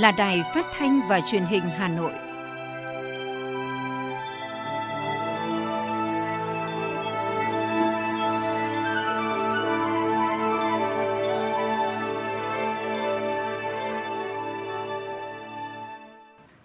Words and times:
là 0.00 0.12
Đài 0.12 0.42
Phát 0.54 0.66
thanh 0.78 1.00
và 1.08 1.20
Truyền 1.30 1.42
hình 1.42 1.62
Hà 1.78 1.88
Nội. 1.88 2.12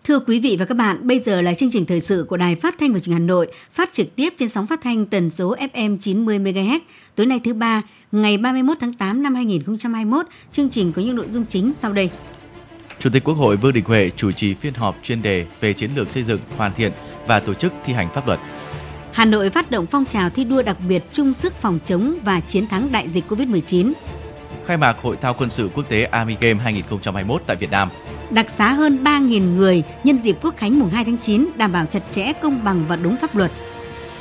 Thưa 0.03 0.19
quý 0.19 0.39
vị 0.39 0.55
và 0.59 0.65
các 0.65 0.75
bạn, 0.75 1.07
bây 1.07 1.19
giờ 1.19 1.41
là 1.41 1.53
chương 1.53 1.69
trình 1.71 1.85
thời 1.85 1.99
sự 1.99 2.25
của 2.29 2.37
Đài 2.37 2.55
Phát 2.55 2.75
thanh 2.79 2.93
và 2.93 2.99
Truyền 2.99 3.13
hình 3.13 3.21
Hà 3.21 3.27
Nội, 3.27 3.47
phát 3.71 3.93
trực 3.93 4.15
tiếp 4.15 4.33
trên 4.37 4.49
sóng 4.49 4.67
phát 4.67 4.81
thanh 4.81 5.05
tần 5.05 5.29
số 5.29 5.55
FM 5.55 5.97
90 5.97 6.39
MHz. 6.39 6.79
Tối 7.15 7.25
nay 7.25 7.39
thứ 7.43 7.53
ba, 7.53 7.81
ngày 8.11 8.37
31 8.37 8.77
tháng 8.79 8.93
8 8.93 9.23
năm 9.23 9.35
2021, 9.35 10.25
chương 10.51 10.69
trình 10.69 10.91
có 10.93 11.01
những 11.01 11.15
nội 11.15 11.27
dung 11.29 11.45
chính 11.45 11.73
sau 11.73 11.93
đây. 11.93 12.09
Chủ 13.05 13.11
tịch 13.11 13.23
Quốc 13.23 13.33
hội 13.33 13.57
Vương 13.57 13.73
Đình 13.73 13.85
Huệ 13.85 14.09
chủ 14.15 14.31
trì 14.31 14.53
phiên 14.53 14.73
họp 14.73 14.95
chuyên 15.03 15.21
đề 15.21 15.45
về 15.59 15.73
chiến 15.73 15.91
lược 15.95 16.09
xây 16.09 16.23
dựng, 16.23 16.39
hoàn 16.57 16.73
thiện 16.73 16.91
và 17.27 17.39
tổ 17.39 17.53
chức 17.53 17.73
thi 17.85 17.93
hành 17.93 18.09
pháp 18.13 18.27
luật. 18.27 18.39
Hà 19.11 19.25
Nội 19.25 19.49
phát 19.49 19.71
động 19.71 19.85
phong 19.85 20.05
trào 20.05 20.29
thi 20.29 20.43
đua 20.43 20.61
đặc 20.61 20.77
biệt 20.87 21.03
chung 21.11 21.33
sức 21.33 21.53
phòng 21.61 21.79
chống 21.85 22.15
và 22.23 22.39
chiến 22.39 22.67
thắng 22.67 22.91
đại 22.91 23.09
dịch 23.09 23.23
COVID-19. 23.29 23.93
Khai 24.65 24.77
mạc 24.77 24.97
Hội 25.01 25.17
thao 25.21 25.33
quân 25.33 25.49
sự 25.49 25.69
quốc 25.73 25.89
tế 25.89 26.03
Army 26.03 26.35
Game 26.39 26.59
2021 26.63 27.41
tại 27.47 27.55
Việt 27.55 27.71
Nam. 27.71 27.89
Đặc 28.29 28.49
xá 28.49 28.71
hơn 28.71 29.03
3.000 29.03 29.55
người 29.55 29.83
nhân 30.03 30.17
dịp 30.17 30.37
Quốc 30.41 30.57
khánh 30.57 30.79
mùng 30.79 30.89
2 30.89 31.05
tháng 31.05 31.17
9 31.17 31.49
đảm 31.55 31.71
bảo 31.71 31.85
chặt 31.85 32.03
chẽ, 32.11 32.33
công 32.41 32.63
bằng 32.63 32.85
và 32.87 32.95
đúng 32.95 33.17
pháp 33.21 33.35
luật. 33.35 33.51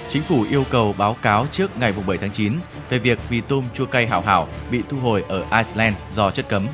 Chính 0.09 0.23
phủ 0.23 0.45
yêu 0.51 0.65
cầu 0.71 0.95
báo 0.99 1.17
cáo 1.23 1.47
trước 1.53 1.79
ngày 1.79 1.93
7 2.07 2.19
tháng 2.19 2.33
9 2.33 2.53
về 2.91 2.99
việc 2.99 3.19
mì 3.31 3.41
tôm 3.41 3.65
chua 3.75 3.87
cay 3.87 4.07
hảo 4.07 4.21
hảo 4.21 4.49
bị 4.71 4.83
thu 4.89 4.97
hồi 4.97 5.25
ở 5.29 5.45
Iceland 5.63 5.97
do 6.13 6.31
chất 6.31 6.49
cấm. 6.49 6.67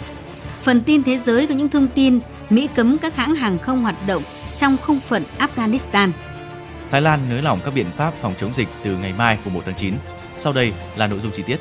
Phần 0.62 0.82
tin 0.82 1.02
thế 1.02 1.18
giới 1.18 1.46
có 1.46 1.54
những 1.54 1.68
thông 1.68 1.88
tin 1.88 2.20
Mỹ 2.50 2.68
cấm 2.74 2.98
các 2.98 3.16
hãng 3.16 3.34
hàng 3.34 3.58
không 3.58 3.82
hoạt 3.82 3.96
động 4.06 4.22
trong 4.56 4.76
không 4.76 5.00
phận 5.00 5.24
Afghanistan. 5.38 6.10
Thái 6.90 7.02
Lan 7.02 7.28
nới 7.28 7.42
lỏng 7.42 7.60
các 7.64 7.74
biện 7.74 7.86
pháp 7.96 8.14
phòng 8.20 8.34
chống 8.38 8.54
dịch 8.54 8.68
từ 8.82 8.96
ngày 8.96 9.12
mai 9.12 9.38
của 9.44 9.50
1 9.50 9.62
tháng 9.66 9.74
9. 9.74 9.94
Sau 10.38 10.52
đây 10.52 10.72
là 10.96 11.06
nội 11.06 11.20
dung 11.20 11.32
chi 11.32 11.42
tiết. 11.42 11.60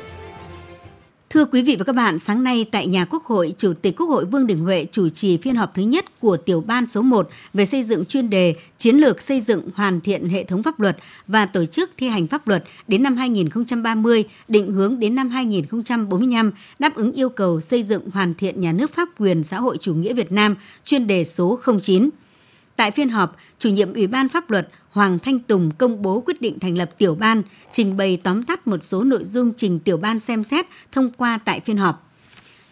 Thưa 1.30 1.44
quý 1.44 1.62
vị 1.62 1.76
và 1.76 1.84
các 1.84 1.92
bạn, 1.92 2.18
sáng 2.18 2.44
nay 2.44 2.66
tại 2.70 2.86
nhà 2.86 3.04
Quốc 3.04 3.24
hội, 3.24 3.54
Chủ 3.58 3.72
tịch 3.82 3.96
Quốc 3.96 4.06
hội 4.06 4.24
Vương 4.24 4.46
Đình 4.46 4.58
Huệ 4.58 4.86
chủ 4.92 5.08
trì 5.08 5.36
phiên 5.36 5.54
họp 5.54 5.74
thứ 5.74 5.82
nhất 5.82 6.20
của 6.20 6.36
tiểu 6.36 6.60
ban 6.60 6.86
số 6.86 7.02
1 7.02 7.28
về 7.54 7.66
xây 7.66 7.82
dựng 7.82 8.04
chuyên 8.04 8.30
đề 8.30 8.54
chiến 8.78 8.96
lược 8.96 9.20
xây 9.20 9.40
dựng 9.40 9.68
hoàn 9.74 10.00
thiện 10.00 10.28
hệ 10.28 10.44
thống 10.44 10.62
pháp 10.62 10.80
luật 10.80 10.96
và 11.26 11.46
tổ 11.46 11.64
chức 11.64 11.90
thi 11.96 12.08
hành 12.08 12.26
pháp 12.26 12.48
luật 12.48 12.64
đến 12.88 13.02
năm 13.02 13.16
2030, 13.16 14.24
định 14.48 14.72
hướng 14.72 15.00
đến 15.00 15.14
năm 15.14 15.30
2045, 15.30 16.52
đáp 16.78 16.94
ứng 16.94 17.12
yêu 17.12 17.28
cầu 17.28 17.60
xây 17.60 17.82
dựng 17.82 18.10
hoàn 18.10 18.34
thiện 18.34 18.60
nhà 18.60 18.72
nước 18.72 18.94
pháp 18.94 19.08
quyền 19.18 19.44
xã 19.44 19.60
hội 19.60 19.78
chủ 19.80 19.94
nghĩa 19.94 20.14
Việt 20.14 20.32
Nam, 20.32 20.56
chuyên 20.84 21.06
đề 21.06 21.24
số 21.24 21.58
09. 21.82 22.10
Tại 22.80 22.90
phiên 22.90 23.08
họp, 23.08 23.36
chủ 23.58 23.70
nhiệm 23.70 23.94
Ủy 23.94 24.06
ban 24.06 24.28
pháp 24.28 24.50
luật 24.50 24.68
Hoàng 24.90 25.18
Thanh 25.18 25.38
Tùng 25.38 25.70
công 25.70 26.02
bố 26.02 26.20
quyết 26.20 26.40
định 26.40 26.58
thành 26.58 26.78
lập 26.78 26.98
tiểu 26.98 27.14
ban, 27.14 27.42
trình 27.72 27.96
bày 27.96 28.20
tóm 28.22 28.42
tắt 28.42 28.66
một 28.66 28.82
số 28.82 29.04
nội 29.04 29.24
dung 29.24 29.52
trình 29.56 29.78
tiểu 29.78 29.96
ban 29.96 30.20
xem 30.20 30.44
xét 30.44 30.66
thông 30.92 31.10
qua 31.10 31.38
tại 31.44 31.60
phiên 31.60 31.76
họp. 31.76 32.10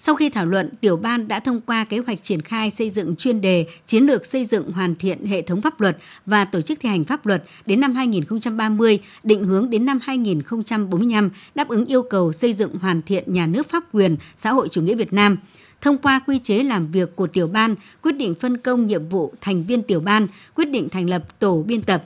Sau 0.01 0.15
khi 0.15 0.31
thảo 0.31 0.47
luận, 0.47 0.71
tiểu 0.81 0.97
ban 0.97 1.29
đã 1.29 1.41
thông 1.41 1.61
qua 1.61 1.85
kế 1.85 1.99
hoạch 1.99 2.23
triển 2.23 2.43
khai 2.43 2.71
xây 2.71 2.91
dựng 2.91 3.17
chuyên 3.17 3.41
đề 3.41 3.67
chiến 3.87 4.05
lược 4.05 4.27
xây 4.27 4.45
dựng 4.45 4.73
hoàn 4.73 4.95
thiện 4.95 5.27
hệ 5.27 5.43
thống 5.43 5.61
pháp 5.61 5.81
luật 5.81 5.97
và 6.27 6.45
tổ 6.45 6.61
chức 6.61 6.81
thi 6.81 6.89
hành 6.89 7.05
pháp 7.05 7.27
luật 7.27 7.45
đến 7.67 7.81
năm 7.81 7.95
2030, 7.95 8.99
định 9.23 9.45
hướng 9.45 9.71
đến 9.71 9.87
năm 9.87 9.99
2045, 10.03 11.31
đáp 11.55 11.69
ứng 11.69 11.87
yêu 11.87 12.03
cầu 12.03 12.33
xây 12.33 12.53
dựng 12.53 12.79
hoàn 12.79 13.03
thiện 13.03 13.25
nhà 13.27 13.47
nước 13.47 13.69
pháp 13.69 13.85
quyền 13.93 14.17
xã 14.37 14.53
hội 14.53 14.69
chủ 14.69 14.83
nghĩa 14.83 14.95
Việt 14.95 15.13
Nam– 15.13 15.37
thông 15.81 15.99
qua 15.99 16.21
quy 16.27 16.39
chế 16.39 16.63
làm 16.63 16.91
việc 16.91 17.17
của 17.17 17.27
tiểu 17.27 17.47
ban, 17.47 17.75
quyết 18.03 18.13
định 18.13 18.35
phân 18.35 18.57
công 18.57 18.87
nhiệm 18.87 19.09
vụ 19.09 19.33
thành 19.41 19.65
viên 19.65 19.83
tiểu 19.83 20.01
ban, 20.01 20.27
quyết 20.55 20.71
định 20.71 20.89
thành 20.89 21.11
lập 21.11 21.39
tổ 21.39 21.63
biên 21.67 21.83
tập. 21.83 22.05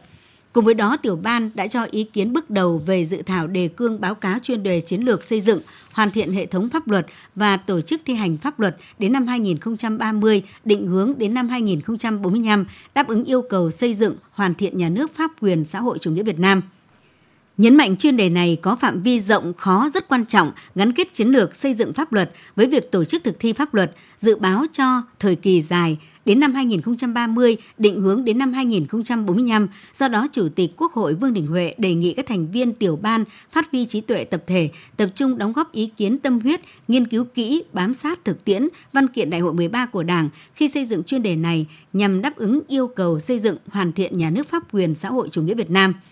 Cùng 0.52 0.64
với 0.64 0.74
đó, 0.74 0.96
tiểu 0.96 1.16
ban 1.16 1.50
đã 1.54 1.66
cho 1.66 1.82
ý 1.90 2.04
kiến 2.04 2.32
bước 2.32 2.50
đầu 2.50 2.82
về 2.86 3.04
dự 3.04 3.22
thảo 3.22 3.46
đề 3.46 3.68
cương 3.68 4.00
báo 4.00 4.14
cáo 4.14 4.38
chuyên 4.38 4.62
đề 4.62 4.80
chiến 4.80 5.00
lược 5.00 5.24
xây 5.24 5.40
dựng, 5.40 5.60
hoàn 5.92 6.10
thiện 6.10 6.32
hệ 6.32 6.46
thống 6.46 6.68
pháp 6.68 6.88
luật 6.88 7.06
và 7.34 7.56
tổ 7.56 7.80
chức 7.80 8.00
thi 8.04 8.14
hành 8.14 8.36
pháp 8.36 8.60
luật 8.60 8.76
đến 8.98 9.12
năm 9.12 9.26
2030, 9.26 10.42
định 10.64 10.86
hướng 10.86 11.14
đến 11.18 11.34
năm 11.34 11.48
2045, 11.48 12.66
đáp 12.94 13.08
ứng 13.08 13.24
yêu 13.24 13.42
cầu 13.42 13.70
xây 13.70 13.94
dựng, 13.94 14.16
hoàn 14.30 14.54
thiện 14.54 14.78
nhà 14.78 14.88
nước 14.88 15.14
pháp 15.14 15.30
quyền 15.40 15.64
xã 15.64 15.80
hội 15.80 15.98
chủ 15.98 16.10
nghĩa 16.10 16.22
Việt 16.22 16.38
Nam. 16.38 16.62
Nhấn 17.58 17.76
mạnh 17.76 17.96
chuyên 17.96 18.16
đề 18.16 18.28
này 18.28 18.58
có 18.62 18.74
phạm 18.74 19.00
vi 19.02 19.20
rộng, 19.20 19.52
khó, 19.54 19.88
rất 19.94 20.08
quan 20.08 20.24
trọng, 20.24 20.52
gắn 20.74 20.92
kết 20.92 21.12
chiến 21.12 21.28
lược 21.28 21.54
xây 21.54 21.74
dựng 21.74 21.92
pháp 21.92 22.12
luật 22.12 22.32
với 22.56 22.66
việc 22.66 22.90
tổ 22.90 23.04
chức 23.04 23.24
thực 23.24 23.40
thi 23.40 23.52
pháp 23.52 23.74
luật, 23.74 23.92
dự 24.18 24.36
báo 24.36 24.64
cho 24.72 25.02
thời 25.18 25.36
kỳ 25.36 25.62
dài 25.62 25.98
đến 26.24 26.40
năm 26.40 26.54
2030, 26.54 27.56
định 27.78 28.00
hướng 28.00 28.24
đến 28.24 28.38
năm 28.38 28.52
2045. 28.52 29.68
Do 29.94 30.08
đó, 30.08 30.26
Chủ 30.32 30.48
tịch 30.48 30.70
Quốc 30.76 30.92
hội 30.92 31.14
Vương 31.14 31.32
Đình 31.32 31.46
Huệ 31.46 31.74
đề 31.78 31.94
nghị 31.94 32.14
các 32.14 32.26
thành 32.26 32.50
viên 32.50 32.72
tiểu 32.72 32.96
ban 32.96 33.24
phát 33.50 33.68
huy 33.72 33.86
trí 33.86 34.00
tuệ 34.00 34.24
tập 34.24 34.42
thể, 34.46 34.70
tập 34.96 35.08
trung 35.14 35.38
đóng 35.38 35.52
góp 35.52 35.72
ý 35.72 35.90
kiến 35.96 36.18
tâm 36.18 36.40
huyết, 36.40 36.60
nghiên 36.88 37.06
cứu 37.06 37.24
kỹ, 37.24 37.62
bám 37.72 37.94
sát 37.94 38.24
thực 38.24 38.44
tiễn 38.44 38.68
văn 38.92 39.08
kiện 39.08 39.30
Đại 39.30 39.40
hội 39.40 39.52
13 39.52 39.86
của 39.86 40.02
Đảng 40.02 40.28
khi 40.54 40.68
xây 40.68 40.84
dựng 40.84 41.04
chuyên 41.04 41.22
đề 41.22 41.36
này 41.36 41.66
nhằm 41.92 42.22
đáp 42.22 42.36
ứng 42.36 42.60
yêu 42.68 42.88
cầu 42.88 43.20
xây 43.20 43.38
dựng 43.38 43.56
hoàn 43.68 43.92
thiện 43.92 44.18
nhà 44.18 44.30
nước 44.30 44.48
pháp 44.48 44.62
quyền 44.72 44.94
xã 44.94 45.08
hội 45.08 45.28
chủ 45.28 45.42
nghĩa 45.42 45.54
Việt 45.54 45.70
Nam– 45.70 45.94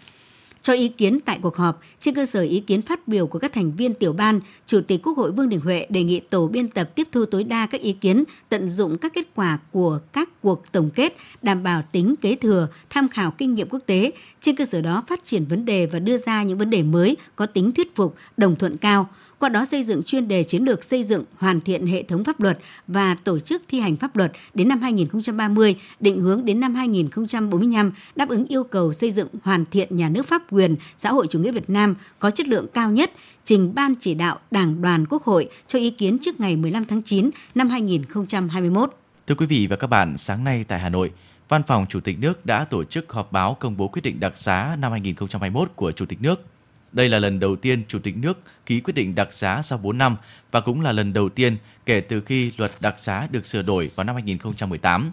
cho 0.63 0.73
ý 0.73 0.89
kiến 0.89 1.19
tại 1.21 1.39
cuộc 1.43 1.57
họp, 1.57 1.81
trên 2.01 2.15
cơ 2.15 2.27
sở 2.27 2.43
ý 2.43 2.61
kiến 2.61 2.83
phát 2.83 3.09
biểu 3.09 3.27
của 3.27 3.39
các 3.39 3.53
thành 3.53 3.73
viên 3.73 3.95
tiểu 3.95 4.13
ban, 4.13 4.41
Chủ 4.67 4.81
tịch 4.81 5.01
Quốc 5.03 5.19
hội 5.19 5.33
Vương 5.33 5.49
Đình 5.49 5.61
Huệ 5.61 5.87
đề 5.89 6.03
nghị 6.03 6.21
tổ 6.21 6.47
biên 6.47 6.69
tập 6.69 6.91
tiếp 6.95 7.09
thu 7.13 7.25
tối 7.25 7.45
đa 7.45 7.67
các 7.67 7.81
ý 7.81 7.93
kiến, 7.93 8.25
tận 8.49 8.71
dụng 8.71 8.99
các 8.99 9.13
kết 9.15 9.27
quả 9.35 9.59
của 9.73 10.01
các 10.13 10.29
cuộc 10.43 10.73
tổng 10.73 10.91
kết, 10.95 11.17
đảm 11.43 11.63
bảo 11.63 11.83
tính 11.93 12.15
kế 12.21 12.37
thừa, 12.37 12.69
tham 12.91 13.09
khảo 13.09 13.31
kinh 13.31 13.55
nghiệm 13.55 13.69
quốc 13.69 13.81
tế, 13.87 14.13
trên 14.41 14.57
cơ 14.57 14.65
sở 14.65 14.81
đó 14.81 15.03
phát 15.07 15.25
triển 15.25 15.45
vấn 15.45 15.65
đề 15.65 15.87
và 15.87 15.99
đưa 15.99 16.19
ra 16.19 16.43
những 16.43 16.59
vấn 16.59 16.71
đề 16.71 16.83
mới 16.83 17.17
có 17.37 17.47
tính 17.47 17.73
thuyết 17.73 17.97
phục, 17.97 18.15
đồng 18.37 18.57
thuận 18.57 18.77
cao– 18.77 19.09
qua 19.41 19.49
đó 19.49 19.65
xây 19.65 19.83
dựng 19.83 20.03
chuyên 20.03 20.29
đề 20.29 20.45
chiến 20.45 20.65
lược 20.65 20.85
xây 20.85 21.05
dựng 21.05 21.25
hoàn 21.37 21.61
thiện 21.61 21.87
hệ 21.87 22.03
thống 22.03 22.25
pháp 22.25 22.41
luật 22.41 22.59
và 22.87 23.15
tổ 23.25 23.39
chức 23.39 23.63
thi 23.69 23.81
hành 23.81 23.97
pháp 23.97 24.17
luật 24.17 24.33
đến 24.55 24.69
năm 24.69 24.81
2030, 24.81 25.77
định 26.01 26.21
hướng 26.21 26.45
đến 26.45 26.61
năm 26.61 26.75
2045, 26.75 27.93
đáp 28.17 28.29
ứng 28.29 28.47
yêu 28.47 28.65
cầu 28.65 28.93
xây 28.93 29.11
dựng 29.11 29.29
hoàn 29.43 29.67
thiện 29.67 29.97
nhà 29.97 30.09
nước 30.09 30.29
pháp 30.29 30.43
quyền 30.51 30.77
xã 30.97 31.13
hội 31.13 31.27
chủ 31.27 31.39
nghĩa 31.39 31.53
Việt 31.53 31.71
Nam 31.71 31.95
có 32.19 32.31
chất 32.31 32.49
lượng 32.49 32.67
cao 32.75 32.91
nhất, 32.91 33.13
trình 33.45 33.75
Ban 33.75 33.95
chỉ 33.95 34.15
đạo 34.15 34.39
Đảng 34.51 34.83
đoàn 34.83 35.07
Quốc 35.11 35.23
hội 35.23 35.49
cho 35.67 35.79
ý 35.79 35.91
kiến 35.91 36.19
trước 36.19 36.41
ngày 36.41 36.57
15 36.57 36.85
tháng 36.85 37.03
9 37.03 37.31
năm 37.55 37.69
2021. 37.69 38.91
Thưa 39.27 39.35
quý 39.35 39.47
vị 39.47 39.67
và 39.71 39.77
các 39.77 39.87
bạn, 39.87 40.17
sáng 40.17 40.45
nay 40.45 40.65
tại 40.69 40.79
Hà 40.79 40.89
Nội, 40.89 41.11
Văn 41.49 41.63
phòng 41.67 41.87
Chủ 41.89 42.01
tịch 42.01 42.19
nước 42.19 42.47
đã 42.47 42.65
tổ 42.65 42.85
chức 42.85 43.13
họp 43.13 43.33
báo 43.33 43.57
công 43.61 43.77
bố 43.77 43.89
quyết 43.89 44.03
định 44.03 44.21
đặc 44.21 44.37
xá 44.37 44.77
năm 44.79 44.93
2021 44.93 45.71
của 45.77 45.93
Chủ 45.93 46.07
tịch 46.07 46.23
nước. 46.23 46.50
Đây 46.93 47.09
là 47.09 47.19
lần 47.19 47.41
đầu 47.41 47.57
tiên 47.57 47.83
Chủ 47.89 47.99
tịch 47.99 48.17
nước 48.17 48.41
ký 48.67 48.81
quyết 48.81 48.95
định 48.95 49.15
đặc 49.15 49.33
xá 49.33 49.63
sau 49.63 49.79
4 49.79 49.99
năm 49.99 50.17
và 50.51 50.61
cũng 50.61 50.81
là 50.81 50.93
lần 50.93 51.13
đầu 51.13 51.29
tiên 51.29 51.57
kể 51.87 52.01
từ 52.01 52.21
khi 52.21 52.53
luật 52.57 52.73
đặc 52.81 52.99
xá 52.99 53.27
được 53.31 53.47
sửa 53.47 53.63
đổi 53.63 53.91
vào 53.95 54.05
năm 54.05 54.15
2018. 54.15 55.11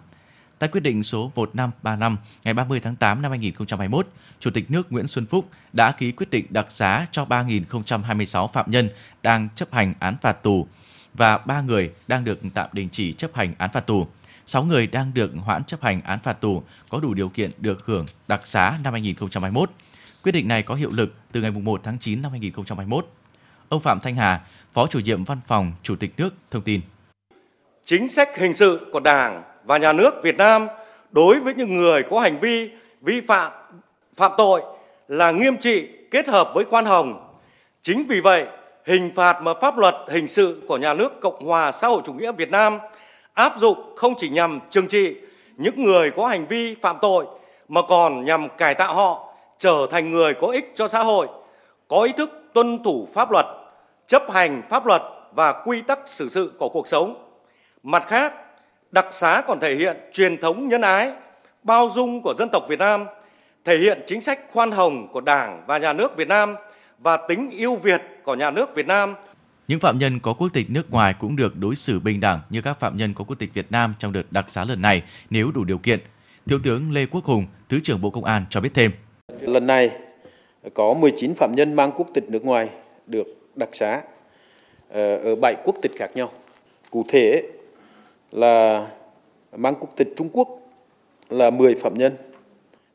Tại 0.58 0.68
quyết 0.68 0.80
định 0.80 1.02
số 1.02 1.32
1535 1.34 2.16
ngày 2.44 2.54
30 2.54 2.80
tháng 2.80 2.96
8 2.96 3.22
năm 3.22 3.30
2021, 3.30 4.08
Chủ 4.40 4.50
tịch 4.50 4.70
nước 4.70 4.92
Nguyễn 4.92 5.06
Xuân 5.06 5.26
Phúc 5.26 5.50
đã 5.72 5.92
ký 5.92 6.12
quyết 6.12 6.30
định 6.30 6.46
đặc 6.50 6.66
xá 6.68 7.06
cho 7.12 7.24
3.026 7.24 8.48
phạm 8.48 8.70
nhân 8.70 8.88
đang 9.22 9.48
chấp 9.56 9.74
hành 9.74 9.94
án 9.98 10.16
phạt 10.22 10.42
tù 10.42 10.68
và 11.14 11.38
3 11.38 11.60
người 11.60 11.90
đang 12.08 12.24
được 12.24 12.40
tạm 12.54 12.68
đình 12.72 12.88
chỉ 12.92 13.12
chấp 13.12 13.34
hành 13.34 13.54
án 13.58 13.70
phạt 13.72 13.86
tù. 13.86 14.06
6 14.46 14.64
người 14.64 14.86
đang 14.86 15.14
được 15.14 15.30
hoãn 15.44 15.64
chấp 15.64 15.82
hành 15.82 16.00
án 16.00 16.18
phạt 16.20 16.40
tù 16.40 16.62
có 16.88 17.00
đủ 17.00 17.14
điều 17.14 17.28
kiện 17.28 17.50
được 17.58 17.86
hưởng 17.86 18.06
đặc 18.28 18.46
xá 18.46 18.78
năm 18.84 18.92
2021 18.92 19.70
Quyết 20.28 20.32
định 20.32 20.48
này 20.48 20.62
có 20.62 20.74
hiệu 20.74 20.90
lực 20.92 21.12
từ 21.32 21.40
ngày 21.40 21.50
1 21.50 21.80
tháng 21.84 21.98
9 21.98 22.22
năm 22.22 22.30
2021. 22.30 23.06
Ông 23.68 23.80
Phạm 23.80 24.00
Thanh 24.00 24.14
Hà, 24.14 24.40
Phó 24.72 24.86
chủ 24.86 25.00
nhiệm 25.00 25.24
Văn 25.24 25.40
phòng 25.46 25.72
Chủ 25.82 25.96
tịch 25.96 26.10
nước 26.16 26.30
thông 26.50 26.62
tin. 26.62 26.80
Chính 27.84 28.08
sách 28.08 28.38
hình 28.38 28.54
sự 28.54 28.88
của 28.92 29.00
Đảng 29.00 29.42
và 29.64 29.78
Nhà 29.78 29.92
nước 29.92 30.14
Việt 30.22 30.36
Nam 30.36 30.66
đối 31.10 31.40
với 31.40 31.54
những 31.54 31.76
người 31.76 32.02
có 32.02 32.20
hành 32.20 32.38
vi 32.40 32.70
vi 33.00 33.20
phạm 33.20 33.52
phạm 34.14 34.32
tội 34.38 34.62
là 35.08 35.30
nghiêm 35.30 35.56
trị 35.56 35.88
kết 36.10 36.28
hợp 36.28 36.50
với 36.54 36.64
khoan 36.64 36.84
hồng. 36.84 37.34
Chính 37.82 38.06
vì 38.08 38.20
vậy, 38.20 38.46
hình 38.86 39.10
phạt 39.14 39.42
mà 39.42 39.52
pháp 39.60 39.78
luật 39.78 39.94
hình 40.08 40.28
sự 40.28 40.62
của 40.68 40.76
nhà 40.78 40.94
nước 40.94 41.20
Cộng 41.20 41.46
hòa 41.46 41.72
xã 41.72 41.88
hội 41.88 42.02
chủ 42.04 42.12
nghĩa 42.12 42.32
Việt 42.32 42.50
Nam 42.50 42.78
áp 43.34 43.52
dụng 43.58 43.78
không 43.96 44.14
chỉ 44.16 44.28
nhằm 44.28 44.60
trừng 44.70 44.88
trị 44.88 45.16
những 45.56 45.84
người 45.84 46.10
có 46.10 46.26
hành 46.26 46.46
vi 46.46 46.74
phạm 46.74 46.96
tội 47.02 47.26
mà 47.68 47.80
còn 47.88 48.24
nhằm 48.24 48.48
cải 48.58 48.74
tạo 48.74 48.94
họ 48.94 49.27
trở 49.58 49.86
thành 49.90 50.10
người 50.10 50.34
có 50.34 50.48
ích 50.48 50.72
cho 50.74 50.88
xã 50.88 51.02
hội, 51.02 51.28
có 51.88 52.02
ý 52.02 52.12
thức 52.16 52.50
tuân 52.54 52.82
thủ 52.82 53.08
pháp 53.14 53.30
luật, 53.30 53.46
chấp 54.06 54.22
hành 54.30 54.62
pháp 54.68 54.86
luật 54.86 55.02
và 55.34 55.62
quy 55.64 55.82
tắc 55.82 55.98
xử 56.06 56.28
sự 56.28 56.52
của 56.58 56.68
cuộc 56.68 56.88
sống. 56.88 57.30
Mặt 57.82 58.04
khác, 58.06 58.34
đặc 58.90 59.06
xá 59.10 59.42
còn 59.46 59.60
thể 59.60 59.74
hiện 59.74 59.96
truyền 60.12 60.36
thống 60.36 60.68
nhân 60.68 60.80
ái, 60.80 61.12
bao 61.62 61.88
dung 61.94 62.22
của 62.22 62.34
dân 62.34 62.48
tộc 62.52 62.62
Việt 62.68 62.78
Nam, 62.78 63.04
thể 63.64 63.78
hiện 63.78 64.02
chính 64.06 64.20
sách 64.20 64.40
khoan 64.52 64.70
hồng 64.70 65.08
của 65.12 65.20
Đảng 65.20 65.64
và 65.66 65.78
Nhà 65.78 65.92
nước 65.92 66.16
Việt 66.16 66.28
Nam 66.28 66.54
và 66.98 67.16
tính 67.16 67.50
yêu 67.50 67.76
Việt 67.76 68.02
của 68.22 68.34
Nhà 68.34 68.50
nước 68.50 68.74
Việt 68.74 68.86
Nam 68.86 69.14
Những 69.68 69.80
phạm 69.80 69.98
nhân 69.98 70.20
có 70.20 70.32
quốc 70.32 70.48
tịch 70.52 70.70
nước 70.70 70.90
ngoài 70.90 71.14
cũng 71.18 71.36
được 71.36 71.56
đối 71.56 71.76
xử 71.76 72.00
bình 72.00 72.20
đẳng 72.20 72.40
như 72.50 72.62
các 72.62 72.80
phạm 72.80 72.96
nhân 72.96 73.14
có 73.14 73.24
quốc 73.24 73.36
tịch 73.38 73.54
Việt 73.54 73.72
Nam 73.72 73.94
trong 73.98 74.12
đợt 74.12 74.32
đặc 74.32 74.50
xá 74.50 74.64
lần 74.64 74.82
này 74.82 75.02
nếu 75.30 75.50
đủ 75.50 75.64
điều 75.64 75.78
kiện. 75.78 76.00
Thiếu 76.46 76.58
tướng 76.64 76.92
Lê 76.92 77.06
Quốc 77.06 77.24
Hùng, 77.24 77.46
Thứ 77.68 77.80
trưởng 77.80 78.00
Bộ 78.00 78.10
Công 78.10 78.24
an 78.24 78.44
cho 78.50 78.60
biết 78.60 78.70
thêm. 78.74 78.92
Lần 79.40 79.66
này 79.66 79.90
có 80.74 80.94
19 80.94 81.34
phạm 81.34 81.54
nhân 81.54 81.74
mang 81.74 81.92
quốc 81.96 82.08
tịch 82.14 82.30
nước 82.30 82.44
ngoài 82.44 82.68
được 83.06 83.26
đặc 83.54 83.68
xá 83.72 84.02
ờ, 84.88 85.16
ở 85.16 85.36
7 85.36 85.54
quốc 85.64 85.76
tịch 85.82 85.92
khác 85.96 86.10
nhau. 86.14 86.30
Cụ 86.90 87.04
thể 87.08 87.42
là 88.32 88.86
mang 89.56 89.74
quốc 89.80 89.88
tịch 89.96 90.08
Trung 90.16 90.28
Quốc 90.32 90.48
là 91.30 91.50
10 91.50 91.74
phạm 91.74 91.94
nhân, 91.94 92.16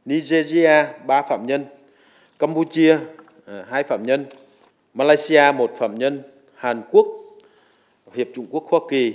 Nigeria 0.06 0.86
3 1.06 1.22
phạm 1.22 1.48
nhân, 1.48 1.66
Campuchia 2.40 2.98
ờ, 3.46 3.66
2 3.70 3.84
phạm 3.84 4.04
nhân, 4.04 4.26
Malaysia 4.94 5.52
1 5.56 5.72
phạm 5.76 6.00
nhân, 6.00 6.22
Hàn 6.56 6.82
Quốc, 6.92 7.08
Hiệp 8.14 8.28
Trung 8.36 8.46
Quốc 8.50 8.64
Hoa 8.70 8.80
Kỳ 8.90 9.14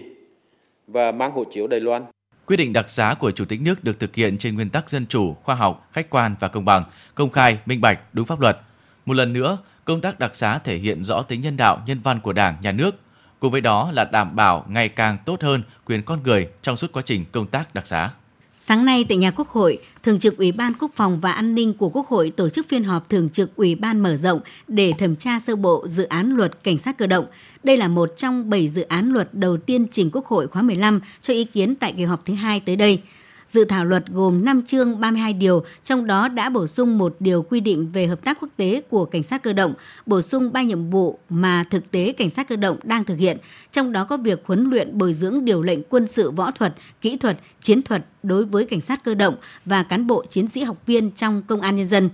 và 0.87 1.13
mang 1.13 1.33
hộ 1.33 1.45
chiếu 1.45 1.67
Đài 1.67 1.81
Loan. 1.81 2.05
Quyết 2.49 2.57
định 2.57 2.73
đặc 2.73 2.89
xá 2.89 3.15
của 3.19 3.31
Chủ 3.31 3.45
tịch 3.45 3.61
nước 3.61 3.85
được 3.85 4.01
thực 4.01 4.15
hiện 4.15 4.39
trên 4.39 4.55
nguyên 4.55 4.71
tắc 4.71 4.91
dân 4.91 5.07
chủ, 5.07 5.35
khoa 5.35 5.55
học, 5.55 5.89
khách 5.93 6.11
quan 6.11 6.35
và 6.41 6.49
công 6.49 6.65
bằng, 6.65 6.85
công 7.15 7.31
khai, 7.31 7.59
minh 7.67 7.81
bạch, 7.81 7.99
đúng 8.13 8.27
pháp 8.27 8.41
luật. 8.41 8.59
Một 9.07 9.15
lần 9.15 9.33
nữa, 9.33 9.59
công 9.85 10.01
tác 10.01 10.19
đặc 10.19 10.37
xá 10.37 10.59
thể 10.59 10.77
hiện 10.77 11.05
rõ 11.05 11.23
tính 11.23 11.41
nhân 11.41 11.57
đạo, 11.57 11.83
nhân 11.87 12.01
văn 12.01 12.21
của 12.21 12.33
Đảng, 12.33 12.57
Nhà 12.61 12.73
nước. 12.73 13.01
Cùng 13.41 13.53
với 13.53 13.61
đó 13.61 13.91
là 13.93 14.05
đảm 14.05 14.37
bảo 14.37 14.65
ngày 14.69 14.89
càng 14.89 15.19
tốt 15.25 15.43
hơn 15.43 15.63
quyền 15.85 16.03
con 16.03 16.23
người 16.23 16.49
trong 16.63 16.77
suốt 16.77 16.93
quá 16.93 17.03
trình 17.07 17.25
công 17.33 17.47
tác 17.47 17.75
đặc 17.75 17.87
xá. 17.87 18.11
Sáng 18.61 18.85
nay 18.85 19.05
tại 19.09 19.19
nhà 19.19 19.31
Quốc 19.31 19.49
hội, 19.49 19.79
Thường 20.03 20.19
trực 20.19 20.37
Ủy 20.37 20.53
ban 20.53 20.73
Quốc 20.81 20.91
phòng 20.95 21.21
và 21.21 21.33
An 21.33 21.55
ninh 21.55 21.75
của 21.75 21.89
Quốc 21.89 22.09
hội 22.09 22.33
tổ 22.37 22.49
chức 22.49 22.69
phiên 22.69 22.85
họp 22.85 23.09
Thường 23.09 23.29
trực 23.29 23.57
Ủy 23.57 23.75
ban 23.75 24.01
mở 24.01 24.17
rộng 24.17 24.41
để 24.69 24.93
thẩm 24.99 25.17
tra 25.17 25.39
sơ 25.39 25.57
bộ 25.57 25.85
dự 25.89 26.05
án 26.05 26.31
luật 26.31 26.65
cảnh 26.65 26.79
sát 26.79 26.99
cơ 26.99 27.07
động. 27.07 27.27
Đây 27.63 27.77
là 27.77 27.89
một 27.89 28.17
trong 28.17 28.51
7 28.51 28.69
dự 28.69 28.83
án 28.83 29.13
luật 29.13 29.29
đầu 29.35 29.57
tiên 29.57 29.87
trình 29.91 30.11
Quốc 30.13 30.27
hội 30.27 30.47
khóa 30.47 30.63
15 30.63 31.01
cho 31.21 31.35
ý 31.35 31.45
kiến 31.45 31.75
tại 31.75 31.95
kỳ 31.97 32.05
họp 32.05 32.27
thứ 32.27 32.35
hai 32.35 32.61
tới 32.61 32.77
đây. 32.77 33.01
Dự 33.49 33.65
thảo 33.65 33.85
luật 33.85 34.07
gồm 34.09 34.45
5 34.45 34.63
chương 34.63 35.01
32 35.01 35.33
điều, 35.33 35.65
trong 35.85 36.07
đó 36.07 36.29
đã 36.29 36.51
bổ 36.51 36.67
sung 36.67 36.99
một 36.99 37.17
điều 37.21 37.43
quy 37.43 37.61
định 37.61 37.91
về 37.93 38.07
hợp 38.07 38.25
tác 38.25 38.39
quốc 38.41 38.49
tế 38.57 38.83
của 38.91 39.05
cảnh 39.05 39.23
sát 39.23 39.43
cơ 39.43 39.53
động, 39.53 39.75
bổ 40.07 40.23
sung 40.23 40.53
ba 40.53 40.63
nhiệm 40.63 40.91
vụ 40.91 41.19
mà 41.29 41.65
thực 41.71 41.91
tế 41.91 42.13
cảnh 42.13 42.31
sát 42.31 42.49
cơ 42.49 42.57
động 42.57 42.77
đang 42.83 43.05
thực 43.05 43.19
hiện, 43.19 43.39
trong 43.73 43.93
đó 43.93 44.05
có 44.05 44.17
việc 44.17 44.43
huấn 44.45 44.71
luyện 44.71 44.99
bồi 44.99 45.15
dưỡng 45.15 45.45
điều 45.45 45.63
lệnh 45.63 45.83
quân 45.83 46.07
sự 46.07 46.31
võ 46.31 46.51
thuật, 46.51 46.75
kỹ 47.01 47.17
thuật, 47.17 47.39
chiến 47.61 47.83
thuật 47.83 48.05
đối 48.23 48.45
với 48.45 48.65
cảnh 48.65 48.81
sát 48.81 49.05
cơ 49.05 49.15
động 49.15 49.35
và 49.65 49.83
cán 49.83 50.07
bộ 50.07 50.25
chiến 50.31 50.49
sĩ 50.49 50.63
học 50.63 50.87
viên 50.87 51.11
trong 51.11 51.43
công 51.43 51.61
an 51.61 51.77
nhân 51.77 51.87
dân. 51.87 52.11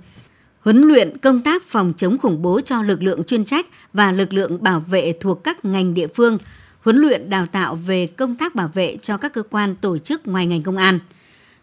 Huấn 0.60 0.82
luyện 0.82 1.18
công 1.18 1.40
tác 1.40 1.62
phòng 1.62 1.92
chống 1.96 2.18
khủng 2.18 2.42
bố 2.42 2.60
cho 2.60 2.82
lực 2.82 3.02
lượng 3.02 3.24
chuyên 3.24 3.44
trách 3.44 3.66
và 3.92 4.12
lực 4.12 4.32
lượng 4.32 4.62
bảo 4.62 4.80
vệ 4.80 5.12
thuộc 5.20 5.44
các 5.44 5.64
ngành 5.64 5.94
địa 5.94 6.06
phương, 6.06 6.38
huấn 6.80 6.96
luyện 6.96 7.30
đào 7.30 7.46
tạo 7.46 7.74
về 7.74 8.06
công 8.06 8.36
tác 8.36 8.54
bảo 8.54 8.70
vệ 8.74 8.96
cho 9.02 9.16
các 9.16 9.32
cơ 9.32 9.42
quan 9.42 9.76
tổ 9.76 9.98
chức 9.98 10.26
ngoài 10.26 10.46
ngành 10.46 10.62
công 10.62 10.76
an. 10.76 10.98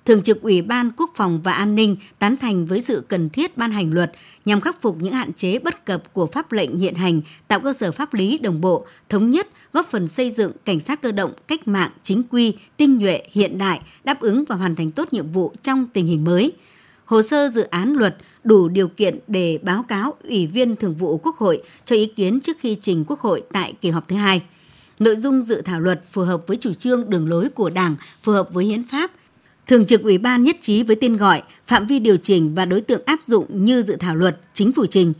Thường 0.05 0.21
trực 0.21 0.41
Ủy 0.41 0.61
ban 0.61 0.91
Quốc 0.97 1.11
phòng 1.15 1.41
và 1.43 1.53
An 1.53 1.75
ninh 1.75 1.95
tán 2.19 2.37
thành 2.37 2.65
với 2.65 2.81
sự 2.81 3.03
cần 3.07 3.29
thiết 3.29 3.57
ban 3.57 3.71
hành 3.71 3.93
luật 3.93 4.11
nhằm 4.45 4.61
khắc 4.61 4.81
phục 4.81 4.97
những 5.01 5.13
hạn 5.13 5.33
chế 5.33 5.59
bất 5.59 5.85
cập 5.85 6.13
của 6.13 6.25
pháp 6.25 6.51
lệnh 6.51 6.77
hiện 6.77 6.95
hành, 6.95 7.21
tạo 7.47 7.59
cơ 7.59 7.73
sở 7.73 7.91
pháp 7.91 8.13
lý 8.13 8.37
đồng 8.37 8.61
bộ, 8.61 8.85
thống 9.09 9.29
nhất, 9.29 9.47
góp 9.73 9.85
phần 9.85 10.07
xây 10.07 10.31
dựng 10.31 10.51
cảnh 10.65 10.79
sát 10.79 11.01
cơ 11.01 11.11
động 11.11 11.33
cách 11.47 11.67
mạng, 11.67 11.91
chính 12.03 12.23
quy, 12.29 12.53
tinh 12.77 12.97
nhuệ, 12.97 13.23
hiện 13.31 13.57
đại, 13.57 13.81
đáp 14.03 14.21
ứng 14.21 14.43
và 14.47 14.55
hoàn 14.55 14.75
thành 14.75 14.91
tốt 14.91 15.13
nhiệm 15.13 15.31
vụ 15.31 15.53
trong 15.61 15.87
tình 15.93 16.05
hình 16.05 16.23
mới. 16.23 16.53
Hồ 17.05 17.21
sơ 17.21 17.49
dự 17.49 17.61
án 17.61 17.93
luật 17.93 18.17
đủ 18.43 18.69
điều 18.69 18.87
kiện 18.87 19.19
để 19.27 19.59
báo 19.63 19.83
cáo 19.83 20.13
Ủy 20.23 20.47
viên 20.47 20.75
Thường 20.75 20.95
vụ 20.95 21.17
Quốc 21.17 21.37
hội 21.37 21.63
cho 21.85 21.95
ý 21.95 22.05
kiến 22.05 22.39
trước 22.39 22.57
khi 22.59 22.77
trình 22.81 23.05
Quốc 23.07 23.19
hội 23.19 23.43
tại 23.53 23.73
kỳ 23.81 23.89
họp 23.89 24.07
thứ 24.07 24.15
hai. 24.15 24.41
Nội 24.99 25.15
dung 25.15 25.43
dự 25.43 25.61
thảo 25.61 25.79
luật 25.79 26.03
phù 26.11 26.21
hợp 26.21 26.47
với 26.47 26.57
chủ 26.57 26.73
trương 26.73 27.09
đường 27.09 27.29
lối 27.29 27.49
của 27.49 27.69
Đảng, 27.69 27.95
phù 28.23 28.31
hợp 28.31 28.49
với 28.53 28.65
hiến 28.65 28.83
pháp, 28.83 29.11
Thường 29.67 29.85
trực 29.85 30.03
Ủy 30.03 30.17
ban 30.17 30.43
nhất 30.43 30.57
trí 30.61 30.83
với 30.83 30.95
tên 30.95 31.17
gọi, 31.17 31.43
phạm 31.67 31.85
vi 31.85 31.99
điều 31.99 32.17
chỉnh 32.17 32.55
và 32.55 32.65
đối 32.65 32.81
tượng 32.81 33.01
áp 33.05 33.23
dụng 33.23 33.65
như 33.65 33.81
dự 33.81 33.95
thảo 33.95 34.15
luật 34.15 34.39
chính 34.53 34.71
phủ 34.71 34.85
trình. 34.85 35.13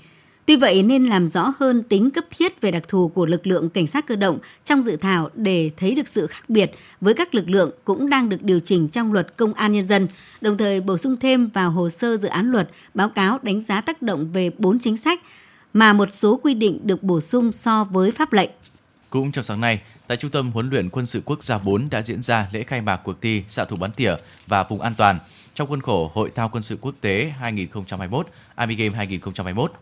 Tuy 0.46 0.56
vậy 0.56 0.84
nên 0.84 1.06
làm 1.06 1.28
rõ 1.28 1.54
hơn 1.60 1.84
tính 1.84 2.12
cấp 2.12 2.26
thiết 2.38 2.62
về 2.62 2.72
đặc 2.72 2.88
thù 2.88 3.08
của 3.08 3.26
lực 3.26 3.48
lượng 3.48 3.70
cảnh 3.70 3.88
sát 3.88 4.08
cơ 4.08 4.16
động 4.16 4.40
trong 4.64 4.82
dự 4.82 4.96
thảo 4.96 5.30
để 5.36 5.72
thấy 5.78 5.96
được 5.96 6.08
sự 6.08 6.28
khác 6.28 6.50
biệt 6.50 6.72
với 7.02 7.14
các 7.14 7.36
lực 7.36 7.50
lượng 7.50 7.72
cũng 7.84 8.10
đang 8.10 8.30
được 8.30 8.44
điều 8.44 8.60
chỉnh 8.60 8.88
trong 8.88 9.14
luật 9.14 9.38
công 9.38 9.54
an 9.54 9.74
nhân 9.74 9.86
dân, 9.86 10.08
đồng 10.42 10.58
thời 10.58 10.82
bổ 10.82 10.98
sung 10.98 11.18
thêm 11.18 11.48
vào 11.48 11.72
hồ 11.72 11.90
sơ 11.90 12.18
dự 12.18 12.28
án 12.28 12.52
luật 12.52 12.70
báo 12.94 13.10
cáo 13.10 13.40
đánh 13.42 13.62
giá 13.62 13.82
tác 13.82 14.02
động 14.02 14.32
về 14.32 14.52
bốn 14.58 14.80
chính 14.80 14.98
sách 14.98 15.22
mà 15.74 15.94
một 15.94 16.10
số 16.12 16.40
quy 16.44 16.54
định 16.54 16.80
được 16.84 17.04
bổ 17.04 17.22
sung 17.22 17.52
so 17.52 17.84
với 17.84 18.12
pháp 18.12 18.34
lệnh. 18.34 18.50
Cũng 19.10 19.32
trong 19.32 19.44
sáng 19.44 19.62
nay, 19.62 19.82
tại 20.12 20.18
Trung 20.18 20.32
tâm 20.32 20.52
Huấn 20.52 20.70
luyện 20.70 20.90
Quân 20.90 21.06
sự 21.06 21.22
Quốc 21.26 21.44
gia 21.44 21.58
4 21.58 21.90
đã 21.90 22.02
diễn 22.02 22.22
ra 22.22 22.48
lễ 22.52 22.64
khai 22.64 22.82
mạc 22.82 22.98
cuộc 22.98 23.22
thi 23.22 23.44
xạ 23.48 23.66
thủ 23.66 23.76
bắn 23.76 23.92
tỉa 23.92 24.16
và 24.48 24.64
vùng 24.64 24.82
an 24.82 24.94
toàn 24.98 25.20
trong 25.56 25.68
khuôn 25.68 25.82
khổ 25.82 26.12
Hội 26.14 26.32
thao 26.36 26.50
quân 26.50 26.64
sự 26.64 26.78
quốc 26.82 26.96
tế 27.02 27.34
2021 27.40 28.28
Army 28.56 28.76
Game 28.76 28.96
2021. 28.96 29.74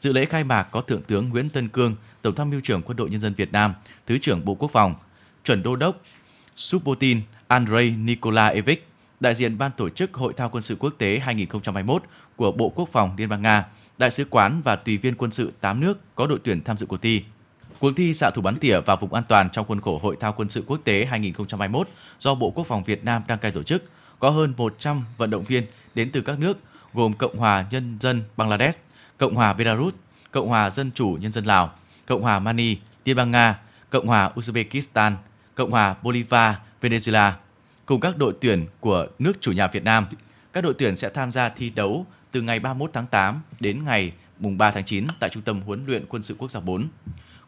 Dự 0.00 0.12
lễ 0.12 0.24
khai 0.24 0.44
mạc 0.44 0.62
có 0.62 0.80
Thượng 0.80 1.02
tướng 1.02 1.28
Nguyễn 1.28 1.50
Tân 1.50 1.68
Cương, 1.68 1.96
Tổng 2.22 2.34
tham 2.34 2.50
mưu 2.50 2.60
trưởng 2.60 2.82
Quân 2.82 2.96
đội 2.96 3.10
Nhân 3.10 3.20
dân 3.20 3.34
Việt 3.34 3.52
Nam, 3.52 3.74
Thứ 4.06 4.18
trưởng 4.18 4.44
Bộ 4.44 4.54
Quốc 4.54 4.70
phòng, 4.72 4.94
chuẩn 5.44 5.62
đô 5.62 5.76
đốc 5.76 6.00
Subotin 6.56 7.20
Andrei 7.48 7.90
Nikolaevich, 7.90 8.88
đại 9.20 9.34
diện 9.34 9.58
ban 9.58 9.70
tổ 9.76 9.88
chức 9.88 10.14
Hội 10.14 10.32
thao 10.36 10.48
quân 10.48 10.62
sự 10.62 10.76
quốc 10.76 10.94
tế 10.98 11.18
2021 11.18 12.02
của 12.36 12.52
Bộ 12.52 12.68
Quốc 12.68 12.88
phòng 12.92 13.14
Liên 13.16 13.28
bang 13.28 13.42
Nga, 13.42 13.64
đại 13.98 14.10
sứ 14.10 14.24
quán 14.30 14.60
và 14.64 14.76
tùy 14.76 14.98
viên 14.98 15.14
quân 15.14 15.30
sự 15.30 15.52
8 15.60 15.80
nước 15.80 16.14
có 16.14 16.26
đội 16.26 16.38
tuyển 16.44 16.64
tham 16.64 16.78
dự 16.78 16.86
cuộc 16.86 17.02
thi. 17.02 17.22
Cuộc 17.78 17.92
thi 17.96 18.14
xạ 18.14 18.30
thủ 18.30 18.42
bắn 18.42 18.58
tỉa 18.58 18.80
vào 18.80 18.96
vùng 18.96 19.14
an 19.14 19.24
toàn 19.28 19.50
trong 19.50 19.66
khuôn 19.66 19.80
khổ 19.80 19.98
Hội 20.02 20.16
thao 20.20 20.32
quân 20.32 20.48
sự 20.48 20.64
quốc 20.66 20.80
tế 20.84 21.04
2021 21.04 21.88
do 22.18 22.34
Bộ 22.34 22.50
Quốc 22.50 22.66
phòng 22.66 22.84
Việt 22.84 23.04
Nam 23.04 23.22
đăng 23.26 23.38
cai 23.38 23.50
tổ 23.50 23.62
chức 23.62 23.84
có 24.18 24.30
hơn 24.30 24.54
100 24.56 25.04
vận 25.16 25.30
động 25.30 25.44
viên 25.44 25.66
đến 25.94 26.10
từ 26.12 26.20
các 26.20 26.38
nước 26.38 26.58
gồm 26.94 27.12
Cộng 27.14 27.36
hòa 27.36 27.64
Nhân 27.70 27.96
dân 28.00 28.22
Bangladesh, 28.36 28.80
Cộng 29.18 29.34
hòa 29.34 29.52
Belarus, 29.52 29.94
Cộng 30.30 30.48
hòa 30.48 30.70
Dân 30.70 30.90
chủ 30.94 31.18
Nhân 31.20 31.32
dân 31.32 31.44
Lào, 31.44 31.72
Cộng 32.06 32.22
hòa 32.22 32.38
Mani, 32.38 32.76
Liên 33.04 33.16
bang 33.16 33.30
Nga, 33.30 33.58
Cộng 33.90 34.06
hòa 34.06 34.30
Uzbekistan, 34.34 35.12
Cộng 35.54 35.70
hòa 35.70 35.94
Bolivar, 36.02 36.54
Venezuela, 36.82 37.32
cùng 37.86 38.00
các 38.00 38.16
đội 38.16 38.34
tuyển 38.40 38.66
của 38.80 39.06
nước 39.18 39.32
chủ 39.40 39.52
nhà 39.52 39.66
Việt 39.66 39.84
Nam. 39.84 40.06
Các 40.52 40.64
đội 40.64 40.74
tuyển 40.78 40.96
sẽ 40.96 41.08
tham 41.08 41.32
gia 41.32 41.48
thi 41.48 41.70
đấu 41.70 42.06
từ 42.32 42.40
ngày 42.40 42.60
31 42.60 42.90
tháng 42.92 43.06
8 43.06 43.42
đến 43.60 43.84
ngày 43.84 44.12
mùng 44.38 44.58
3 44.58 44.70
tháng 44.70 44.84
9 44.84 45.06
tại 45.20 45.30
Trung 45.30 45.42
tâm 45.42 45.60
Huấn 45.60 45.86
luyện 45.86 46.06
Quân 46.08 46.22
sự 46.22 46.34
Quốc 46.38 46.50
gia 46.50 46.60
4. 46.60 46.88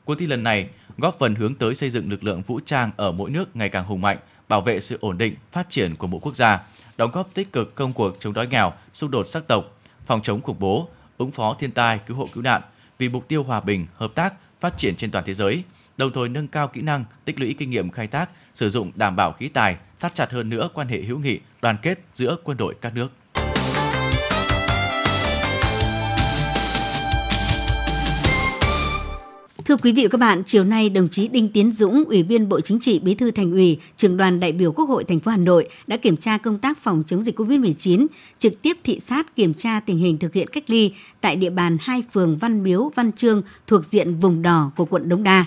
Cuộc 0.07 0.15
thi 0.15 0.27
lần 0.27 0.43
này 0.43 0.69
góp 0.99 1.19
phần 1.19 1.35
hướng 1.35 1.55
tới 1.55 1.75
xây 1.75 1.91
dựng 1.91 2.11
lực 2.11 2.25
lượng 2.25 2.43
vũ 2.43 2.61
trang 2.65 2.91
ở 2.97 3.13
mỗi 3.13 3.31
nước 3.31 3.57
ngày 3.57 3.69
càng 3.69 3.85
hùng 3.85 4.01
mạnh, 4.01 4.19
bảo 4.49 4.61
vệ 4.61 4.81
sự 4.81 4.99
ổn 5.01 5.19
định, 5.19 5.35
phát 5.53 5.71
triển 5.71 5.97
của 5.97 6.07
mỗi 6.07 6.21
quốc 6.21 6.37
gia, 6.37 6.63
đóng 6.97 7.11
góp 7.11 7.35
tích 7.35 7.53
cực 7.53 7.75
công 7.75 7.93
cuộc 7.93 8.17
chống 8.21 8.33
đói 8.33 8.47
nghèo, 8.47 8.73
xung 8.93 9.11
đột 9.11 9.27
sắc 9.27 9.49
tộc, 9.49 9.79
phòng 10.07 10.23
chống 10.23 10.43
khủng 10.43 10.57
bố, 10.59 10.89
ứng 11.19 11.31
phó 11.31 11.57
thiên 11.59 11.71
tai, 11.71 12.01
cứu 12.07 12.17
hộ 12.17 12.29
cứu 12.33 12.43
nạn 12.43 12.63
vì 12.99 13.09
mục 13.09 13.29
tiêu 13.29 13.43
hòa 13.43 13.61
bình, 13.61 13.87
hợp 13.95 14.15
tác, 14.15 14.35
phát 14.61 14.79
triển 14.79 14.97
trên 14.97 15.11
toàn 15.11 15.25
thế 15.25 15.35
giới, 15.35 15.63
đồng 15.97 16.13
thời 16.13 16.29
nâng 16.29 16.49
cao 16.49 16.69
kỹ 16.69 16.83
năng, 16.83 17.05
tích 17.25 17.41
lũy 17.41 17.55
kinh 17.59 17.71
nghiệm 17.71 17.91
khai 17.91 18.07
thác, 18.07 18.31
sử 18.55 18.71
dụng 18.71 18.93
đảm 18.95 19.17
bảo 19.17 19.33
khí 19.33 19.49
tài, 19.49 19.77
thắt 20.01 20.15
chặt 20.15 20.31
hơn 20.31 20.49
nữa 20.49 20.69
quan 20.75 20.89
hệ 20.89 21.03
hữu 21.03 21.19
nghị, 21.19 21.41
đoàn 21.63 21.77
kết 21.83 21.99
giữa 22.13 22.37
quân 22.45 22.57
đội 22.57 22.75
các 22.81 22.95
nước. 22.95 23.09
Thưa 29.67 29.77
quý 29.77 29.93
vị 29.93 30.03
và 30.03 30.09
các 30.09 30.19
bạn, 30.19 30.43
chiều 30.47 30.65
nay 30.65 30.91
đồng 30.91 31.09
chí 31.09 31.29
Đinh 31.29 31.49
Tiến 31.49 31.73
Dũng, 31.73 32.05
Ủy 32.05 32.23
viên 32.23 32.49
Bộ 32.49 32.61
Chính 32.61 32.81
trị, 32.81 32.99
Bí 32.99 33.15
thư 33.15 33.31
Thành 33.31 33.53
ủy, 33.53 33.79
Trưởng 33.97 34.17
đoàn 34.17 34.41
đại 34.41 34.53
biểu 34.53 34.73
Quốc 34.73 34.85
hội 34.85 35.05
thành 35.05 35.21
phố 35.21 35.31
Hà 35.31 35.37
Nội 35.37 35.69
đã 35.87 35.97
kiểm 35.97 36.17
tra 36.17 36.39
công 36.39 36.59
tác 36.59 36.79
phòng 36.79 37.03
chống 37.07 37.23
dịch 37.23 37.39
COVID-19, 37.39 38.07
trực 38.39 38.63
tiếp 38.63 38.77
thị 38.85 39.01
sát 39.01 39.37
kiểm 39.37 39.55
tra 39.55 39.81
tình 39.81 39.99
hình 39.99 40.19
thực 40.19 40.35
hiện 40.35 40.49
cách 40.49 40.65
ly 40.67 40.93
tại 41.21 41.37
địa 41.37 41.51
bàn 41.51 41.77
hai 41.81 42.03
phường 42.13 42.39
Văn 42.39 42.63
Miếu, 42.63 42.93
Văn 42.95 43.13
Trương 43.13 43.43
thuộc 43.67 43.85
diện 43.85 44.19
vùng 44.19 44.43
đỏ 44.43 44.71
của 44.77 44.85
quận 44.85 45.09
Đống 45.09 45.23
Đa. 45.23 45.45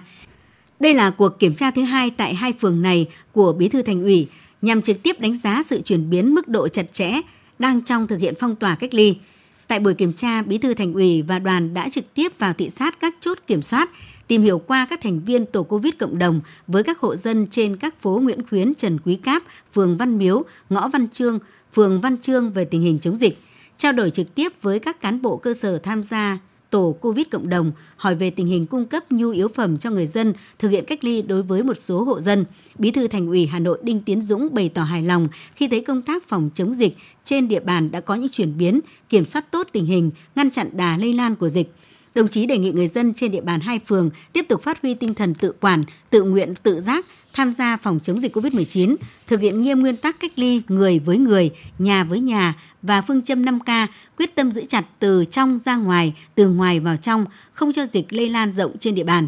Đây 0.79 0.93
là 0.93 1.09
cuộc 1.09 1.39
kiểm 1.39 1.55
tra 1.55 1.71
thứ 1.71 1.81
hai 1.81 2.09
tại 2.09 2.35
hai 2.35 2.53
phường 2.53 2.81
này 2.81 3.07
của 3.31 3.53
Bí 3.53 3.69
thư 3.69 3.81
Thành 3.81 4.03
ủy 4.03 4.27
nhằm 4.61 4.81
trực 4.81 5.03
tiếp 5.03 5.19
đánh 5.19 5.35
giá 5.35 5.63
sự 5.63 5.81
chuyển 5.81 6.09
biến 6.09 6.33
mức 6.33 6.47
độ 6.47 6.67
chặt 6.67 6.93
chẽ 6.93 7.21
đang 7.59 7.83
trong 7.83 8.07
thực 8.07 8.19
hiện 8.19 8.33
phong 8.39 8.55
tỏa 8.55 8.75
cách 8.75 8.93
ly. 8.93 9.15
Tại 9.69 9.79
buổi 9.79 9.93
kiểm 9.93 10.13
tra, 10.13 10.41
Bí 10.41 10.57
thư 10.57 10.73
Thành 10.73 10.93
ủy 10.93 11.21
và 11.21 11.39
đoàn 11.39 11.73
đã 11.73 11.89
trực 11.89 12.13
tiếp 12.13 12.39
vào 12.39 12.53
thị 12.53 12.69
sát 12.69 12.99
các 12.99 13.15
chốt 13.19 13.37
kiểm 13.47 13.61
soát, 13.61 13.89
tìm 14.27 14.41
hiểu 14.41 14.59
qua 14.59 14.87
các 14.89 15.01
thành 15.01 15.19
viên 15.19 15.45
tổ 15.45 15.63
Covid 15.63 15.93
cộng 15.99 16.17
đồng 16.17 16.41
với 16.67 16.83
các 16.83 16.99
hộ 16.99 17.15
dân 17.15 17.47
trên 17.47 17.77
các 17.77 18.01
phố 18.01 18.19
Nguyễn 18.23 18.47
Khuyến, 18.47 18.75
Trần 18.75 18.99
Quý 19.05 19.15
Cáp, 19.15 19.43
phường 19.73 19.97
Văn 19.97 20.17
Miếu, 20.17 20.43
ngõ 20.69 20.87
Văn 20.87 21.07
Trương, 21.07 21.39
phường 21.73 22.01
Văn 22.01 22.17
Trương 22.17 22.51
về 22.51 22.65
tình 22.65 22.81
hình 22.81 22.99
chống 22.99 23.15
dịch, 23.15 23.37
trao 23.77 23.91
đổi 23.91 24.11
trực 24.11 24.35
tiếp 24.35 24.51
với 24.61 24.79
các 24.79 25.01
cán 25.01 25.21
bộ 25.21 25.37
cơ 25.37 25.53
sở 25.53 25.77
tham 25.77 26.03
gia 26.03 26.37
tổ 26.69 26.95
COVID 27.01 27.25
cộng 27.31 27.49
đồng 27.49 27.71
hỏi 27.97 28.15
về 28.15 28.29
tình 28.29 28.47
hình 28.47 28.65
cung 28.65 28.85
cấp 28.85 29.11
nhu 29.11 29.29
yếu 29.29 29.47
phẩm 29.47 29.77
cho 29.77 29.91
người 29.91 30.07
dân 30.07 30.33
thực 30.59 30.69
hiện 30.69 30.85
cách 30.85 31.03
ly 31.03 31.21
đối 31.21 31.43
với 31.43 31.63
một 31.63 31.77
số 31.77 32.03
hộ 32.03 32.19
dân. 32.19 32.45
Bí 32.77 32.91
thư 32.91 33.07
Thành 33.07 33.27
ủy 33.27 33.45
Hà 33.45 33.59
Nội 33.59 33.79
Đinh 33.83 34.01
Tiến 34.01 34.21
Dũng 34.21 34.53
bày 34.53 34.69
tỏ 34.69 34.83
hài 34.83 35.03
lòng 35.03 35.27
khi 35.55 35.67
thấy 35.67 35.81
công 35.81 36.01
tác 36.01 36.27
phòng 36.27 36.49
chống 36.55 36.75
dịch 36.75 36.97
trên 37.23 37.47
địa 37.47 37.59
bàn 37.59 37.91
đã 37.91 38.01
có 38.01 38.15
những 38.15 38.29
chuyển 38.29 38.57
biến, 38.57 38.79
kiểm 39.09 39.25
soát 39.25 39.51
tốt 39.51 39.67
tình 39.71 39.85
hình, 39.85 40.11
ngăn 40.35 40.51
chặn 40.51 40.69
đà 40.73 40.97
lây 40.97 41.13
lan 41.13 41.35
của 41.35 41.49
dịch 41.49 41.71
Đồng 42.19 42.27
chí 42.27 42.45
đề 42.45 42.57
nghị 42.57 42.71
người 42.71 42.87
dân 42.87 43.13
trên 43.13 43.31
địa 43.31 43.41
bàn 43.41 43.59
hai 43.59 43.79
phường 43.79 44.09
tiếp 44.33 44.45
tục 44.49 44.63
phát 44.63 44.81
huy 44.81 44.95
tinh 44.95 45.13
thần 45.13 45.33
tự 45.33 45.53
quản, 45.59 45.83
tự 46.09 46.23
nguyện, 46.23 46.53
tự 46.63 46.79
giác, 46.79 47.05
tham 47.33 47.53
gia 47.53 47.77
phòng 47.77 47.99
chống 48.03 48.19
dịch 48.19 48.35
COVID-19, 48.35 48.95
thực 49.27 49.41
hiện 49.41 49.61
nghiêm 49.61 49.79
nguyên 49.79 49.95
tắc 49.95 50.19
cách 50.19 50.31
ly 50.35 50.61
người 50.67 50.99
với 50.99 51.17
người, 51.17 51.51
nhà 51.79 52.03
với 52.03 52.19
nhà 52.19 52.53
và 52.81 53.01
phương 53.01 53.21
châm 53.21 53.41
5K, 53.41 53.87
quyết 54.17 54.35
tâm 54.35 54.51
giữ 54.51 54.63
chặt 54.63 54.85
từ 54.99 55.25
trong 55.25 55.59
ra 55.59 55.75
ngoài, 55.75 56.13
từ 56.35 56.49
ngoài 56.49 56.79
vào 56.79 56.97
trong, 56.97 57.25
không 57.53 57.71
cho 57.71 57.85
dịch 57.85 58.13
lây 58.13 58.29
lan 58.29 58.53
rộng 58.53 58.77
trên 58.77 58.95
địa 58.95 59.03
bàn. 59.03 59.27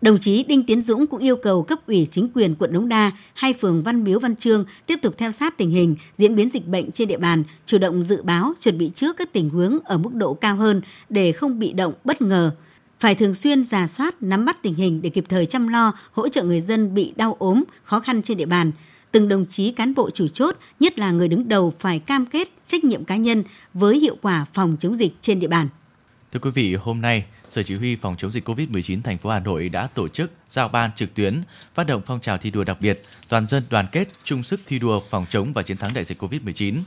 Đồng 0.00 0.18
chí 0.18 0.42
Đinh 0.42 0.62
Tiến 0.62 0.82
Dũng 0.82 1.06
cũng 1.06 1.20
yêu 1.20 1.36
cầu 1.36 1.62
cấp 1.62 1.78
ủy 1.86 2.06
chính 2.10 2.28
quyền 2.34 2.54
quận 2.54 2.72
Đống 2.72 2.88
Đa, 2.88 3.12
hai 3.34 3.52
phường 3.52 3.82
Văn 3.82 4.04
Miếu 4.04 4.18
Văn 4.18 4.36
Trương 4.36 4.64
tiếp 4.86 4.98
tục 5.02 5.14
theo 5.18 5.30
sát 5.30 5.58
tình 5.58 5.70
hình, 5.70 5.96
diễn 6.18 6.36
biến 6.36 6.48
dịch 6.48 6.66
bệnh 6.66 6.90
trên 6.90 7.08
địa 7.08 7.16
bàn, 7.16 7.42
chủ 7.66 7.78
động 7.78 8.02
dự 8.02 8.22
báo, 8.22 8.52
chuẩn 8.60 8.78
bị 8.78 8.90
trước 8.94 9.16
các 9.16 9.32
tình 9.32 9.50
huống 9.50 9.78
ở 9.84 9.98
mức 9.98 10.14
độ 10.14 10.34
cao 10.34 10.56
hơn 10.56 10.80
để 11.08 11.32
không 11.32 11.58
bị 11.58 11.72
động 11.72 11.92
bất 12.04 12.22
ngờ. 12.22 12.50
Phải 13.00 13.14
thường 13.14 13.34
xuyên 13.34 13.64
giả 13.64 13.86
soát, 13.86 14.22
nắm 14.22 14.44
bắt 14.44 14.62
tình 14.62 14.74
hình 14.74 15.02
để 15.02 15.10
kịp 15.10 15.24
thời 15.28 15.46
chăm 15.46 15.68
lo, 15.68 15.92
hỗ 16.12 16.28
trợ 16.28 16.42
người 16.42 16.60
dân 16.60 16.94
bị 16.94 17.12
đau 17.16 17.36
ốm, 17.38 17.64
khó 17.82 18.00
khăn 18.00 18.22
trên 18.22 18.36
địa 18.36 18.46
bàn. 18.46 18.72
Từng 19.10 19.28
đồng 19.28 19.46
chí 19.46 19.72
cán 19.72 19.94
bộ 19.94 20.10
chủ 20.10 20.28
chốt, 20.28 20.56
nhất 20.80 20.98
là 20.98 21.10
người 21.10 21.28
đứng 21.28 21.48
đầu 21.48 21.72
phải 21.78 21.98
cam 21.98 22.26
kết 22.26 22.48
trách 22.66 22.84
nhiệm 22.84 23.04
cá 23.04 23.16
nhân 23.16 23.44
với 23.74 23.98
hiệu 23.98 24.16
quả 24.22 24.46
phòng 24.52 24.76
chống 24.78 24.94
dịch 24.94 25.12
trên 25.20 25.40
địa 25.40 25.48
bàn. 25.48 25.68
Thưa 26.32 26.40
quý 26.40 26.50
vị, 26.50 26.74
hôm 26.74 27.00
nay, 27.00 27.24
Sở 27.54 27.62
Chỉ 27.62 27.74
huy 27.74 27.96
phòng 27.96 28.16
chống 28.18 28.30
dịch 28.30 28.48
COVID-19 28.48 29.02
thành 29.02 29.18
phố 29.18 29.30
Hà 29.30 29.38
Nội 29.38 29.68
đã 29.68 29.86
tổ 29.86 30.08
chức 30.08 30.32
giao 30.48 30.68
ban 30.68 30.90
trực 30.92 31.14
tuyến 31.14 31.42
phát 31.74 31.86
động 31.86 32.02
phong 32.06 32.20
trào 32.20 32.38
thi 32.38 32.50
đua 32.50 32.64
đặc 32.64 32.80
biệt 32.80 33.02
toàn 33.28 33.46
dân 33.46 33.62
đoàn 33.70 33.86
kết 33.92 34.08
chung 34.24 34.42
sức 34.42 34.60
thi 34.66 34.78
đua 34.78 35.02
phòng 35.10 35.26
chống 35.30 35.52
và 35.52 35.62
chiến 35.62 35.76
thắng 35.76 35.94
đại 35.94 36.04
dịch 36.04 36.22
COVID-19. 36.22 36.78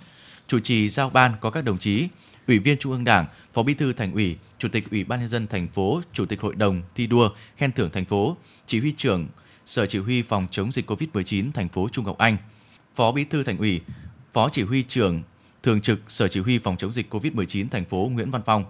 Chủ 0.47 0.59
trì 0.59 0.89
giao 0.89 1.09
ban 1.09 1.33
có 1.41 1.49
các 1.49 1.63
đồng 1.63 1.77
chí 1.77 2.07
Ủy 2.47 2.59
viên 2.59 2.77
Trung 2.77 2.91
ương 2.91 3.03
Đảng, 3.03 3.25
Phó 3.53 3.63
Bí 3.63 3.73
thư 3.73 3.93
Thành 3.93 4.13
ủy, 4.13 4.37
Chủ 4.59 4.67
tịch 4.69 4.91
Ủy 4.91 5.03
ban 5.03 5.19
nhân 5.19 5.27
dân 5.27 5.47
thành 5.47 5.67
phố, 5.67 6.01
Chủ 6.13 6.25
tịch 6.25 6.41
Hội 6.41 6.55
đồng 6.55 6.81
thi 6.95 7.07
đua 7.07 7.29
khen 7.57 7.71
thưởng 7.71 7.89
thành 7.93 8.05
phố, 8.05 8.37
Chỉ 8.65 8.79
huy 8.79 8.93
trưởng 8.97 9.27
Sở 9.65 9.85
Chỉ 9.85 9.99
huy 9.99 10.21
phòng 10.21 10.47
chống 10.51 10.71
dịch 10.71 10.89
COVID-19 10.89 11.51
thành 11.51 11.69
phố 11.69 11.89
Trung 11.91 12.05
Ngọc 12.05 12.17
Anh, 12.17 12.37
Phó 12.95 13.11
Bí 13.11 13.23
thư 13.23 13.43
Thành 13.43 13.57
ủy, 13.57 13.81
Phó 14.33 14.49
Chỉ 14.49 14.63
huy 14.63 14.83
trưởng 14.83 15.21
Thường 15.63 15.81
trực 15.81 15.99
Sở 16.07 16.27
Chỉ 16.27 16.39
huy 16.39 16.59
phòng 16.59 16.77
chống 16.77 16.93
dịch 16.93 17.13
COVID-19 17.13 17.69
thành 17.69 17.85
phố 17.85 18.09
Nguyễn 18.13 18.31
Văn 18.31 18.41
Phong 18.45 18.65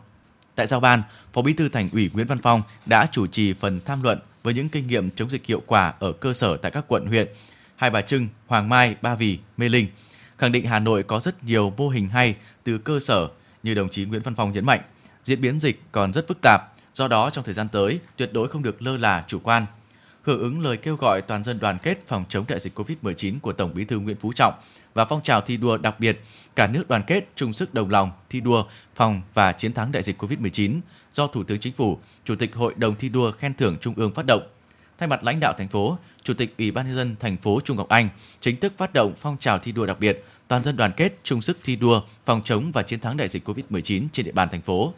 Tại 0.58 0.68
giao 0.68 0.80
ban, 0.80 1.04
Phó 1.34 1.42
Bí 1.42 1.54
thư 1.54 1.70
Thành 1.70 1.90
ủy 1.94 2.10
Nguyễn 2.14 2.28
Văn 2.28 2.40
Phong 2.44 2.62
đã 2.86 3.08
chủ 3.12 3.28
trì 3.28 3.54
phần 3.54 3.80
tham 3.86 4.04
luận 4.04 4.20
với 4.44 4.54
những 4.54 4.70
kinh 4.70 4.88
nghiệm 4.88 5.12
chống 5.12 5.30
dịch 5.30 5.46
hiệu 5.46 5.62
quả 5.66 5.94
ở 6.00 6.12
cơ 6.12 6.34
sở 6.34 6.58
tại 6.58 6.72
các 6.72 6.86
quận 6.88 7.06
huyện 7.06 7.28
Hai 7.76 7.90
Bà 7.90 8.02
Trưng, 8.02 8.28
Hoàng 8.48 8.70
Mai, 8.70 8.96
Ba 9.02 9.16
Vì, 9.16 9.40
Mê 9.58 9.70
Linh. 9.70 9.88
Khẳng 10.38 10.52
định 10.52 10.66
Hà 10.66 10.80
Nội 10.80 11.04
có 11.04 11.20
rất 11.20 11.44
nhiều 11.44 11.74
mô 11.78 11.90
hình 11.90 12.10
hay 12.10 12.36
từ 12.64 12.78
cơ 12.78 13.00
sở 13.00 13.28
như 13.64 13.74
đồng 13.74 13.90
chí 13.90 14.06
Nguyễn 14.06 14.22
Văn 14.22 14.36
Phong 14.36 14.52
nhấn 14.52 14.66
mạnh. 14.66 14.80
Diễn 15.24 15.42
biến 15.42 15.60
dịch 15.60 15.82
còn 15.92 16.14
rất 16.14 16.28
phức 16.28 16.38
tạp, 16.42 16.62
do 16.94 17.08
đó 17.08 17.30
trong 17.30 17.44
thời 17.44 17.54
gian 17.54 17.68
tới 17.68 18.00
tuyệt 18.16 18.34
đối 18.34 18.48
không 18.48 18.64
được 18.64 18.82
lơ 18.82 18.98
là 18.98 19.24
chủ 19.28 19.40
quan. 19.40 19.66
Hưởng 20.22 20.40
ứng 20.40 20.62
lời 20.62 20.78
kêu 20.78 20.96
gọi 20.96 21.22
toàn 21.22 21.44
dân 21.44 21.60
đoàn 21.60 21.78
kết 21.84 22.08
phòng 22.08 22.26
chống 22.30 22.46
đại 22.48 22.60
dịch 22.60 22.80
COVID-19 22.80 23.40
của 23.42 23.54
Tổng 23.54 23.74
Bí 23.74 23.86
thư 23.86 24.00
Nguyễn 24.00 24.18
Phú 24.18 24.34
Trọng, 24.36 24.54
và 24.98 25.06
phong 25.06 25.24
trào 25.24 25.42
thi 25.42 25.58
đua 25.58 25.78
đặc 25.78 26.00
biệt 26.00 26.22
cả 26.56 26.68
nước 26.68 26.88
đoàn 26.90 27.02
kết 27.08 27.28
chung 27.36 27.54
sức 27.54 27.74
đồng 27.74 27.90
lòng 27.90 28.12
thi 28.30 28.42
đua 28.42 28.64
phòng 28.96 29.22
và 29.34 29.52
chiến 29.52 29.74
thắng 29.74 29.92
đại 29.92 30.04
dịch 30.04 30.24
Covid-19 30.24 30.80
do 31.14 31.28
Thủ 31.28 31.44
tướng 31.44 31.60
Chính 31.60 31.74
phủ, 31.74 32.00
Chủ 32.26 32.36
tịch 32.36 32.56
Hội 32.56 32.74
đồng 32.78 32.96
thi 32.96 33.10
đua 33.10 33.32
khen 33.32 33.54
thưởng 33.54 33.78
Trung 33.82 33.94
ương 33.98 34.14
phát 34.14 34.26
động. 34.26 34.42
Thay 34.98 35.08
mặt 35.08 35.24
lãnh 35.24 35.40
đạo 35.40 35.54
thành 35.58 35.68
phố, 35.68 35.98
Chủ 36.24 36.34
tịch 36.34 36.56
Ủy 36.58 36.72
ban 36.72 36.88
nhân 36.88 36.96
dân 36.96 37.16
thành 37.20 37.38
phố 37.38 37.60
Trung 37.66 37.78
Ngọc 37.78 37.88
Anh 37.88 38.10
chính 38.40 38.60
thức 38.60 38.74
phát 38.78 38.94
động 38.94 39.14
phong 39.18 39.38
trào 39.38 39.60
thi 39.60 39.72
đua 39.72 39.86
đặc 39.86 40.00
biệt 40.00 40.24
toàn 40.48 40.64
dân 40.64 40.76
đoàn 40.76 40.92
kết 40.98 41.14
chung 41.24 41.42
sức 41.42 41.58
thi 41.64 41.76
đua 41.76 42.02
phòng 42.26 42.42
chống 42.44 42.72
và 42.72 42.84
chiến 42.84 43.00
thắng 43.00 43.18
đại 43.18 43.28
dịch 43.28 43.50
Covid-19 43.50 44.08
trên 44.14 44.26
địa 44.26 44.32
bàn 44.32 44.50
thành 44.52 44.62
phố. 44.62 44.94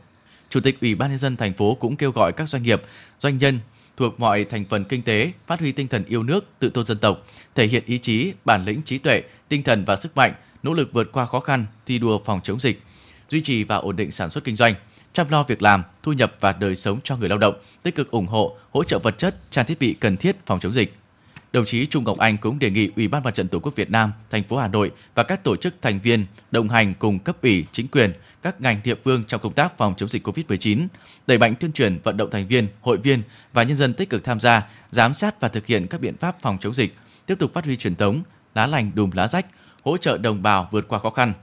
Chủ 0.49 0.59
tịch 0.59 0.81
Ủy 0.81 0.95
ban 0.95 1.09
nhân 1.09 1.17
dân 1.17 1.37
thành 1.37 1.53
phố 1.53 1.75
cũng 1.75 1.95
kêu 1.95 2.11
gọi 2.11 2.31
các 2.31 2.49
doanh 2.49 2.63
nghiệp, 2.63 2.81
doanh 3.19 3.37
nhân 3.37 3.59
thuộc 3.99 4.19
mọi 4.19 4.43
thành 4.43 4.65
phần 4.69 4.83
kinh 4.83 5.01
tế 5.01 5.31
phát 5.47 5.59
huy 5.59 5.71
tinh 5.71 5.87
thần 5.87 6.05
yêu 6.05 6.23
nước, 6.23 6.45
tự 6.59 6.69
tôn 6.69 6.85
dân 6.85 6.97
tộc, 6.97 7.25
thể 7.55 7.67
hiện 7.67 7.83
ý 7.85 7.97
chí, 7.97 8.33
bản 8.45 8.65
lĩnh 8.65 8.81
trí 8.81 8.97
tuệ, 8.97 9.23
tinh 9.49 9.63
thần 9.63 9.85
và 9.85 9.95
sức 9.95 10.17
mạnh, 10.17 10.33
nỗ 10.63 10.73
lực 10.73 10.93
vượt 10.93 11.11
qua 11.11 11.25
khó 11.25 11.39
khăn, 11.39 11.65
thi 11.85 11.99
đua 11.99 12.19
phòng 12.25 12.39
chống 12.43 12.59
dịch, 12.59 12.81
duy 13.29 13.41
trì 13.41 13.63
và 13.63 13.75
ổn 13.75 13.95
định 13.95 14.11
sản 14.11 14.29
xuất 14.29 14.43
kinh 14.43 14.55
doanh, 14.55 14.73
chăm 15.13 15.29
lo 15.29 15.43
việc 15.43 15.61
làm, 15.61 15.83
thu 16.03 16.13
nhập 16.13 16.35
và 16.39 16.53
đời 16.53 16.75
sống 16.75 16.99
cho 17.03 17.17
người 17.17 17.29
lao 17.29 17.37
động, 17.37 17.55
tích 17.83 17.95
cực 17.95 18.11
ủng 18.11 18.27
hộ, 18.27 18.57
hỗ 18.71 18.83
trợ 18.83 18.99
vật 18.99 19.17
chất, 19.17 19.35
trang 19.51 19.65
thiết 19.65 19.79
bị 19.79 19.93
cần 19.99 20.17
thiết 20.17 20.35
phòng 20.45 20.59
chống 20.59 20.73
dịch. 20.73 20.93
Đồng 21.53 21.65
chí 21.65 21.85
Trung 21.85 22.03
Ngọc 22.03 22.17
Anh 22.17 22.37
cũng 22.37 22.59
đề 22.59 22.69
nghị 22.69 22.89
Ủy 22.95 23.07
ban 23.07 23.23
Mặt 23.23 23.33
trận 23.35 23.47
Tổ 23.47 23.59
quốc 23.59 23.75
Việt 23.75 23.89
Nam, 23.89 24.11
thành 24.29 24.43
phố 24.43 24.57
Hà 24.57 24.67
Nội 24.67 24.91
và 25.15 25.23
các 25.23 25.43
tổ 25.43 25.55
chức 25.55 25.75
thành 25.81 25.99
viên 25.99 26.25
đồng 26.51 26.69
hành 26.69 26.93
cùng 26.99 27.19
cấp 27.19 27.41
ủy, 27.41 27.65
chính 27.71 27.87
quyền, 27.87 28.11
các 28.41 28.61
ngành 28.61 28.81
địa 28.83 28.95
phương 29.03 29.23
trong 29.27 29.41
công 29.41 29.53
tác 29.53 29.77
phòng 29.77 29.93
chống 29.97 30.09
dịch 30.09 30.27
COVID-19, 30.27 30.87
đẩy 31.27 31.37
mạnh 31.37 31.55
tuyên 31.59 31.71
truyền 31.71 31.99
vận 32.03 32.17
động 32.17 32.29
thành 32.31 32.47
viên, 32.47 32.67
hội 32.81 32.97
viên 32.97 33.21
và 33.53 33.63
nhân 33.63 33.77
dân 33.77 33.93
tích 33.93 34.09
cực 34.09 34.23
tham 34.23 34.39
gia, 34.39 34.67
giám 34.89 35.13
sát 35.13 35.39
và 35.39 35.47
thực 35.47 35.65
hiện 35.65 35.87
các 35.87 36.01
biện 36.01 36.17
pháp 36.17 36.41
phòng 36.41 36.57
chống 36.61 36.73
dịch, 36.73 36.95
tiếp 37.25 37.35
tục 37.39 37.53
phát 37.53 37.65
huy 37.65 37.75
truyền 37.77 37.95
thống 37.95 38.21
lá 38.55 38.67
lành 38.67 38.91
đùm 38.95 39.11
lá 39.11 39.27
rách, 39.27 39.45
hỗ 39.83 39.97
trợ 39.97 40.17
đồng 40.17 40.43
bào 40.43 40.69
vượt 40.71 40.87
qua 40.87 40.99
khó 40.99 41.09
khăn. 41.09 41.33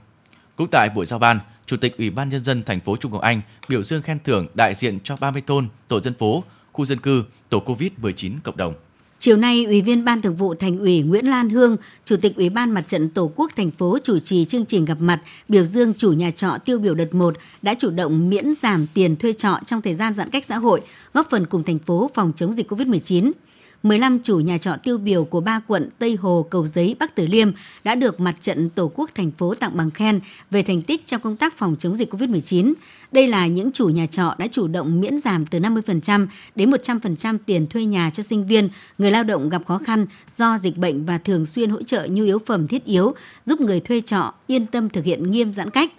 Cũng 0.55 0.67
tại 0.71 0.89
buổi 0.95 1.05
giao 1.05 1.19
ban, 1.19 1.39
Chủ 1.65 1.77
tịch 1.77 1.97
Ủy 1.97 2.09
ban 2.09 2.29
nhân 2.29 2.43
dân 2.43 2.63
thành 2.63 2.79
phố 2.79 2.95
Trung 2.95 3.11
Ngọc 3.11 3.21
Anh 3.21 3.41
biểu 3.67 3.83
dương 3.83 4.01
khen 4.01 4.19
thưởng 4.23 4.47
đại 4.53 4.75
diện 4.75 4.99
cho 5.03 5.15
30 5.15 5.41
thôn, 5.47 5.67
tổ 5.87 5.99
dân 5.99 6.13
phố, 6.13 6.43
khu 6.71 6.85
dân 6.85 6.99
cư, 6.99 7.23
tổ 7.49 7.63
COVID-19 7.65 8.31
cộng 8.43 8.57
đồng. 8.57 8.73
Chiều 9.19 9.37
nay, 9.37 9.65
Ủy 9.65 9.81
viên 9.81 10.05
Ban 10.05 10.21
Thường 10.21 10.35
vụ 10.35 10.55
Thành 10.55 10.79
ủy 10.79 11.01
Nguyễn 11.01 11.25
Lan 11.25 11.49
Hương, 11.49 11.77
Chủ 12.05 12.15
tịch 12.17 12.35
Ủy 12.35 12.49
ban 12.49 12.71
Mặt 12.71 12.81
trận 12.87 13.09
Tổ 13.09 13.31
quốc 13.35 13.51
thành 13.55 13.71
phố 13.71 13.97
chủ 14.03 14.19
trì 14.19 14.45
chương 14.45 14.65
trình 14.65 14.85
gặp 14.85 14.97
mặt 14.99 15.21
biểu 15.49 15.65
dương 15.65 15.93
chủ 15.93 16.11
nhà 16.11 16.31
trọ 16.31 16.57
tiêu 16.65 16.79
biểu 16.79 16.95
đợt 16.95 17.13
1 17.13 17.37
đã 17.61 17.73
chủ 17.73 17.89
động 17.89 18.29
miễn 18.29 18.53
giảm 18.61 18.87
tiền 18.93 19.15
thuê 19.15 19.33
trọ 19.33 19.59
trong 19.65 19.81
thời 19.81 19.95
gian 19.95 20.13
giãn 20.13 20.29
cách 20.29 20.45
xã 20.45 20.57
hội, 20.57 20.81
góp 21.13 21.29
phần 21.29 21.45
cùng 21.45 21.63
thành 21.63 21.79
phố 21.79 22.09
phòng 22.13 22.31
chống 22.35 22.53
dịch 22.53 22.71
COVID-19. 22.71 23.31
15 23.83 24.19
chủ 24.23 24.39
nhà 24.39 24.57
trọ 24.57 24.75
tiêu 24.83 24.97
biểu 24.97 25.25
của 25.25 25.41
ba 25.41 25.61
quận 25.67 25.89
Tây 25.99 26.15
Hồ, 26.15 26.47
Cầu 26.49 26.67
Giấy, 26.67 26.95
Bắc 26.99 27.15
Từ 27.15 27.27
Liêm 27.27 27.51
đã 27.83 27.95
được 27.95 28.19
mặt 28.19 28.35
trận 28.41 28.69
Tổ 28.69 28.91
quốc 28.95 29.09
thành 29.15 29.31
phố 29.31 29.53
tặng 29.55 29.77
bằng 29.77 29.91
khen 29.91 30.19
về 30.51 30.63
thành 30.63 30.81
tích 30.81 31.05
trong 31.05 31.21
công 31.21 31.37
tác 31.37 31.57
phòng 31.57 31.75
chống 31.79 31.95
dịch 31.95 32.13
COVID-19. 32.13 32.73
Đây 33.11 33.27
là 33.27 33.47
những 33.47 33.71
chủ 33.71 33.89
nhà 33.89 34.05
trọ 34.05 34.35
đã 34.37 34.47
chủ 34.51 34.67
động 34.67 35.01
miễn 35.01 35.19
giảm 35.19 35.45
từ 35.45 35.59
50% 35.59 36.27
đến 36.55 36.69
100% 36.69 37.37
tiền 37.45 37.67
thuê 37.67 37.85
nhà 37.85 38.09
cho 38.09 38.23
sinh 38.23 38.47
viên, 38.47 38.69
người 38.97 39.11
lao 39.11 39.23
động 39.23 39.49
gặp 39.49 39.61
khó 39.65 39.77
khăn 39.77 40.05
do 40.29 40.57
dịch 40.57 40.77
bệnh 40.77 41.05
và 41.05 41.17
thường 41.17 41.45
xuyên 41.45 41.69
hỗ 41.69 41.83
trợ 41.83 42.07
nhu 42.11 42.23
yếu 42.23 42.39
phẩm 42.45 42.67
thiết 42.67 42.85
yếu, 42.85 43.13
giúp 43.45 43.61
người 43.61 43.79
thuê 43.79 44.01
trọ 44.01 44.33
yên 44.47 44.65
tâm 44.65 44.89
thực 44.89 45.05
hiện 45.05 45.31
nghiêm 45.31 45.53
giãn 45.53 45.69
cách 45.69 45.91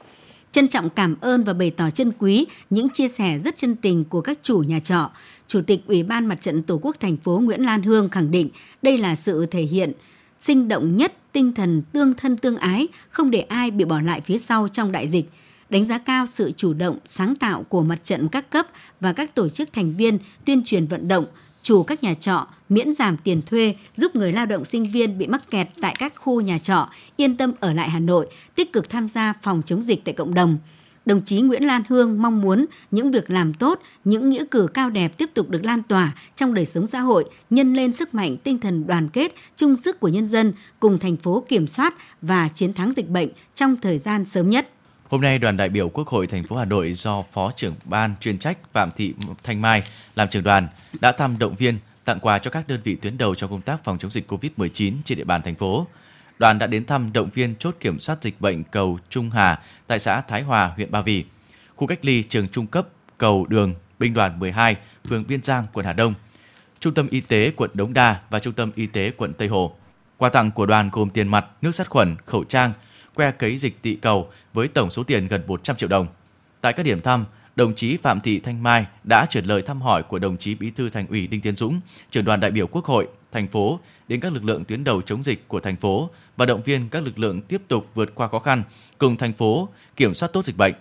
trân 0.53 0.69
trọng 0.69 0.91
cảm 0.91 1.17
ơn 1.21 1.45
và 1.45 1.53
bày 1.53 1.71
tỏ 1.71 1.91
chân 1.91 2.13
quý 2.19 2.47
những 2.71 2.89
chia 2.89 3.09
sẻ 3.09 3.39
rất 3.39 3.57
chân 3.57 3.77
tình 3.77 4.05
của 4.05 4.21
các 4.21 4.39
chủ 4.43 4.59
nhà 4.59 4.79
trọ. 4.81 5.11
Chủ 5.47 5.61
tịch 5.61 5.81
Ủy 5.87 6.03
ban 6.03 6.27
Mặt 6.27 6.41
trận 6.41 6.63
Tổ 6.63 6.79
quốc 6.83 6.97
thành 7.01 7.17
phố 7.17 7.39
Nguyễn 7.39 7.61
Lan 7.61 7.83
Hương 7.83 8.09
khẳng 8.09 8.31
định 8.31 8.49
đây 8.83 8.99
là 8.99 9.15
sự 9.15 9.47
thể 9.47 9.63
hiện 9.63 9.93
sinh 10.41 10.69
động 10.69 10.97
nhất 10.97 11.13
tinh 11.33 11.55
thần 11.55 11.83
tương 11.93 12.15
thân 12.15 12.37
tương 12.37 12.57
ái, 12.57 12.89
không 13.11 13.31
để 13.31 13.41
ai 13.41 13.71
bị 13.71 13.85
bỏ 13.85 14.01
lại 14.01 14.21
phía 14.21 14.39
sau 14.39 14.69
trong 14.69 14.93
đại 14.93 15.09
dịch 15.09 15.31
đánh 15.71 15.85
giá 15.85 15.99
cao 15.99 16.27
sự 16.27 16.51
chủ 16.57 16.73
động, 16.75 16.99
sáng 17.07 17.35
tạo 17.35 17.63
của 17.63 17.83
mặt 17.83 17.99
trận 18.05 18.29
các 18.29 18.51
cấp 18.51 18.67
và 19.01 19.13
các 19.13 19.35
tổ 19.35 19.49
chức 19.49 19.73
thành 19.73 19.93
viên 19.93 20.19
tuyên 20.45 20.63
truyền 20.65 20.87
vận 20.87 21.09
động, 21.09 21.27
chủ 21.69 21.83
các 21.83 22.03
nhà 22.03 22.15
trọ 22.15 22.47
miễn 22.69 22.95
giảm 22.95 23.17
tiền 23.17 23.43
thuê 23.43 23.75
giúp 23.97 24.17
người 24.17 24.33
lao 24.33 24.47
động 24.47 24.65
sinh 24.65 24.91
viên 24.91 25.19
bị 25.19 25.27
mắc 25.27 25.51
kẹt 25.51 25.69
tại 25.81 25.95
các 25.99 26.13
khu 26.17 26.41
nhà 26.41 26.59
trọ 26.59 26.89
yên 27.17 27.37
tâm 27.37 27.53
ở 27.61 27.73
lại 27.73 27.91
Hà 27.91 27.99
Nội, 27.99 28.27
tích 28.55 28.73
cực 28.73 28.89
tham 28.89 29.09
gia 29.09 29.33
phòng 29.43 29.63
chống 29.67 29.83
dịch 29.83 30.05
tại 30.05 30.15
cộng 30.15 30.35
đồng. 30.35 30.59
Đồng 31.07 31.25
chí 31.25 31.41
Nguyễn 31.41 31.67
Lan 31.67 31.83
Hương 31.89 32.23
mong 32.23 32.41
muốn 32.41 32.67
những 32.91 33.11
việc 33.11 33.31
làm 33.31 33.55
tốt, 33.55 33.81
những 34.05 34.31
nghĩa 34.31 34.45
cử 34.51 34.67
cao 34.75 34.91
đẹp 34.91 35.19
tiếp 35.19 35.31
tục 35.35 35.51
được 35.51 35.65
lan 35.65 35.83
tỏa 35.83 36.15
trong 36.37 36.55
đời 36.55 36.67
sống 36.67 36.87
xã 36.87 37.01
hội, 37.01 37.25
nhân 37.51 37.75
lên 37.75 37.93
sức 37.93 38.15
mạnh 38.15 38.37
tinh 38.37 38.59
thần 38.59 38.87
đoàn 38.87 39.09
kết, 39.09 39.35
chung 39.57 39.77
sức 39.77 40.01
của 40.01 40.09
nhân 40.09 40.27
dân 40.27 40.53
cùng 40.81 40.99
thành 40.99 41.17
phố 41.17 41.45
kiểm 41.49 41.67
soát 41.67 41.95
và 42.23 42.49
chiến 42.49 42.73
thắng 42.73 42.93
dịch 42.93 43.09
bệnh 43.09 43.29
trong 43.55 43.77
thời 43.77 43.99
gian 43.99 44.25
sớm 44.25 44.51
nhất. 44.51 44.69
Hôm 45.09 45.21
nay, 45.21 45.39
đoàn 45.39 45.57
đại 45.57 45.69
biểu 45.69 45.89
Quốc 45.89 46.09
hội 46.09 46.27
thành 46.27 46.45
phố 46.45 46.57
Hà 46.57 46.65
Nội 46.65 46.93
do 46.93 47.23
Phó 47.33 47.53
trưởng 47.57 47.75
ban 47.85 48.15
chuyên 48.21 48.39
trách 48.39 48.59
Phạm 48.73 48.91
Thị 48.97 49.15
Thanh 49.43 49.63
Mai 49.63 49.83
làm 50.15 50.29
trưởng 50.29 50.43
đoàn 50.43 50.69
đã 51.01 51.13
thăm 51.13 51.39
động 51.39 51.55
viên, 51.55 51.79
tặng 52.05 52.21
quà 52.21 52.39
cho 52.39 52.51
các 52.51 52.69
đơn 52.69 52.81
vị 52.85 52.95
tuyến 52.95 53.19
đầu 53.19 53.35
trong 53.35 53.51
công 53.51 53.61
tác 53.61 53.85
phòng 53.85 53.99
chống 53.99 54.11
dịch 54.11 54.33
COVID-19 54.33 54.95
trên 55.05 55.19
địa 55.19 55.25
bàn 55.25 55.43
thành 55.43 55.55
phố. 55.55 55.87
Đoàn 56.39 56.59
đã 56.59 56.67
đến 56.67 56.87
thăm 56.87 57.13
động 57.13 57.31
viên 57.35 57.55
chốt 57.57 57.77
kiểm 57.81 58.01
soát 58.01 58.23
dịch 58.23 58.41
bệnh 58.41 58.65
cầu 58.65 58.99
Trung 59.11 59.31
Hà 59.31 59.59
tại 59.87 59.99
xã 59.99 60.21
Thái 60.21 60.43
Hòa, 60.43 60.73
huyện 60.77 60.91
Ba 60.91 61.03
Vì, 61.03 61.25
khu 61.77 61.87
cách 61.87 62.05
ly 62.05 62.23
trường 62.23 62.49
trung 62.49 62.67
cấp 62.67 62.89
cầu 63.19 63.47
Đường, 63.47 63.75
binh 63.99 64.15
đoàn 64.15 64.39
12, 64.39 64.77
phường 65.09 65.25
Biên 65.29 65.43
Giang, 65.43 65.67
quận 65.73 65.87
Hà 65.87 65.93
Đông, 65.93 66.15
Trung 66.81 66.95
tâm 66.95 67.09
Y 67.11 67.21
tế 67.21 67.53
quận 67.57 67.71
Đống 67.75 67.93
Đa 67.93 68.21
và 68.31 68.39
Trung 68.39 68.55
tâm 68.55 68.71
Y 68.75 68.87
tế 68.87 69.11
quận 69.17 69.33
Tây 69.35 69.49
Hồ. 69.49 69.77
Quà 70.17 70.29
tặng 70.29 70.51
của 70.51 70.67
đoàn 70.67 70.91
gồm 70.93 71.11
tiền 71.11 71.29
mặt, 71.29 71.47
nước 71.63 71.73
sát 71.73 71.91
khuẩn, 71.91 72.17
khẩu 72.27 72.45
trang, 72.45 72.73
que 73.19 73.31
cấy 73.31 73.59
dịch 73.59 73.83
tị 73.83 73.95
cầu 73.95 74.31
với 74.53 74.69
tổng 74.69 74.91
số 74.91 75.03
tiền 75.03 75.29
gần 75.29 75.43
100 75.47 75.77
triệu 75.77 75.89
đồng. 75.89 76.07
Tại 76.61 76.73
các 76.73 76.83
điểm 76.83 77.01
thăm, 77.01 77.25
đồng 77.57 77.75
chí 77.75 77.97
Phạm 77.97 78.21
Thị 78.21 78.41
Thanh 78.41 78.63
Mai 78.63 78.87
đã 79.05 79.27
chuyển 79.31 79.45
lời 79.45 79.63
thăm 79.63 79.83
hỏi 79.83 80.03
của 80.03 80.19
đồng 80.19 80.37
chí 80.37 80.55
Bí 80.55 80.71
thư 80.71 80.89
Thành 80.89 81.07
ủy 81.07 81.27
Đinh 81.27 81.41
Tiến 81.41 81.57
Dũng, 81.57 81.81
trưởng 82.11 82.25
đoàn 82.25 82.41
đại 82.41 82.51
biểu 82.51 82.67
Quốc 82.67 82.85
hội, 82.85 83.09
thành 83.33 83.49
phố 83.49 83.81
đến 84.09 84.21
các 84.21 84.33
lực 84.33 84.45
lượng 84.45 84.65
tuyến 84.65 84.85
đầu 84.85 85.03
chống 85.03 85.25
dịch 85.25 85.49
của 85.49 85.61
thành 85.61 85.77
phố 85.77 86.11
và 86.37 86.47
động 86.47 86.63
viên 86.63 86.89
các 86.89 87.03
lực 87.03 87.19
lượng 87.19 87.43
tiếp 87.43 87.63
tục 87.69 87.87
vượt 87.95 88.15
qua 88.15 88.29
khó 88.29 88.39
khăn 88.39 88.63
cùng 88.99 89.17
thành 89.17 89.33
phố 89.33 89.69
kiểm 89.97 90.15
soát 90.15 90.33
tốt 90.33 90.45
dịch 90.45 90.57
bệnh. 90.57 90.75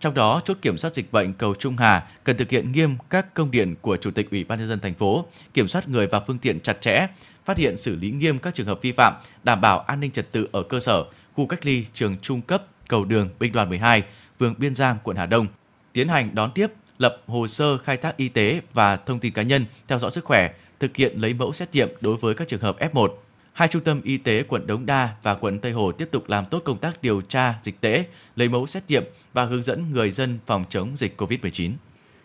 Trong 0.00 0.14
đó, 0.14 0.40
chốt 0.44 0.56
kiểm 0.62 0.78
soát 0.78 0.94
dịch 0.94 1.12
bệnh 1.12 1.32
cầu 1.32 1.54
Trung 1.54 1.76
Hà 1.76 2.06
cần 2.24 2.36
thực 2.36 2.50
hiện 2.50 2.72
nghiêm 2.72 2.96
các 3.10 3.34
công 3.34 3.50
điện 3.50 3.74
của 3.80 3.96
Chủ 3.96 4.10
tịch 4.10 4.30
Ủy 4.30 4.44
ban 4.44 4.58
nhân 4.58 4.68
dân 4.68 4.80
thành 4.80 4.94
phố, 4.94 5.26
kiểm 5.54 5.68
soát 5.68 5.88
người 5.88 6.06
và 6.06 6.20
phương 6.20 6.38
tiện 6.38 6.60
chặt 6.60 6.80
chẽ, 6.80 7.06
phát 7.44 7.58
hiện 7.58 7.76
xử 7.76 7.96
lý 7.96 8.10
nghiêm 8.10 8.38
các 8.38 8.54
trường 8.54 8.66
hợp 8.66 8.82
vi 8.82 8.92
phạm, 8.92 9.14
đảm 9.44 9.60
bảo 9.60 9.80
an 9.80 10.00
ninh 10.00 10.10
trật 10.10 10.32
tự 10.32 10.48
ở 10.52 10.62
cơ 10.62 10.80
sở, 10.80 11.04
khu 11.34 11.46
cách 11.46 11.66
ly, 11.66 11.86
trường 11.92 12.16
trung 12.22 12.40
cấp, 12.40 12.66
cầu 12.88 13.04
đường, 13.04 13.28
binh 13.38 13.52
đoàn 13.52 13.68
12, 13.68 14.02
phường 14.38 14.54
Biên 14.58 14.74
Giang, 14.74 14.96
quận 15.02 15.16
Hà 15.16 15.26
Đông, 15.26 15.46
tiến 15.92 16.08
hành 16.08 16.34
đón 16.34 16.52
tiếp, 16.54 16.66
lập 16.98 17.22
hồ 17.26 17.46
sơ 17.46 17.78
khai 17.78 17.96
thác 17.96 18.16
y 18.16 18.28
tế 18.28 18.60
và 18.72 18.96
thông 18.96 19.18
tin 19.18 19.32
cá 19.32 19.42
nhân, 19.42 19.64
theo 19.88 19.98
dõi 19.98 20.10
sức 20.10 20.24
khỏe, 20.24 20.52
thực 20.80 20.96
hiện 20.96 21.20
lấy 21.20 21.34
mẫu 21.34 21.52
xét 21.52 21.74
nghiệm 21.74 21.88
đối 22.00 22.16
với 22.16 22.34
các 22.34 22.48
trường 22.48 22.60
hợp 22.60 22.76
F1. 22.92 23.08
Hai 23.52 23.68
trung 23.68 23.82
tâm 23.82 24.00
y 24.02 24.18
tế 24.18 24.42
quận 24.42 24.66
Đống 24.66 24.86
Đa 24.86 25.08
và 25.22 25.34
quận 25.34 25.58
Tây 25.58 25.72
Hồ 25.72 25.92
tiếp 25.92 26.08
tục 26.10 26.28
làm 26.28 26.44
tốt 26.44 26.62
công 26.64 26.78
tác 26.78 27.02
điều 27.02 27.20
tra 27.20 27.54
dịch 27.62 27.80
tễ, 27.80 28.04
lấy 28.36 28.48
mẫu 28.48 28.66
xét 28.66 28.82
nghiệm 28.88 29.04
và 29.32 29.44
hướng 29.44 29.62
dẫn 29.62 29.92
người 29.92 30.10
dân 30.10 30.38
phòng 30.46 30.64
chống 30.68 30.96
dịch 30.96 31.20
COVID-19. 31.20 31.70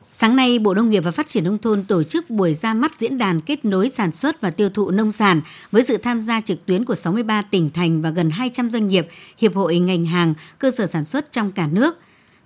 Sáng 0.09 0.35
nay, 0.35 0.59
Bộ 0.59 0.73
Nông 0.73 0.89
nghiệp 0.89 1.03
và 1.03 1.11
Phát 1.11 1.27
triển 1.27 1.43
Nông 1.43 1.57
thôn 1.57 1.83
tổ 1.83 2.03
chức 2.03 2.29
buổi 2.29 2.53
ra 2.53 2.73
mắt 2.73 2.91
diễn 2.97 3.17
đàn 3.17 3.41
kết 3.41 3.65
nối 3.65 3.89
sản 3.89 4.11
xuất 4.11 4.41
và 4.41 4.51
tiêu 4.51 4.69
thụ 4.69 4.91
nông 4.91 5.11
sản 5.11 5.41
với 5.71 5.83
sự 5.83 5.97
tham 5.97 6.21
gia 6.21 6.41
trực 6.41 6.65
tuyến 6.65 6.85
của 6.85 6.95
63 6.95 7.41
tỉnh 7.41 7.69
thành 7.69 8.01
và 8.01 8.09
gần 8.09 8.29
200 8.29 8.69
doanh 8.69 8.87
nghiệp, 8.87 9.07
hiệp 9.37 9.55
hội 9.55 9.79
ngành 9.79 10.05
hàng, 10.05 10.33
cơ 10.59 10.71
sở 10.71 10.87
sản 10.87 11.05
xuất 11.05 11.31
trong 11.31 11.51
cả 11.51 11.67
nước. 11.71 11.97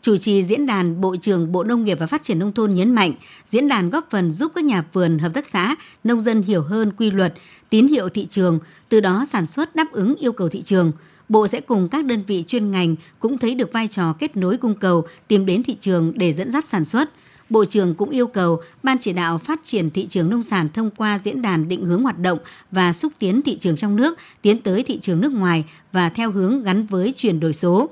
Chủ 0.01 0.17
trì 0.17 0.43
diễn 0.43 0.65
đàn, 0.65 1.01
Bộ 1.01 1.15
trưởng 1.15 1.51
Bộ 1.51 1.63
Nông 1.63 1.83
nghiệp 1.83 1.99
và 1.99 2.07
Phát 2.07 2.23
triển 2.23 2.39
Nông 2.39 2.53
thôn 2.53 2.71
nhấn 2.71 2.95
mạnh, 2.95 3.13
diễn 3.49 3.67
đàn 3.67 3.89
góp 3.89 4.07
phần 4.09 4.31
giúp 4.31 4.51
các 4.55 4.63
nhà 4.63 4.85
vườn, 4.93 5.19
hợp 5.19 5.33
tác 5.33 5.45
xã, 5.45 5.75
nông 6.03 6.21
dân 6.21 6.41
hiểu 6.41 6.61
hơn 6.61 6.91
quy 6.97 7.11
luật, 7.11 7.33
tín 7.69 7.87
hiệu 7.87 8.09
thị 8.09 8.27
trường, 8.29 8.59
từ 8.89 8.99
đó 8.99 9.25
sản 9.29 9.45
xuất 9.45 9.75
đáp 9.75 9.91
ứng 9.91 10.15
yêu 10.15 10.31
cầu 10.31 10.49
thị 10.49 10.61
trường. 10.61 10.91
Bộ 11.29 11.47
sẽ 11.47 11.61
cùng 11.61 11.87
các 11.87 12.05
đơn 12.05 12.23
vị 12.27 12.43
chuyên 12.47 12.71
ngành 12.71 12.95
cũng 13.19 13.37
thấy 13.37 13.55
được 13.55 13.73
vai 13.73 13.87
trò 13.87 14.13
kết 14.13 14.37
nối 14.37 14.57
cung 14.57 14.75
cầu, 14.75 15.05
tìm 15.27 15.45
đến 15.45 15.63
thị 15.63 15.75
trường 15.81 16.13
để 16.15 16.33
dẫn 16.33 16.51
dắt 16.51 16.65
sản 16.65 16.85
xuất. 16.85 17.09
Bộ 17.51 17.65
trưởng 17.65 17.95
cũng 17.95 18.09
yêu 18.09 18.27
cầu 18.27 18.61
Ban 18.83 18.97
chỉ 18.97 19.13
đạo 19.13 19.37
phát 19.37 19.63
triển 19.63 19.89
thị 19.89 20.07
trường 20.09 20.29
nông 20.29 20.43
sản 20.43 20.69
thông 20.73 20.89
qua 20.91 21.19
diễn 21.19 21.41
đàn 21.41 21.67
định 21.67 21.85
hướng 21.85 22.03
hoạt 22.03 22.19
động 22.19 22.39
và 22.71 22.93
xúc 22.93 23.13
tiến 23.19 23.41
thị 23.41 23.57
trường 23.57 23.75
trong 23.75 23.95
nước, 23.95 24.17
tiến 24.41 24.61
tới 24.61 24.83
thị 24.83 24.99
trường 24.99 25.21
nước 25.21 25.31
ngoài 25.31 25.65
và 25.91 26.09
theo 26.09 26.31
hướng 26.31 26.63
gắn 26.63 26.85
với 26.85 27.13
chuyển 27.17 27.39
đổi 27.39 27.53
số. 27.53 27.89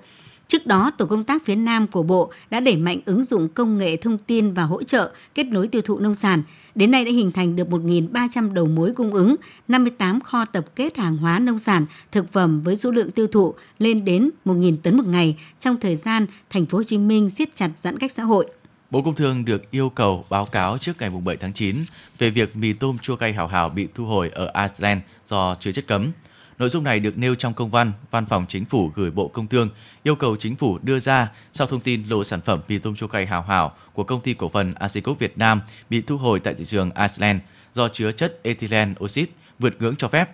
Trước 0.47 0.67
đó, 0.67 0.91
tổ 0.97 1.05
công 1.05 1.23
tác 1.23 1.45
phía 1.45 1.55
Nam 1.55 1.87
của 1.87 2.03
Bộ 2.03 2.31
đã 2.49 2.59
đẩy 2.59 2.77
mạnh 2.77 2.99
ứng 3.05 3.23
dụng 3.23 3.49
công 3.49 3.77
nghệ 3.77 3.97
thông 3.97 4.17
tin 4.17 4.53
và 4.53 4.63
hỗ 4.63 4.83
trợ 4.83 5.11
kết 5.35 5.43
nối 5.43 5.67
tiêu 5.67 5.81
thụ 5.81 5.99
nông 5.99 6.15
sản. 6.15 6.43
Đến 6.75 6.91
nay 6.91 7.05
đã 7.05 7.11
hình 7.11 7.31
thành 7.31 7.55
được 7.55 7.67
1.300 7.69 8.53
đầu 8.53 8.65
mối 8.65 8.91
cung 8.91 9.13
ứng, 9.13 9.35
58 9.67 10.19
kho 10.21 10.45
tập 10.45 10.65
kết 10.75 10.97
hàng 10.97 11.17
hóa 11.17 11.39
nông 11.39 11.59
sản, 11.59 11.85
thực 12.11 12.31
phẩm 12.31 12.61
với 12.61 12.77
số 12.77 12.91
lượng 12.91 13.11
tiêu 13.11 13.27
thụ 13.27 13.53
lên 13.79 14.05
đến 14.05 14.29
1.000 14.45 14.77
tấn 14.83 14.97
một 14.97 15.07
ngày 15.07 15.37
trong 15.59 15.77
thời 15.77 15.95
gian 15.95 16.25
thành 16.49 16.65
phố 16.65 16.77
Hồ 16.77 16.83
Chí 16.83 16.97
Minh 16.97 17.29
siết 17.29 17.55
chặt 17.55 17.69
giãn 17.77 17.97
cách 17.97 18.11
xã 18.11 18.23
hội. 18.23 18.45
Bộ 18.91 19.01
Công 19.01 19.15
Thương 19.15 19.45
được 19.45 19.71
yêu 19.71 19.89
cầu 19.89 20.25
báo 20.29 20.45
cáo 20.45 20.77
trước 20.77 20.97
ngày 20.99 21.09
7 21.09 21.37
tháng 21.37 21.53
9 21.53 21.85
về 22.17 22.29
việc 22.29 22.55
mì 22.55 22.73
tôm 22.73 22.97
chua 22.97 23.15
cay 23.15 23.33
hảo 23.33 23.47
hảo 23.47 23.69
bị 23.69 23.87
thu 23.95 24.05
hồi 24.05 24.29
ở 24.29 24.51
Iceland 24.67 25.01
do 25.27 25.55
chứa 25.59 25.71
chất 25.71 25.87
cấm. 25.87 26.11
Nội 26.59 26.69
dung 26.69 26.83
này 26.83 26.99
được 26.99 27.17
nêu 27.17 27.35
trong 27.35 27.53
công 27.53 27.69
văn 27.69 27.91
Văn 28.11 28.25
phòng 28.25 28.45
Chính 28.47 28.65
phủ 28.65 28.91
gửi 28.95 29.11
Bộ 29.11 29.27
Công 29.27 29.47
Thương 29.47 29.69
yêu 30.03 30.15
cầu 30.15 30.35
Chính 30.35 30.55
phủ 30.55 30.77
đưa 30.81 30.99
ra 30.99 31.31
sau 31.53 31.67
thông 31.67 31.79
tin 31.79 32.03
lộ 32.09 32.23
sản 32.23 32.41
phẩm 32.41 32.61
mì 32.67 32.77
tôm 32.77 32.95
chua 32.95 33.07
cay 33.07 33.25
hảo 33.25 33.41
hảo 33.41 33.75
của 33.93 34.03
công 34.03 34.21
ty 34.21 34.33
cổ 34.33 34.49
phần 34.49 34.73
Asicook 34.73 35.19
Việt 35.19 35.37
Nam 35.37 35.61
bị 35.89 36.01
thu 36.01 36.17
hồi 36.17 36.39
tại 36.39 36.53
thị 36.53 36.65
trường 36.65 36.91
Iceland 36.91 37.39
do 37.73 37.89
chứa 37.89 38.11
chất 38.11 38.39
ethylene 38.43 38.93
oxide 39.03 39.31
vượt 39.59 39.75
ngưỡng 39.79 39.95
cho 39.95 40.07
phép. 40.07 40.29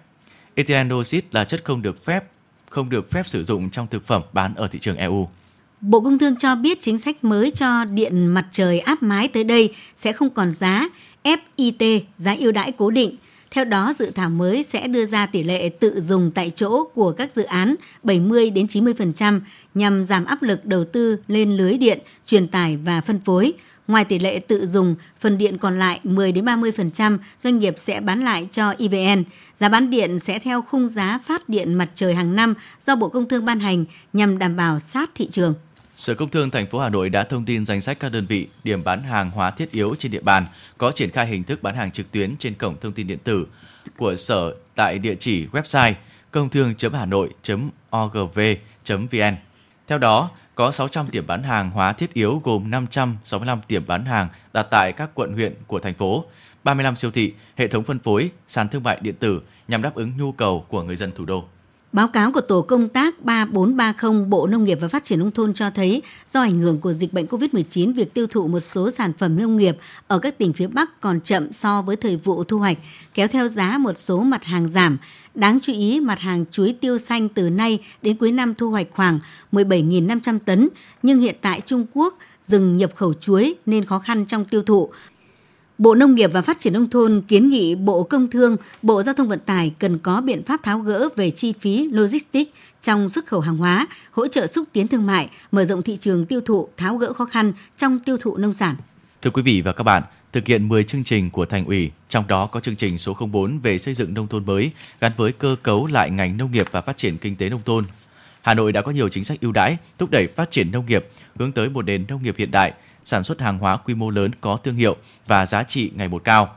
Ethylene 0.56 0.95
oxide 0.95 1.27
là 1.32 1.43
chất 1.43 1.63
không 1.63 1.82
được 1.82 2.06
phép, 2.06 2.23
không 2.69 2.89
được 2.89 3.12
phép 3.12 3.27
sử 3.27 3.43
dụng 3.43 3.69
trong 3.69 3.88
thực 3.88 4.08
phẩm 4.08 4.21
bán 4.34 4.56
ở 4.56 4.67
thị 4.67 4.80
trường 4.80 4.97
EU. 4.97 5.30
Bộ 5.88 6.02
Công 6.02 6.19
Thương 6.19 6.36
cho 6.36 6.56
biết 6.56 6.80
chính 6.80 6.98
sách 6.98 7.24
mới 7.24 7.52
cho 7.52 7.86
điện 7.86 8.28
mặt 8.28 8.45
trời 8.52 8.80
áp 8.80 9.04
mái 9.04 9.28
tới 9.28 9.43
đây 9.43 9.74
sẽ 9.98 10.12
không 10.12 10.30
còn 10.30 10.52
giá 10.52 10.89
FIT, 11.24 12.00
giá 12.17 12.36
ưu 12.39 12.52
đãi 12.52 12.71
cố 12.71 12.91
định. 12.91 13.15
Theo 13.52 13.65
đó, 13.65 13.93
dự 13.98 14.10
thảo 14.10 14.30
mới 14.30 14.63
sẽ 14.63 14.88
đưa 14.88 15.06
ra 15.06 15.26
tỷ 15.26 15.43
lệ 15.43 15.69
tự 15.69 16.02
dùng 16.02 16.32
tại 16.32 16.50
chỗ 16.50 16.84
của 16.84 17.12
các 17.12 17.32
dự 17.32 17.43
án 17.43 17.76
70 18.04 18.50
đến 18.50 18.65
90% 18.65 19.39
nhằm 19.74 20.04
giảm 20.04 20.26
áp 20.26 20.43
lực 20.43 20.65
đầu 20.65 20.86
tư 20.86 21.17
lên 21.28 21.58
lưới 21.58 21.78
điện, 21.78 22.00
truyền 22.26 22.48
tải 22.48 22.78
và 22.78 23.02
phân 23.02 23.19
phối. 23.19 23.54
Ngoài 23.88 24.06
tỷ 24.06 24.19
lệ 24.19 24.39
tự 24.39 24.67
dùng, 24.67 24.95
phần 25.19 25.38
điện 25.38 25.58
còn 25.58 25.80
lại 25.80 26.00
10 26.04 26.32
đến 26.32 26.45
30% 26.45 27.17
doanh 27.39 27.60
nghiệp 27.60 27.74
sẽ 27.78 28.00
bán 28.00 28.24
lại 28.24 28.48
cho 28.52 28.74
EVN. 28.80 29.24
Giá 29.60 29.69
bán 29.69 29.89
điện 29.89 30.19
sẽ 30.19 30.39
theo 30.39 30.62
khung 30.62 30.88
giá 30.88 31.19
phát 31.26 31.50
điện 31.50 31.74
mặt 31.74 31.89
trời 31.95 32.15
hàng 32.15 32.36
năm 32.36 32.54
do 32.86 32.95
Bộ 32.95 33.10
Công 33.10 33.28
Thương 33.28 33.45
ban 33.45 33.60
hành 33.60 33.86
nhằm 34.13 34.38
đảm 34.38 34.56
bảo 34.56 34.80
sát 34.80 35.12
thị 35.15 35.28
trường. 35.32 35.54
Sở 35.95 36.15
Công 36.15 36.29
Thương 36.29 36.51
thành 36.51 36.67
phố 36.67 36.79
Hà 36.79 36.89
Nội 36.89 37.10
đã 37.10 37.23
thông 37.23 37.45
tin 37.45 37.65
danh 37.65 37.81
sách 37.81 37.99
các 37.99 38.12
đơn 38.12 38.25
vị 38.25 38.47
điểm 38.63 38.84
bán 38.84 39.03
hàng 39.03 39.31
hóa 39.31 39.51
thiết 39.51 39.71
yếu 39.71 39.95
trên 39.99 40.12
địa 40.12 40.19
bàn 40.19 40.45
có 40.77 40.91
triển 40.91 41.12
khai 41.12 41.27
hình 41.27 41.43
thức 41.43 41.63
bán 41.63 41.75
hàng 41.75 41.91
trực 41.91 42.12
tuyến 42.12 42.36
trên 42.38 42.53
cổng 42.53 42.79
thông 42.81 42.91
tin 42.93 43.08
điện 43.08 43.19
tử 43.23 43.47
của 43.97 44.15
Sở 44.15 44.55
tại 44.75 44.99
địa 44.99 45.15
chỉ 45.19 45.47
website 45.51 45.93
công 46.31 46.49
thương.hà 46.49 47.05
nội.org.vn. 47.05 47.36
Theo 49.88 49.97
đó, 49.97 50.29
có 50.55 50.71
600 50.71 51.12
điểm 51.12 51.27
bán 51.27 51.43
hàng 51.43 51.71
hóa 51.71 51.93
thiết 51.93 52.13
yếu 52.13 52.41
gồm 52.43 52.69
565 52.69 53.62
điểm 53.67 53.88
bán 53.88 54.05
hàng 54.05 54.27
đặt 54.53 54.67
tại 54.71 54.91
các 54.91 55.10
quận 55.13 55.34
huyện 55.34 55.55
của 55.67 55.79
thành 55.79 55.93
phố, 55.93 56.25
35 56.63 56.95
siêu 56.95 57.12
thị, 57.12 57.34
hệ 57.55 57.67
thống 57.67 57.84
phân 57.84 57.99
phối, 57.99 58.29
sàn 58.47 58.69
thương 58.69 58.84
mại 58.84 58.97
điện 59.01 59.15
tử 59.15 59.41
nhằm 59.67 59.81
đáp 59.81 59.95
ứng 59.95 60.12
nhu 60.17 60.31
cầu 60.31 60.65
của 60.69 60.84
người 60.84 60.95
dân 60.95 61.12
thủ 61.12 61.25
đô. 61.25 61.45
Báo 61.95 62.08
cáo 62.08 62.31
của 62.31 62.41
Tổ 62.41 62.62
công 62.62 62.89
tác 62.89 63.21
3430 63.21 64.25
Bộ 64.25 64.47
Nông 64.47 64.63
nghiệp 64.63 64.77
và 64.81 64.88
Phát 64.88 65.03
triển 65.03 65.19
Nông 65.19 65.31
thôn 65.31 65.53
cho 65.53 65.69
thấy 65.69 66.01
do 66.25 66.41
ảnh 66.41 66.60
hưởng 66.60 66.79
của 66.79 66.93
dịch 66.93 67.13
bệnh 67.13 67.25
COVID-19, 67.25 67.93
việc 67.93 68.13
tiêu 68.13 68.27
thụ 68.27 68.47
một 68.47 68.60
số 68.60 68.91
sản 68.91 69.13
phẩm 69.17 69.39
nông 69.39 69.55
nghiệp 69.55 69.77
ở 70.08 70.19
các 70.19 70.38
tỉnh 70.38 70.53
phía 70.53 70.67
Bắc 70.67 71.01
còn 71.01 71.21
chậm 71.21 71.51
so 71.51 71.81
với 71.81 71.95
thời 71.95 72.17
vụ 72.17 72.43
thu 72.43 72.58
hoạch, 72.58 72.77
kéo 73.13 73.27
theo 73.27 73.47
giá 73.47 73.77
một 73.77 73.97
số 73.97 74.19
mặt 74.21 74.43
hàng 74.43 74.67
giảm. 74.67 74.97
Đáng 75.36 75.60
chú 75.62 75.73
ý, 75.73 75.99
mặt 75.99 76.19
hàng 76.19 76.45
chuối 76.51 76.75
tiêu 76.81 76.97
xanh 76.97 77.29
từ 77.29 77.49
nay 77.49 77.79
đến 78.01 78.17
cuối 78.17 78.31
năm 78.31 78.55
thu 78.55 78.71
hoạch 78.71 78.88
khoảng 78.91 79.19
17.500 79.51 80.39
tấn, 80.45 80.69
nhưng 81.03 81.19
hiện 81.19 81.36
tại 81.41 81.62
Trung 81.65 81.86
Quốc 81.93 82.17
dừng 82.43 82.77
nhập 82.77 82.91
khẩu 82.95 83.13
chuối 83.13 83.55
nên 83.65 83.86
khó 83.86 83.99
khăn 83.99 84.25
trong 84.25 84.45
tiêu 84.45 84.63
thụ. 84.63 84.89
Bộ 85.77 85.95
Nông 85.95 86.15
nghiệp 86.15 86.29
và 86.33 86.41
Phát 86.41 86.59
triển 86.59 86.73
Nông 86.73 86.89
thôn 86.89 87.21
kiến 87.27 87.49
nghị 87.49 87.75
Bộ 87.75 88.03
Công 88.03 88.29
Thương, 88.29 88.57
Bộ 88.81 89.03
Giao 89.03 89.15
thông 89.15 89.27
Vận 89.27 89.39
tải 89.39 89.73
cần 89.79 89.99
có 89.99 90.21
biện 90.21 90.43
pháp 90.43 90.63
tháo 90.63 90.79
gỡ 90.79 91.09
về 91.15 91.31
chi 91.31 91.53
phí 91.59 91.89
logistics 91.91 92.51
trong 92.81 93.09
xuất 93.09 93.25
khẩu 93.25 93.39
hàng 93.39 93.57
hóa, 93.57 93.88
hỗ 94.11 94.27
trợ 94.27 94.47
xúc 94.47 94.67
tiến 94.73 94.88
thương 94.88 95.05
mại, 95.05 95.29
mở 95.51 95.65
rộng 95.65 95.83
thị 95.83 95.97
trường 95.97 96.25
tiêu 96.25 96.41
thụ, 96.41 96.67
tháo 96.77 96.97
gỡ 96.97 97.13
khó 97.13 97.25
khăn 97.25 97.53
trong 97.77 97.99
tiêu 97.99 98.17
thụ 98.17 98.38
nông 98.38 98.53
sản. 98.53 98.75
Thưa 99.21 99.29
quý 99.29 99.41
vị 99.41 99.61
và 99.61 99.73
các 99.73 99.83
bạn, 99.83 100.03
thực 100.31 100.47
hiện 100.47 100.67
10 100.67 100.83
chương 100.83 101.03
trình 101.03 101.29
của 101.29 101.45
Thành 101.45 101.65
ủy, 101.65 101.91
trong 102.09 102.27
đó 102.27 102.45
có 102.45 102.59
chương 102.59 102.75
trình 102.75 102.97
số 102.97 103.13
04 103.13 103.59
về 103.59 103.77
xây 103.77 103.93
dựng 103.93 104.13
nông 104.13 104.27
thôn 104.27 104.45
mới 104.45 104.71
gắn 105.01 105.11
với 105.17 105.31
cơ 105.31 105.55
cấu 105.63 105.88
lại 105.88 106.11
ngành 106.11 106.38
nông 106.38 106.51
nghiệp 106.51 106.67
và 106.71 106.81
phát 106.81 106.97
triển 106.97 107.17
kinh 107.17 107.35
tế 107.35 107.49
nông 107.49 107.61
thôn. 107.65 107.85
Hà 108.41 108.53
Nội 108.53 108.71
đã 108.71 108.81
có 108.81 108.91
nhiều 108.91 109.09
chính 109.09 109.23
sách 109.23 109.41
ưu 109.41 109.51
đãi 109.51 109.77
thúc 109.97 110.11
đẩy 110.11 110.27
phát 110.27 110.51
triển 110.51 110.71
nông 110.71 110.85
nghiệp, 110.85 111.07
hướng 111.35 111.51
tới 111.51 111.69
một 111.69 111.85
nền 111.85 112.05
nông 112.07 112.23
nghiệp 112.23 112.35
hiện 112.38 112.51
đại, 112.51 112.73
sản 113.06 113.24
xuất 113.24 113.41
hàng 113.41 113.58
hóa 113.58 113.78
quy 113.78 113.96
mô 113.96 114.10
lớn 114.10 114.32
có 114.41 114.58
thương 114.58 114.76
hiệu 114.76 114.96
và 115.28 115.46
giá 115.46 115.63
trị 115.63 115.91
ngày 115.96 116.08
một 116.08 116.24
cao. 116.24 116.56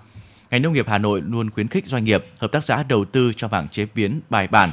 Ngành 0.50 0.62
nông 0.62 0.72
nghiệp 0.72 0.86
Hà 0.88 0.98
Nội 0.98 1.22
luôn 1.26 1.50
khuyến 1.50 1.68
khích 1.68 1.86
doanh 1.86 2.04
nghiệp, 2.04 2.24
hợp 2.38 2.52
tác 2.52 2.64
xã 2.64 2.82
đầu 2.82 3.04
tư 3.04 3.32
cho 3.36 3.48
mảng 3.48 3.68
chế 3.68 3.86
biến 3.94 4.20
bài 4.30 4.48
bản. 4.48 4.72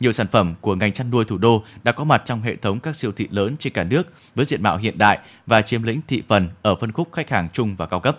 Nhiều 0.00 0.12
sản 0.12 0.26
phẩm 0.26 0.54
của 0.60 0.74
ngành 0.74 0.92
chăn 0.92 1.10
nuôi 1.10 1.24
thủ 1.24 1.38
đô 1.38 1.64
đã 1.82 1.92
có 1.92 2.04
mặt 2.04 2.22
trong 2.24 2.42
hệ 2.42 2.56
thống 2.56 2.80
các 2.80 2.96
siêu 2.96 3.12
thị 3.12 3.28
lớn 3.30 3.56
trên 3.58 3.72
cả 3.72 3.84
nước 3.84 4.08
với 4.34 4.46
diện 4.46 4.62
mạo 4.62 4.76
hiện 4.76 4.98
đại 4.98 5.18
và 5.46 5.62
chiếm 5.62 5.82
lĩnh 5.82 6.00
thị 6.08 6.22
phần 6.28 6.48
ở 6.62 6.74
phân 6.74 6.92
khúc 6.92 7.08
khách 7.12 7.30
hàng 7.30 7.48
trung 7.52 7.76
và 7.76 7.86
cao 7.86 8.00
cấp. 8.00 8.18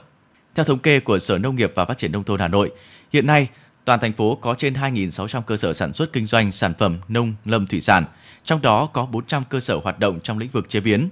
Theo 0.55 0.65
thống 0.65 0.79
kê 0.79 0.99
của 0.99 1.19
Sở 1.19 1.37
Nông 1.37 1.55
nghiệp 1.55 1.71
và 1.75 1.85
Phát 1.85 1.97
triển 1.97 2.11
Nông 2.11 2.23
thôn 2.23 2.39
Hà 2.39 2.47
Nội, 2.47 2.71
hiện 3.13 3.25
nay 3.25 3.47
toàn 3.85 3.99
thành 3.99 4.13
phố 4.13 4.35
có 4.35 4.55
trên 4.55 4.73
2.600 4.73 5.41
cơ 5.41 5.57
sở 5.57 5.73
sản 5.73 5.93
xuất 5.93 6.13
kinh 6.13 6.25
doanh 6.25 6.51
sản 6.51 6.73
phẩm 6.77 6.97
nông 7.07 7.33
lâm 7.45 7.67
thủy 7.67 7.81
sản, 7.81 8.05
trong 8.45 8.61
đó 8.61 8.85
có 8.93 9.05
400 9.05 9.43
cơ 9.49 9.59
sở 9.59 9.79
hoạt 9.83 9.99
động 9.99 10.19
trong 10.23 10.37
lĩnh 10.37 10.49
vực 10.49 10.69
chế 10.69 10.79
biến, 10.79 11.09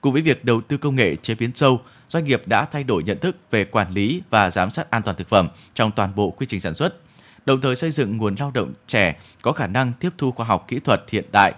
Cùng 0.00 0.12
với 0.12 0.22
việc 0.22 0.44
đầu 0.44 0.60
tư 0.60 0.76
công 0.76 0.96
nghệ 0.96 1.16
chế 1.16 1.34
biến 1.34 1.50
sâu, 1.54 1.80
doanh 2.08 2.24
nghiệp 2.24 2.42
đã 2.46 2.64
thay 2.64 2.84
đổi 2.84 3.02
nhận 3.02 3.18
thức 3.18 3.36
về 3.50 3.64
quản 3.64 3.92
lý 3.92 4.22
và 4.30 4.50
giám 4.50 4.70
sát 4.70 4.90
an 4.90 5.02
toàn 5.02 5.16
thực 5.16 5.28
phẩm 5.28 5.48
trong 5.74 5.90
toàn 5.96 6.14
bộ 6.14 6.30
quy 6.30 6.46
trình 6.46 6.60
sản 6.60 6.74
xuất, 6.74 6.94
đồng 7.46 7.60
thời 7.60 7.76
xây 7.76 7.90
dựng 7.90 8.16
nguồn 8.16 8.34
lao 8.38 8.50
động 8.50 8.72
trẻ 8.86 9.16
có 9.42 9.52
khả 9.52 9.66
năng 9.66 9.92
tiếp 9.92 10.10
thu 10.18 10.32
khoa 10.32 10.46
học 10.46 10.64
kỹ 10.68 10.78
thuật 10.78 11.00
hiện 11.10 11.24
đại. 11.32 11.54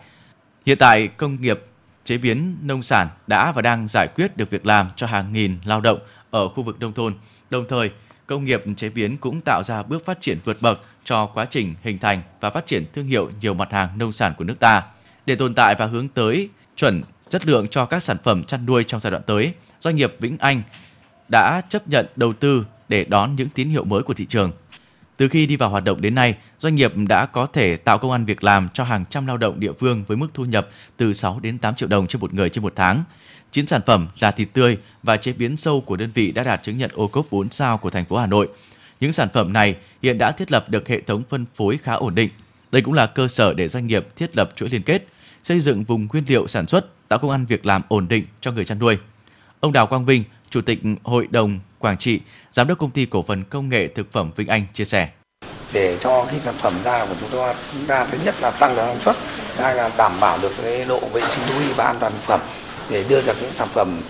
Hiện 0.67 0.79
tại, 0.79 1.09
công 1.09 1.41
nghiệp 1.41 1.61
chế 2.05 2.19
biến 2.19 2.57
nông 2.63 2.83
sản 2.83 3.09
đã 3.27 3.53
và 3.53 3.63
đang 3.63 3.89
giải 3.89 4.09
quyết 4.15 4.37
được 4.37 4.51
việc 4.51 4.67
làm 4.67 4.89
cho 4.97 5.07
hàng 5.07 5.33
nghìn 5.33 5.59
lao 5.65 5.81
động 5.81 5.99
ở 6.31 6.49
khu 6.49 6.63
vực 6.63 6.81
nông 6.81 6.93
thôn. 6.93 7.15
Đồng 7.51 7.65
thời, 7.69 7.91
công 8.27 8.45
nghiệp 8.45 8.63
chế 8.77 8.89
biến 8.89 9.17
cũng 9.17 9.41
tạo 9.41 9.63
ra 9.63 9.83
bước 9.83 10.05
phát 10.05 10.21
triển 10.21 10.39
vượt 10.45 10.63
bậc 10.63 10.81
cho 11.05 11.27
quá 11.27 11.45
trình 11.51 11.75
hình 11.83 11.99
thành 11.99 12.23
và 12.41 12.51
phát 12.51 12.67
triển 12.67 12.85
thương 12.93 13.07
hiệu 13.07 13.31
nhiều 13.41 13.55
mặt 13.55 13.73
hàng 13.73 13.99
nông 13.99 14.13
sản 14.13 14.33
của 14.39 14.45
nước 14.45 14.59
ta. 14.59 14.83
Để 15.27 15.35
tồn 15.35 15.55
tại 15.55 15.75
và 15.79 15.87
hướng 15.87 16.09
tới 16.09 16.49
chuẩn 16.77 17.03
chất 17.31 17.47
lượng 17.47 17.69
cho 17.69 17.87
các 17.87 18.03
sản 18.03 18.17
phẩm 18.25 18.45
chăn 18.45 18.67
nuôi 18.67 18.85
trong 18.85 19.01
giai 19.01 19.11
đoạn 19.11 19.23
tới, 19.27 19.53
doanh 19.81 19.97
nghiệp 19.97 20.17
Vĩnh 20.21 20.39
Anh 20.39 20.63
đã 21.29 21.61
chấp 21.69 21.89
nhận 21.89 22.07
đầu 22.17 22.33
tư 22.33 22.67
để 22.89 23.05
đón 23.05 23.37
những 23.37 23.49
tín 23.49 23.69
hiệu 23.69 23.85
mới 23.85 24.03
của 24.03 24.15
thị 24.15 24.27
trường. 24.27 24.53
Từ 25.17 25.29
khi 25.29 25.47
đi 25.47 25.57
vào 25.57 25.71
hoạt 25.71 25.85
động 25.85 26.01
đến 26.01 26.15
nay, 26.15 26.35
doanh 26.59 26.75
nghiệp 26.75 26.93
đã 26.97 27.27
có 27.27 27.47
thể 27.53 27.77
tạo 27.77 27.99
công 27.99 28.11
an 28.11 28.25
việc 28.25 28.45
làm 28.45 28.69
cho 28.75 28.85
hàng 28.85 29.05
trăm 29.11 29.27
lao 29.27 29.37
động 29.37 29.61
địa 29.61 29.73
phương 29.73 30.05
với 30.07 30.17
mức 30.17 30.29
thu 30.35 30.45
nhập 30.45 30.69
từ 30.97 31.13
6 31.13 31.41
đến 31.41 31.59
8 31.59 31.75
triệu 31.75 31.89
đồng 31.89 32.07
trên 32.07 32.21
một 32.21 32.35
người 32.35 32.49
trên 32.49 32.65
một 32.65 32.73
tháng. 32.77 33.05
Chín 33.53 33.67
sản 33.67 33.81
phẩm 33.87 34.09
là 34.21 34.31
thịt 34.31 34.49
tươi 34.53 34.79
và 35.03 35.17
chế 35.17 35.33
biến 35.33 35.57
sâu 35.57 35.81
của 35.81 35.97
đơn 35.97 36.11
vị 36.15 36.33
đã 36.33 36.43
đạt 36.43 36.63
chứng 36.63 36.79
nhận 36.79 36.91
ô 36.95 37.09
cốp 37.09 37.27
4 37.31 37.51
sao 37.51 37.79
của 37.79 37.91
thành 37.91 38.05
phố 38.05 38.17
Hà 38.17 38.27
Nội. 38.27 38.49
Những 39.01 39.13
sản 39.13 39.29
phẩm 39.35 39.53
này 39.53 39.77
hiện 40.03 40.19
đã 40.19 40.33
thiết 40.33 40.53
lập 40.53 40.71
được 40.71 40.89
hệ 40.89 41.01
thống 41.01 41.23
phân 41.29 41.45
phối 41.55 41.79
khá 41.79 41.93
ổn 41.93 42.15
định. 42.15 42.31
Đây 42.73 42.83
cũng 42.83 42.95
là 42.95 43.07
cơ 43.07 43.29
sở 43.29 43.55
để 43.55 43.69
doanh 43.69 43.87
nghiệp 43.87 44.17
thiết 44.17 44.37
lập 44.37 44.53
chuỗi 44.57 44.69
liên 44.69 44.83
kết, 44.83 45.07
xây 45.43 45.61
dựng 45.61 45.85
vùng 45.85 46.07
nguyên 46.13 46.25
liệu 46.29 46.47
sản 46.47 46.67
xuất, 46.67 46.87
tạo 47.09 47.19
công 47.19 47.31
an 47.31 47.47
việc 47.47 47.67
làm 47.67 47.83
ổn 47.89 48.09
định 48.09 48.27
cho 48.41 48.53
người 48.53 48.65
chăn 48.65 48.79
nuôi. 48.79 48.99
Ông 49.61 49.73
Đào 49.73 49.87
Quang 49.87 50.05
Vinh, 50.05 50.25
Chủ 50.51 50.61
tịch 50.61 50.79
Hội 51.03 51.29
đồng 51.31 51.61
Quảng 51.79 51.99
trị, 51.99 52.21
Giám 52.51 52.69
đốc 52.69 52.79
Công 52.79 52.91
ty 52.91 53.07
Cổ 53.07 53.25
phần 53.29 53.45
Công 53.45 53.69
nghệ 53.69 53.89
Thực 53.89 54.13
phẩm 54.13 54.31
Vinh 54.37 54.49
Anh 54.49 54.67
chia 54.75 54.85
sẻ. 54.85 55.09
Để 55.73 55.99
cho 56.01 56.27
khi 56.31 56.39
sản 56.41 56.55
phẩm 56.59 56.75
ra 56.85 57.07
của 57.07 57.15
chúng 57.21 57.31
ta, 57.31 57.55
chúng 57.73 57.87
ta 57.87 58.07
thứ 58.11 58.19
nhất 58.25 58.35
là 58.41 58.51
tăng 58.51 58.77
được 58.77 58.83
năng 58.87 59.01
suất, 59.01 59.17
hai 59.57 59.75
là 59.75 59.91
đảm 59.97 60.13
bảo 60.21 60.39
được 60.43 60.53
cái 60.63 60.85
độ 60.89 61.01
vệ 61.13 61.21
sinh 61.29 61.45
thú 61.49 61.55
y 61.61 61.73
và 61.73 61.85
an 61.85 61.97
toàn 62.01 62.13
thực 62.13 62.23
phẩm 62.23 62.41
để 62.91 63.05
đưa 63.09 63.23
được 63.23 63.37
những 63.41 63.51
sản 63.55 63.69
phẩm 63.69 64.01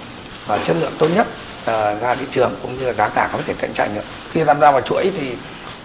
và 0.47 0.59
chất 0.59 0.77
lượng 0.81 0.93
tốt 0.99 1.09
nhất 1.15 1.27
à, 1.65 1.95
ra 1.95 2.15
thị 2.15 2.27
trường 2.31 2.55
cũng 2.63 2.79
như 2.79 2.87
là 2.87 2.93
giá 2.93 3.09
cả 3.09 3.31
có 3.33 3.39
thể 3.47 3.55
cạnh 3.59 3.75
tranh 3.75 3.95
được. 3.95 4.05
Khi 4.33 4.45
tham 4.45 4.61
gia 4.61 4.71
vào 4.71 4.81
chuỗi 4.81 5.11
thì 5.17 5.33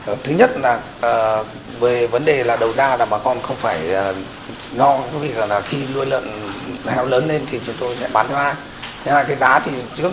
ờ, 0.06 0.16
thứ 0.24 0.34
nhất 0.34 0.52
là 0.58 0.82
ờ, 1.02 1.44
về 1.80 2.08
vấn 2.08 2.26
đề 2.26 2.44
là 2.44 2.58
đầu 2.58 2.74
ra 2.74 2.98
là 2.98 3.06
bà 3.06 3.18
con 3.18 3.42
không 3.42 3.58
phải 3.58 3.90
ờ, 3.94 4.16
lo 4.76 5.00
cái 5.12 5.20
việc 5.22 5.50
là 5.50 5.62
khi 5.62 5.78
nuôi 5.96 6.06
lợn 6.06 6.24
heo 6.86 7.06
lớn 7.06 7.28
lên 7.28 7.42
thì 7.48 7.60
chúng 7.66 7.76
tôi 7.80 7.96
sẽ 7.96 8.10
bán 8.14 8.26
cho 8.30 8.38
ai. 8.38 8.54
thế 9.04 9.12
là 9.12 9.24
cái 9.24 9.36
giá 9.36 9.60
thì 9.60 9.72
trước 9.96 10.12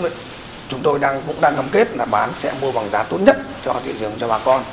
chúng 0.68 0.80
tôi 0.82 0.98
đang 0.98 1.22
cũng 1.26 1.40
đang 1.40 1.56
cam 1.56 1.68
kết 1.72 1.96
là 1.96 2.04
bán 2.04 2.30
sẽ 2.36 2.52
mua 2.60 2.72
bằng 2.72 2.90
giá 2.90 3.02
tốt 3.02 3.18
nhất 3.20 3.36
cho 3.64 3.74
thị 3.84 3.92
trường 4.00 4.12
cho 4.20 4.28
bà 4.28 4.38
con. 4.38 4.64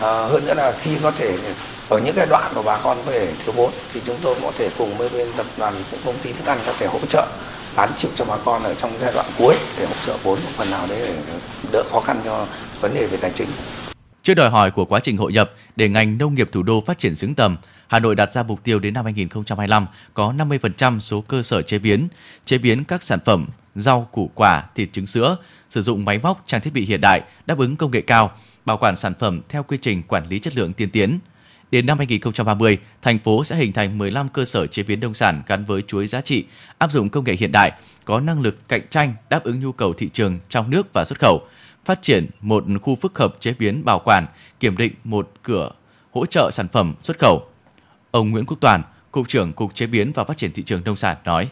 À, 0.00 0.08
hơn 0.08 0.46
nữa 0.46 0.54
là 0.54 0.72
khi 0.82 0.90
có 1.02 1.10
thể 1.10 1.38
ở 1.88 1.98
những 1.98 2.14
cái 2.14 2.26
đoạn 2.26 2.52
của 2.54 2.62
bà 2.62 2.78
con 2.78 2.98
có 3.06 3.12
thể 3.12 3.32
thiếu 3.44 3.52
vốn 3.52 3.70
thì 3.92 4.00
chúng 4.06 4.16
tôi 4.22 4.36
có 4.42 4.52
thể 4.58 4.70
cùng 4.78 4.96
với 4.96 5.08
bên 5.08 5.28
tập 5.36 5.46
đoàn 5.58 5.74
công 6.04 6.18
ty 6.22 6.32
thức 6.32 6.46
ăn 6.46 6.58
có 6.66 6.72
thể 6.78 6.86
hỗ 6.86 6.98
trợ 7.08 7.26
bán 7.76 7.90
chịu 7.96 8.10
cho 8.14 8.24
bà 8.24 8.36
con 8.44 8.62
ở 8.62 8.74
trong 8.74 8.90
giai 9.00 9.12
đoạn 9.14 9.26
cuối 9.38 9.54
để 9.78 9.86
hỗ 9.86 9.94
trợ 10.06 10.16
vốn 10.22 10.38
một 10.44 10.50
phần 10.56 10.70
nào 10.70 10.86
đấy 10.88 10.98
để 11.00 11.34
đỡ 11.72 11.82
khó 11.90 12.00
khăn 12.00 12.20
cho 12.24 12.46
vấn 12.80 12.94
đề 12.94 13.06
về 13.06 13.18
tài 13.20 13.30
chính. 13.34 13.48
Trước 14.22 14.34
đòi 14.34 14.50
hỏi 14.50 14.70
của 14.70 14.84
quá 14.84 15.00
trình 15.00 15.16
hội 15.16 15.32
nhập 15.32 15.50
để 15.76 15.88
ngành 15.88 16.18
nông 16.18 16.34
nghiệp 16.34 16.48
thủ 16.52 16.62
đô 16.62 16.82
phát 16.86 16.98
triển 16.98 17.14
xứng 17.14 17.34
tầm, 17.34 17.56
Hà 17.90 17.98
Nội 17.98 18.14
đặt 18.14 18.32
ra 18.32 18.42
mục 18.42 18.64
tiêu 18.64 18.78
đến 18.78 18.94
năm 18.94 19.04
2025 19.04 19.86
có 20.14 20.32
50% 20.32 20.98
số 20.98 21.20
cơ 21.20 21.42
sở 21.42 21.62
chế 21.62 21.78
biến, 21.78 22.08
chế 22.44 22.58
biến 22.58 22.84
các 22.84 23.02
sản 23.02 23.18
phẩm 23.24 23.46
rau, 23.74 24.08
củ 24.12 24.30
quả, 24.34 24.64
thịt 24.74 24.92
trứng 24.92 25.06
sữa, 25.06 25.36
sử 25.70 25.82
dụng 25.82 26.04
máy 26.04 26.18
móc, 26.18 26.42
trang 26.46 26.60
thiết 26.60 26.72
bị 26.72 26.84
hiện 26.84 27.00
đại, 27.00 27.22
đáp 27.46 27.58
ứng 27.58 27.76
công 27.76 27.90
nghệ 27.90 28.00
cao, 28.00 28.32
bảo 28.64 28.76
quản 28.76 28.96
sản 28.96 29.12
phẩm 29.18 29.40
theo 29.48 29.62
quy 29.62 29.78
trình 29.80 30.02
quản 30.02 30.28
lý 30.28 30.38
chất 30.38 30.56
lượng 30.56 30.72
tiên 30.72 30.90
tiến. 30.90 31.18
Đến 31.70 31.86
năm 31.86 31.98
2030, 31.98 32.78
thành 33.02 33.18
phố 33.18 33.44
sẽ 33.44 33.56
hình 33.56 33.72
thành 33.72 33.98
15 33.98 34.28
cơ 34.28 34.44
sở 34.44 34.66
chế 34.66 34.82
biến 34.82 35.00
nông 35.00 35.14
sản 35.14 35.42
gắn 35.46 35.64
với 35.64 35.82
chuỗi 35.82 36.06
giá 36.06 36.20
trị, 36.20 36.44
áp 36.78 36.92
dụng 36.92 37.08
công 37.08 37.24
nghệ 37.24 37.36
hiện 37.38 37.52
đại, 37.52 37.72
có 38.04 38.20
năng 38.20 38.40
lực 38.40 38.68
cạnh 38.68 38.82
tranh 38.90 39.14
đáp 39.30 39.44
ứng 39.44 39.60
nhu 39.60 39.72
cầu 39.72 39.92
thị 39.92 40.08
trường 40.12 40.38
trong 40.48 40.70
nước 40.70 40.86
và 40.92 41.04
xuất 41.04 41.20
khẩu, 41.20 41.46
phát 41.84 42.02
triển 42.02 42.26
một 42.40 42.64
khu 42.82 42.96
phức 42.96 43.18
hợp 43.18 43.34
chế 43.40 43.54
biến 43.58 43.84
bảo 43.84 43.98
quản, 44.04 44.26
kiểm 44.60 44.76
định 44.76 44.92
một 45.04 45.30
cửa 45.42 45.70
hỗ 46.10 46.26
trợ 46.26 46.50
sản 46.52 46.68
phẩm 46.68 46.94
xuất 47.02 47.18
khẩu. 47.18 47.49
Ông 48.10 48.30
Nguyễn 48.30 48.46
Quốc 48.46 48.56
Toàn, 48.60 48.82
Cục 49.10 49.28
trưởng 49.28 49.52
Cục 49.52 49.74
Chế 49.74 49.86
biến 49.86 50.12
và 50.14 50.24
Phát 50.24 50.36
triển 50.36 50.52
thị 50.52 50.62
trường 50.62 50.82
nông 50.84 50.96
sản 50.96 51.16
nói: 51.24 51.48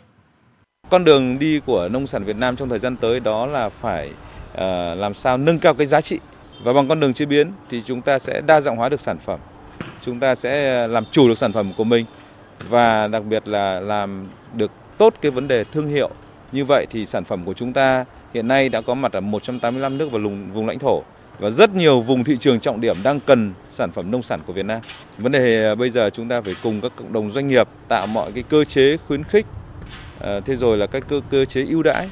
Con 0.91 1.05
đường 1.05 1.39
đi 1.39 1.61
của 1.67 1.89
nông 1.89 2.07
sản 2.07 2.25
Việt 2.25 2.37
Nam 2.37 2.57
trong 2.57 2.69
thời 2.69 2.79
gian 2.79 2.97
tới 2.97 3.21
đó 3.21 3.47
là 3.47 3.69
phải 3.69 4.11
uh, 4.55 4.59
làm 4.97 5.15
sao 5.15 5.37
nâng 5.37 5.59
cao 5.59 5.75
cái 5.75 5.87
giá 5.87 6.01
trị. 6.01 6.19
Và 6.63 6.73
bằng 6.73 6.89
con 6.89 7.01
đường 7.01 7.15
chế 7.15 7.25
biến 7.25 7.53
thì 7.71 7.83
chúng 7.87 8.03
ta 8.03 8.19
sẽ 8.19 8.41
đa 8.47 8.61
dạng 8.61 8.77
hóa 8.77 8.89
được 8.89 9.01
sản 9.01 9.19
phẩm. 9.19 9.41
Chúng 10.05 10.21
ta 10.21 10.35
sẽ 10.35 10.81
ờ, 10.81 10.87
làm 10.87 11.05
chủ 11.13 11.29
được 11.29 11.39
sản 11.39 11.53
phẩm 11.53 11.73
của 11.77 11.85
mình 11.85 12.07
và 12.69 13.09
đặc 13.09 13.25
biệt 13.25 13.49
là 13.49 13.81
làm 13.81 14.29
được 14.55 14.71
tốt 14.99 15.15
cái 15.21 15.31
vấn 15.31 15.49
đề 15.49 15.65
thương 15.65 15.87
hiệu. 15.87 16.11
Như 16.53 16.65
vậy 16.65 16.87
thì 16.91 17.07
sản 17.07 17.25
phẩm 17.25 17.45
của 17.45 17.55
chúng 17.55 17.73
ta 17.73 18.05
hiện 18.35 18.49
nay 18.49 18.69
đã 18.69 18.81
có 18.81 18.95
mặt 18.95 19.13
ở 19.13 19.21
185 19.21 19.99
nước 19.99 20.13
và 20.13 20.19
vùng, 20.19 20.53
vùng 20.53 20.67
lãnh 20.67 20.79
thổ 20.79 21.03
và 21.39 21.51
rất 21.51 21.75
nhiều 21.75 22.01
vùng 22.01 22.25
thị 22.25 22.37
trường 22.41 22.61
trọng 22.61 22.81
điểm 22.81 22.97
đang 23.03 23.21
cần 23.21 23.53
sản 23.71 23.91
phẩm 23.91 24.11
nông 24.11 24.23
sản 24.23 24.41
của 24.47 24.53
Việt 24.53 24.67
Nam. 24.67 24.81
Vấn 25.19 25.33
đề 25.33 25.71
à, 25.71 25.75
bây 25.75 25.91
giờ 25.91 26.11
chúng 26.11 26.29
ta 26.29 26.41
phải 26.41 26.55
cùng 26.63 26.81
các 26.81 26.93
cộng 26.97 27.13
đồng 27.13 27.31
doanh 27.31 27.49
nghiệp 27.49 27.69
tạo 27.89 28.07
mọi 28.07 28.33
cái 28.33 28.43
cơ 28.43 28.65
chế 28.65 28.97
khuyến 29.07 29.25
khích, 29.25 29.47
à, 30.21 30.41
thế 30.41 30.57
rồi 30.57 30.77
là 30.77 30.87
các 30.87 31.05
cơ 31.09 31.21
cơ 31.31 31.45
chế 31.45 31.65
ưu 31.65 31.83
đãi 31.83 32.11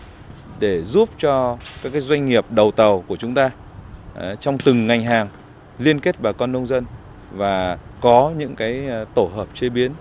để 0.58 0.82
giúp 0.82 1.08
cho 1.18 1.58
các 1.82 1.92
cái 1.92 2.00
doanh 2.00 2.26
nghiệp 2.26 2.44
đầu 2.50 2.70
tàu 2.70 3.04
của 3.06 3.16
chúng 3.16 3.34
ta 3.34 3.50
à, 4.14 4.34
trong 4.34 4.58
từng 4.58 4.86
ngành 4.86 5.02
hàng 5.02 5.28
liên 5.78 6.00
kết 6.00 6.20
bà 6.20 6.32
con 6.32 6.52
nông 6.52 6.66
dân 6.66 6.84
và 7.32 7.78
có 8.00 8.32
những 8.38 8.56
cái 8.56 8.82
tổ 9.14 9.30
hợp 9.34 9.48
chế 9.54 9.68
biến 9.68 9.92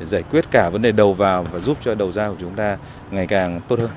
để 0.00 0.06
giải 0.06 0.22
quyết 0.22 0.44
cả 0.50 0.70
vấn 0.72 0.82
đề 0.82 0.92
đầu 0.92 1.14
vào 1.14 1.46
và 1.52 1.60
giúp 1.60 1.78
cho 1.84 1.94
đầu 1.94 2.12
ra 2.12 2.28
của 2.28 2.36
chúng 2.40 2.54
ta 2.54 2.78
ngày 3.10 3.26
càng 3.26 3.60
tốt 3.68 3.78
hơn. 3.78 3.90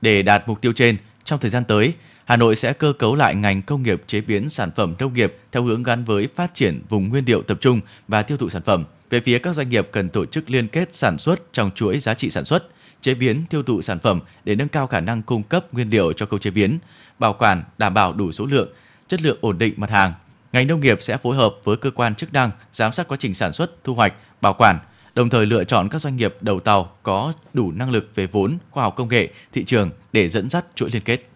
Để 0.00 0.22
đạt 0.22 0.48
mục 0.48 0.60
tiêu 0.60 0.72
trên, 0.72 0.96
trong 1.24 1.38
thời 1.38 1.50
gian 1.50 1.64
tới, 1.64 1.94
Hà 2.24 2.36
Nội 2.36 2.56
sẽ 2.56 2.72
cơ 2.72 2.92
cấu 2.92 3.14
lại 3.14 3.34
ngành 3.34 3.62
công 3.62 3.82
nghiệp 3.82 4.02
chế 4.06 4.20
biến 4.20 4.48
sản 4.48 4.70
phẩm 4.76 4.94
nông 4.98 5.14
nghiệp 5.14 5.36
theo 5.52 5.62
hướng 5.62 5.82
gắn 5.82 6.04
với 6.04 6.28
phát 6.34 6.54
triển 6.54 6.82
vùng 6.88 7.08
nguyên 7.08 7.24
liệu 7.26 7.42
tập 7.42 7.58
trung 7.60 7.80
và 8.08 8.22
tiêu 8.22 8.36
thụ 8.36 8.48
sản 8.48 8.62
phẩm. 8.62 8.84
Về 9.10 9.20
phía 9.20 9.38
các 9.38 9.54
doanh 9.54 9.68
nghiệp 9.68 9.88
cần 9.92 10.08
tổ 10.08 10.26
chức 10.26 10.50
liên 10.50 10.68
kết 10.68 10.94
sản 10.94 11.18
xuất 11.18 11.52
trong 11.52 11.70
chuỗi 11.74 11.98
giá 11.98 12.14
trị 12.14 12.30
sản 12.30 12.44
xuất, 12.44 12.68
chế 13.00 13.14
biến, 13.14 13.44
tiêu 13.50 13.62
thụ 13.62 13.82
sản 13.82 13.98
phẩm 13.98 14.20
để 14.44 14.54
nâng 14.54 14.68
cao 14.68 14.86
khả 14.86 15.00
năng 15.00 15.22
cung 15.22 15.42
cấp 15.42 15.74
nguyên 15.74 15.90
liệu 15.90 16.12
cho 16.12 16.26
khâu 16.26 16.38
chế 16.38 16.50
biến, 16.50 16.78
bảo 17.18 17.32
quản 17.32 17.62
đảm 17.78 17.94
bảo 17.94 18.12
đủ 18.12 18.32
số 18.32 18.46
lượng, 18.46 18.68
chất 19.08 19.22
lượng 19.22 19.38
ổn 19.40 19.58
định 19.58 19.74
mặt 19.76 19.90
hàng, 19.90 20.12
ngành 20.52 20.66
nông 20.66 20.80
nghiệp 20.80 20.98
sẽ 21.00 21.16
phối 21.16 21.36
hợp 21.36 21.54
với 21.64 21.76
cơ 21.76 21.90
quan 21.90 22.14
chức 22.14 22.32
năng 22.32 22.50
giám 22.72 22.92
sát 22.92 23.08
quá 23.08 23.16
trình 23.20 23.34
sản 23.34 23.52
xuất, 23.52 23.84
thu 23.84 23.94
hoạch, 23.94 24.12
bảo 24.40 24.54
quản, 24.54 24.78
đồng 25.14 25.30
thời 25.30 25.46
lựa 25.46 25.64
chọn 25.64 25.88
các 25.88 26.00
doanh 26.00 26.16
nghiệp 26.16 26.36
đầu 26.40 26.60
tàu 26.60 26.92
có 27.02 27.32
đủ 27.54 27.72
năng 27.72 27.90
lực 27.90 28.10
về 28.14 28.26
vốn, 28.26 28.58
khoa 28.70 28.82
học 28.82 28.96
công 28.96 29.08
nghệ, 29.08 29.28
thị 29.52 29.64
trường 29.64 29.90
để 30.12 30.28
dẫn 30.28 30.50
dắt 30.50 30.64
chuỗi 30.74 30.90
liên 30.90 31.02
kết. 31.02 31.31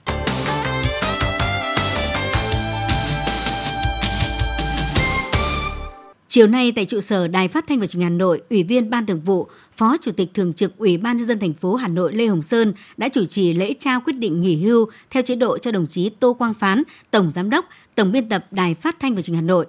Chiều 6.36 6.46
nay 6.46 6.72
tại 6.72 6.84
trụ 6.84 7.00
sở 7.00 7.28
Đài 7.28 7.48
Phát 7.48 7.64
thanh 7.68 7.80
và 7.80 7.86
Truyền 7.86 8.00
hình 8.00 8.10
Hà 8.10 8.16
Nội, 8.16 8.42
Ủy 8.50 8.62
viên 8.62 8.90
Ban 8.90 9.06
Thường 9.06 9.20
vụ, 9.20 9.46
Phó 9.76 9.96
Chủ 10.00 10.12
tịch 10.12 10.28
Thường 10.34 10.52
trực 10.52 10.78
Ủy 10.78 10.96
ban 10.96 11.16
nhân 11.16 11.26
dân 11.26 11.38
thành 11.38 11.52
phố 11.52 11.74
Hà 11.74 11.88
Nội 11.88 12.14
Lê 12.14 12.26
Hồng 12.26 12.42
Sơn 12.42 12.72
đã 12.96 13.08
chủ 13.08 13.24
trì 13.24 13.52
lễ 13.52 13.72
trao 13.80 14.00
quyết 14.00 14.12
định 14.12 14.42
nghỉ 14.42 14.56
hưu 14.56 14.86
theo 15.10 15.22
chế 15.22 15.34
độ 15.34 15.58
cho 15.58 15.72
đồng 15.72 15.86
chí 15.86 16.10
Tô 16.10 16.34
Quang 16.34 16.54
Phán, 16.54 16.82
Tổng 17.10 17.30
giám 17.30 17.50
đốc, 17.50 17.64
Tổng 17.94 18.12
biên 18.12 18.28
tập 18.28 18.46
Đài 18.50 18.74
Phát 18.74 18.96
thanh 19.00 19.14
và 19.14 19.22
Truyền 19.22 19.34
hình 19.34 19.42
Hà 19.42 19.46
Nội. 19.46 19.66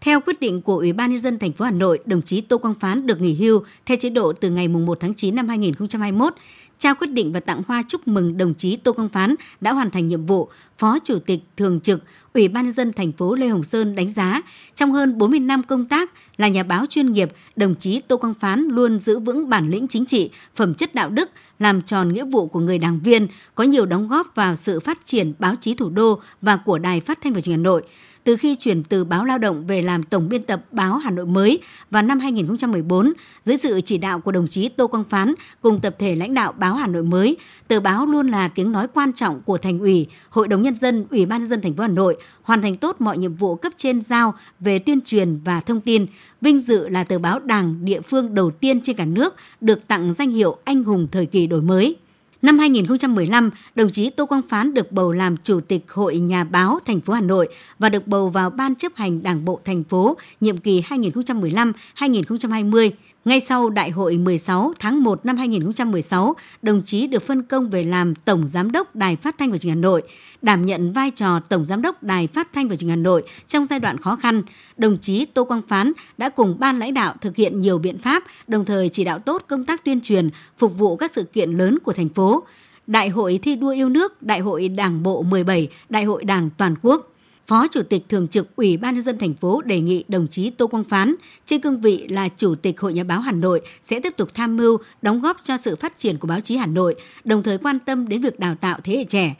Theo 0.00 0.20
quyết 0.20 0.40
định 0.40 0.62
của 0.62 0.76
Ủy 0.76 0.92
ban 0.92 1.10
nhân 1.10 1.20
dân 1.20 1.38
thành 1.38 1.52
phố 1.52 1.64
Hà 1.64 1.70
Nội, 1.70 1.98
đồng 2.06 2.22
chí 2.22 2.40
Tô 2.40 2.58
Quang 2.58 2.74
Phán 2.74 3.06
được 3.06 3.20
nghỉ 3.20 3.34
hưu 3.34 3.62
theo 3.86 3.96
chế 4.00 4.10
độ 4.10 4.32
từ 4.32 4.50
ngày 4.50 4.68
1 4.68 5.00
tháng 5.00 5.14
9 5.14 5.34
năm 5.34 5.48
2021 5.48 6.34
trao 6.80 6.94
quyết 6.94 7.10
định 7.12 7.32
và 7.32 7.40
tặng 7.40 7.62
hoa 7.68 7.82
chúc 7.88 8.08
mừng 8.08 8.36
đồng 8.36 8.54
chí 8.54 8.76
Tô 8.76 8.92
Quang 8.92 9.08
Phán 9.08 9.34
đã 9.60 9.72
hoàn 9.72 9.90
thành 9.90 10.08
nhiệm 10.08 10.26
vụ 10.26 10.48
Phó 10.78 10.98
Chủ 10.98 11.18
tịch 11.18 11.40
Thường 11.56 11.80
trực 11.80 12.02
Ủy 12.34 12.48
ban 12.48 12.64
nhân 12.64 12.74
dân 12.74 12.92
thành 12.92 13.12
phố 13.12 13.34
Lê 13.34 13.48
Hồng 13.48 13.62
Sơn 13.62 13.94
đánh 13.94 14.10
giá. 14.10 14.42
Trong 14.74 14.92
hơn 14.92 15.18
40 15.18 15.40
năm 15.40 15.62
công 15.62 15.86
tác 15.86 16.10
là 16.36 16.48
nhà 16.48 16.62
báo 16.62 16.86
chuyên 16.86 17.12
nghiệp, 17.12 17.30
đồng 17.56 17.74
chí 17.74 18.00
Tô 18.00 18.16
Quang 18.16 18.34
Phán 18.34 18.68
luôn 18.68 19.00
giữ 19.00 19.18
vững 19.18 19.48
bản 19.48 19.70
lĩnh 19.70 19.88
chính 19.88 20.06
trị, 20.06 20.30
phẩm 20.56 20.74
chất 20.74 20.94
đạo 20.94 21.10
đức, 21.10 21.30
làm 21.58 21.82
tròn 21.82 22.12
nghĩa 22.12 22.24
vụ 22.24 22.46
của 22.46 22.60
người 22.60 22.78
đảng 22.78 23.00
viên, 23.00 23.28
có 23.54 23.64
nhiều 23.64 23.86
đóng 23.86 24.08
góp 24.08 24.34
vào 24.34 24.56
sự 24.56 24.80
phát 24.80 25.06
triển 25.06 25.32
báo 25.38 25.54
chí 25.60 25.74
thủ 25.74 25.90
đô 25.90 26.20
và 26.42 26.56
của 26.56 26.78
Đài 26.78 27.00
Phát 27.00 27.18
thanh 27.22 27.32
và 27.32 27.40
Truyền 27.40 27.52
hình 27.52 27.60
Hà 27.60 27.64
Nội 27.64 27.82
từ 28.24 28.36
khi 28.36 28.54
chuyển 28.54 28.82
từ 28.82 29.04
báo 29.04 29.24
Lao 29.24 29.38
động 29.38 29.66
về 29.66 29.82
làm 29.82 30.02
tổng 30.02 30.28
biên 30.28 30.42
tập 30.42 30.64
báo 30.72 30.98
Hà 30.98 31.10
Nội 31.10 31.26
mới 31.26 31.60
vào 31.90 32.02
năm 32.02 32.20
2014 32.20 33.12
dưới 33.44 33.56
sự 33.56 33.80
chỉ 33.80 33.98
đạo 33.98 34.20
của 34.20 34.32
đồng 34.32 34.46
chí 34.46 34.68
Tô 34.68 34.86
Quang 34.86 35.04
Phán 35.04 35.34
cùng 35.60 35.80
tập 35.80 35.96
thể 35.98 36.14
lãnh 36.14 36.34
đạo 36.34 36.52
báo 36.52 36.74
Hà 36.74 36.86
Nội 36.86 37.02
mới, 37.02 37.36
tờ 37.68 37.80
báo 37.80 38.06
luôn 38.06 38.28
là 38.28 38.48
tiếng 38.48 38.72
nói 38.72 38.86
quan 38.94 39.12
trọng 39.12 39.40
của 39.42 39.58
thành 39.58 39.78
ủy, 39.78 40.06
Hội 40.30 40.48
đồng 40.48 40.62
nhân 40.62 40.76
dân, 40.76 41.06
Ủy 41.10 41.26
ban 41.26 41.40
nhân 41.40 41.48
dân 41.48 41.60
thành 41.60 41.74
phố 41.74 41.82
Hà 41.82 41.88
Nội 41.88 42.16
hoàn 42.42 42.62
thành 42.62 42.76
tốt 42.76 42.96
mọi 42.98 43.18
nhiệm 43.18 43.34
vụ 43.34 43.56
cấp 43.56 43.72
trên 43.76 44.02
giao 44.02 44.34
về 44.60 44.78
tuyên 44.78 45.00
truyền 45.04 45.40
và 45.44 45.60
thông 45.60 45.80
tin, 45.80 46.06
vinh 46.40 46.58
dự 46.58 46.88
là 46.88 47.04
tờ 47.04 47.18
báo 47.18 47.38
Đảng 47.38 47.84
địa 47.84 48.00
phương 48.00 48.34
đầu 48.34 48.50
tiên 48.50 48.80
trên 48.80 48.96
cả 48.96 49.04
nước 49.04 49.34
được 49.60 49.88
tặng 49.88 50.12
danh 50.12 50.30
hiệu 50.30 50.56
anh 50.64 50.84
hùng 50.84 51.08
thời 51.12 51.26
kỳ 51.26 51.46
đổi 51.46 51.62
mới. 51.62 51.96
Năm 52.42 52.58
2015, 52.58 53.50
đồng 53.74 53.90
chí 53.90 54.10
Tô 54.10 54.26
Quang 54.26 54.42
Phán 54.42 54.74
được 54.74 54.92
bầu 54.92 55.12
làm 55.12 55.36
Chủ 55.36 55.60
tịch 55.60 55.84
Hội 55.88 56.18
Nhà 56.18 56.44
báo 56.44 56.78
thành 56.86 57.00
phố 57.00 57.12
Hà 57.12 57.20
Nội 57.20 57.48
và 57.78 57.88
được 57.88 58.06
bầu 58.06 58.28
vào 58.28 58.50
Ban 58.50 58.74
chấp 58.74 58.92
hành 58.94 59.22
Đảng 59.22 59.44
bộ 59.44 59.60
thành 59.64 59.84
phố 59.84 60.16
nhiệm 60.40 60.58
kỳ 60.58 60.80
2015-2020. 60.80 62.90
Ngay 63.24 63.40
sau 63.40 63.70
Đại 63.70 63.90
hội 63.90 64.16
16 64.18 64.72
tháng 64.78 65.02
1 65.02 65.26
năm 65.26 65.36
2016, 65.36 66.36
đồng 66.62 66.82
chí 66.84 67.06
được 67.06 67.22
phân 67.26 67.42
công 67.42 67.70
về 67.70 67.84
làm 67.84 68.14
Tổng 68.14 68.48
Giám 68.48 68.72
đốc 68.72 68.96
Đài 68.96 69.16
Phát 69.16 69.38
thanh 69.38 69.50
và 69.50 69.58
Truyền 69.58 69.74
hình 69.74 69.78
Hà 69.78 69.82
Nội, 69.82 70.02
đảm 70.42 70.66
nhận 70.66 70.92
vai 70.92 71.10
trò 71.10 71.40
Tổng 71.40 71.66
Giám 71.66 71.82
đốc 71.82 72.02
Đài 72.02 72.26
Phát 72.26 72.52
thanh 72.52 72.68
và 72.68 72.76
Truyền 72.76 72.88
hình 72.88 72.98
Hà 72.98 73.02
Nội 73.02 73.22
trong 73.48 73.64
giai 73.64 73.80
đoạn 73.80 73.98
khó 73.98 74.16
khăn. 74.16 74.42
Đồng 74.76 74.98
chí 74.98 75.24
Tô 75.24 75.44
Quang 75.44 75.62
Phán 75.62 75.92
đã 76.18 76.28
cùng 76.28 76.56
ban 76.58 76.78
lãnh 76.78 76.94
đạo 76.94 77.14
thực 77.20 77.36
hiện 77.36 77.58
nhiều 77.58 77.78
biện 77.78 77.98
pháp, 77.98 78.24
đồng 78.46 78.64
thời 78.64 78.88
chỉ 78.88 79.04
đạo 79.04 79.18
tốt 79.18 79.44
công 79.48 79.64
tác 79.64 79.84
tuyên 79.84 80.00
truyền, 80.00 80.30
phục 80.58 80.78
vụ 80.78 80.96
các 80.96 81.12
sự 81.14 81.24
kiện 81.24 81.50
lớn 81.50 81.78
của 81.84 81.92
thành 81.92 82.08
phố. 82.08 82.42
Đại 82.86 83.08
hội 83.08 83.38
thi 83.42 83.56
đua 83.56 83.70
yêu 83.70 83.88
nước, 83.88 84.22
Đại 84.22 84.40
hội 84.40 84.68
Đảng 84.68 85.02
bộ 85.02 85.22
17, 85.22 85.68
Đại 85.88 86.04
hội 86.04 86.24
Đảng 86.24 86.50
toàn 86.58 86.74
quốc 86.82 87.09
Phó 87.50 87.66
Chủ 87.68 87.82
tịch 87.82 88.08
Thường 88.08 88.28
trực 88.28 88.56
Ủy 88.56 88.76
ban 88.76 88.94
nhân 88.94 89.04
dân 89.04 89.18
thành 89.18 89.34
phố 89.34 89.62
đề 89.62 89.80
nghị 89.80 90.04
đồng 90.08 90.28
chí 90.28 90.50
Tô 90.50 90.66
Quang 90.66 90.84
Phán 90.84 91.14
trên 91.46 91.60
cương 91.60 91.80
vị 91.80 92.06
là 92.08 92.28
Chủ 92.28 92.54
tịch 92.54 92.80
Hội 92.80 92.92
Nhà 92.92 93.04
báo 93.04 93.20
Hà 93.20 93.32
Nội 93.32 93.60
sẽ 93.84 94.00
tiếp 94.00 94.16
tục 94.16 94.34
tham 94.34 94.56
mưu, 94.56 94.78
đóng 95.02 95.20
góp 95.20 95.36
cho 95.42 95.56
sự 95.56 95.76
phát 95.76 95.98
triển 95.98 96.18
của 96.18 96.28
báo 96.28 96.40
chí 96.40 96.56
Hà 96.56 96.66
Nội, 96.66 96.94
đồng 97.24 97.42
thời 97.42 97.58
quan 97.58 97.78
tâm 97.78 98.08
đến 98.08 98.20
việc 98.20 98.40
đào 98.40 98.54
tạo 98.54 98.78
thế 98.84 98.96
hệ 98.96 99.04
trẻ. 99.04 99.34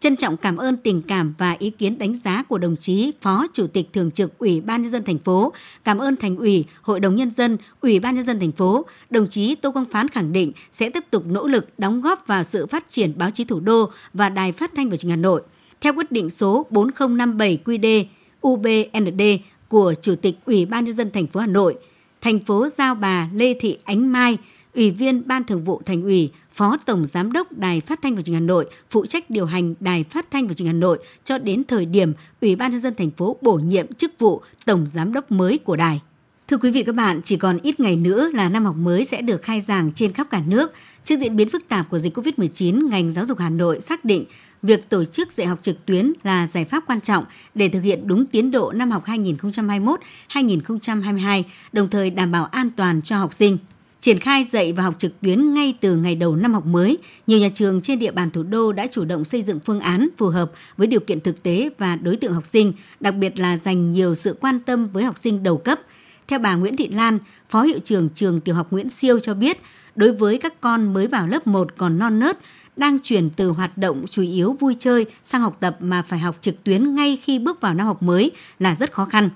Trân 0.00 0.16
trọng 0.16 0.36
cảm 0.36 0.56
ơn 0.56 0.76
tình 0.76 1.02
cảm 1.02 1.34
và 1.38 1.56
ý 1.58 1.70
kiến 1.70 1.98
đánh 1.98 2.14
giá 2.24 2.42
của 2.42 2.58
đồng 2.58 2.76
chí 2.76 3.12
Phó 3.20 3.46
Chủ 3.52 3.66
tịch 3.66 3.92
Thường 3.92 4.10
trực 4.10 4.38
Ủy 4.38 4.60
ban 4.60 4.82
nhân 4.82 4.90
dân 4.90 5.04
thành 5.04 5.18
phố, 5.18 5.52
cảm 5.84 5.98
ơn 5.98 6.16
Thành 6.16 6.36
ủy, 6.36 6.64
Hội 6.82 7.00
đồng 7.00 7.16
nhân 7.16 7.30
dân, 7.30 7.58
Ủy 7.80 8.00
ban 8.00 8.14
nhân 8.14 8.26
dân 8.26 8.40
thành 8.40 8.52
phố. 8.52 8.86
Đồng 9.10 9.28
chí 9.28 9.54
Tô 9.54 9.72
Quang 9.72 9.84
Phán 9.84 10.08
khẳng 10.08 10.32
định 10.32 10.52
sẽ 10.72 10.90
tiếp 10.90 11.04
tục 11.10 11.26
nỗ 11.26 11.46
lực 11.46 11.66
đóng 11.78 12.00
góp 12.00 12.26
vào 12.26 12.44
sự 12.44 12.66
phát 12.66 12.86
triển 12.90 13.18
báo 13.18 13.30
chí 13.30 13.44
thủ 13.44 13.60
đô 13.60 13.90
và 14.14 14.28
Đài 14.28 14.52
Phát 14.52 14.72
thanh 14.76 14.90
và 14.90 14.96
Truyền 14.96 15.10
hình 15.10 15.18
Hà 15.18 15.22
Nội 15.22 15.42
theo 15.80 15.94
quyết 15.94 16.12
định 16.12 16.30
số 16.30 16.66
4057 16.70 17.58
QĐ 17.64 18.04
UBND 18.46 19.22
của 19.68 19.94
Chủ 20.02 20.14
tịch 20.14 20.34
Ủy 20.44 20.66
ban 20.66 20.84
nhân 20.84 20.94
dân 20.94 21.10
thành 21.10 21.26
phố 21.26 21.40
Hà 21.40 21.46
Nội, 21.46 21.76
thành 22.20 22.38
phố 22.38 22.68
giao 22.68 22.94
bà 22.94 23.28
Lê 23.34 23.54
Thị 23.60 23.78
Ánh 23.84 24.12
Mai, 24.12 24.38
Ủy 24.74 24.90
viên 24.90 25.28
Ban 25.28 25.44
Thường 25.44 25.64
vụ 25.64 25.82
Thành 25.86 26.02
ủy, 26.02 26.30
Phó 26.52 26.76
Tổng 26.86 27.06
Giám 27.06 27.32
đốc 27.32 27.52
Đài 27.52 27.80
Phát 27.80 28.02
thanh 28.02 28.14
và 28.14 28.22
Truyền 28.22 28.34
hình 28.34 28.42
Hà 28.42 28.46
Nội, 28.46 28.66
phụ 28.90 29.06
trách 29.06 29.30
điều 29.30 29.46
hành 29.46 29.74
Đài 29.80 30.04
Phát 30.04 30.30
thanh 30.30 30.46
và 30.46 30.54
Truyền 30.54 30.66
hình 30.66 30.74
Hà 30.74 30.80
Nội 30.80 30.98
cho 31.24 31.38
đến 31.38 31.64
thời 31.64 31.86
điểm 31.86 32.12
Ủy 32.40 32.56
ban 32.56 32.70
nhân 32.70 32.80
dân 32.80 32.94
thành 32.94 33.10
phố 33.10 33.36
bổ 33.40 33.54
nhiệm 33.54 33.92
chức 33.94 34.12
vụ 34.18 34.42
Tổng 34.64 34.86
Giám 34.92 35.12
đốc 35.12 35.32
mới 35.32 35.58
của 35.58 35.76
đài. 35.76 36.00
Thưa 36.48 36.56
quý 36.56 36.70
vị 36.70 36.82
các 36.82 36.94
bạn, 36.94 37.20
chỉ 37.24 37.36
còn 37.36 37.58
ít 37.62 37.80
ngày 37.80 37.96
nữa 37.96 38.30
là 38.34 38.48
năm 38.48 38.64
học 38.64 38.76
mới 38.76 39.04
sẽ 39.04 39.22
được 39.22 39.42
khai 39.42 39.60
giảng 39.60 39.92
trên 39.92 40.12
khắp 40.12 40.26
cả 40.30 40.42
nước. 40.46 40.72
Trước 41.04 41.16
diễn 41.16 41.36
biến 41.36 41.48
phức 41.48 41.68
tạp 41.68 41.90
của 41.90 41.98
dịch 41.98 42.16
COVID-19, 42.18 42.88
ngành 42.88 43.10
giáo 43.10 43.24
dục 43.26 43.38
Hà 43.38 43.50
Nội 43.50 43.80
xác 43.80 44.04
định 44.04 44.24
việc 44.62 44.88
tổ 44.88 45.04
chức 45.04 45.32
dạy 45.32 45.46
học 45.46 45.58
trực 45.62 45.86
tuyến 45.86 46.12
là 46.22 46.46
giải 46.46 46.64
pháp 46.64 46.84
quan 46.86 47.00
trọng 47.00 47.24
để 47.54 47.68
thực 47.68 47.80
hiện 47.80 48.08
đúng 48.08 48.26
tiến 48.26 48.50
độ 48.50 48.72
năm 48.72 48.90
học 48.90 49.04
2021-2022, 49.06 51.42
đồng 51.72 51.90
thời 51.90 52.10
đảm 52.10 52.32
bảo 52.32 52.44
an 52.44 52.70
toàn 52.76 53.02
cho 53.02 53.18
học 53.18 53.32
sinh. 53.32 53.58
Triển 54.00 54.18
khai 54.18 54.46
dạy 54.50 54.72
và 54.72 54.82
học 54.82 54.94
trực 54.98 55.20
tuyến 55.20 55.54
ngay 55.54 55.74
từ 55.80 55.96
ngày 55.96 56.14
đầu 56.14 56.36
năm 56.36 56.54
học 56.54 56.66
mới, 56.66 56.98
nhiều 57.26 57.38
nhà 57.38 57.48
trường 57.54 57.80
trên 57.80 57.98
địa 57.98 58.10
bàn 58.10 58.30
thủ 58.30 58.42
đô 58.42 58.72
đã 58.72 58.86
chủ 58.86 59.04
động 59.04 59.24
xây 59.24 59.42
dựng 59.42 59.60
phương 59.60 59.80
án 59.80 60.08
phù 60.16 60.28
hợp 60.28 60.52
với 60.76 60.86
điều 60.86 61.00
kiện 61.00 61.20
thực 61.20 61.42
tế 61.42 61.70
và 61.78 61.96
đối 61.96 62.16
tượng 62.16 62.32
học 62.32 62.46
sinh, 62.46 62.72
đặc 63.00 63.14
biệt 63.14 63.38
là 63.38 63.56
dành 63.56 63.90
nhiều 63.90 64.14
sự 64.14 64.36
quan 64.40 64.60
tâm 64.60 64.88
với 64.92 65.04
học 65.04 65.18
sinh 65.18 65.42
đầu 65.42 65.56
cấp. 65.56 65.80
Theo 66.28 66.38
bà 66.38 66.54
Nguyễn 66.54 66.76
Thị 66.76 66.88
Lan, 66.88 67.18
Phó 67.50 67.62
hiệu 67.62 67.78
trưởng 67.84 68.08
trường 68.14 68.40
tiểu 68.40 68.54
học 68.54 68.66
Nguyễn 68.70 68.90
Siêu 68.90 69.18
cho 69.18 69.34
biết, 69.34 69.58
đối 69.96 70.12
với 70.12 70.38
các 70.38 70.60
con 70.60 70.94
mới 70.94 71.06
vào 71.06 71.26
lớp 71.26 71.46
1 71.46 71.76
còn 71.76 71.98
non 71.98 72.18
nớt, 72.18 72.38
đang 72.76 72.98
chuyển 72.98 73.30
từ 73.30 73.48
hoạt 73.48 73.78
động 73.78 74.04
chủ 74.10 74.22
yếu 74.22 74.56
vui 74.60 74.76
chơi 74.78 75.06
sang 75.24 75.42
học 75.42 75.56
tập 75.60 75.76
mà 75.80 76.02
phải 76.02 76.18
học 76.18 76.36
trực 76.40 76.64
tuyến 76.64 76.94
ngay 76.94 77.18
khi 77.22 77.38
bước 77.38 77.60
vào 77.60 77.74
năm 77.74 77.86
học 77.86 78.02
mới 78.02 78.30
là 78.58 78.74
rất 78.74 78.92
khó 78.92 79.04
khăn. 79.04 79.30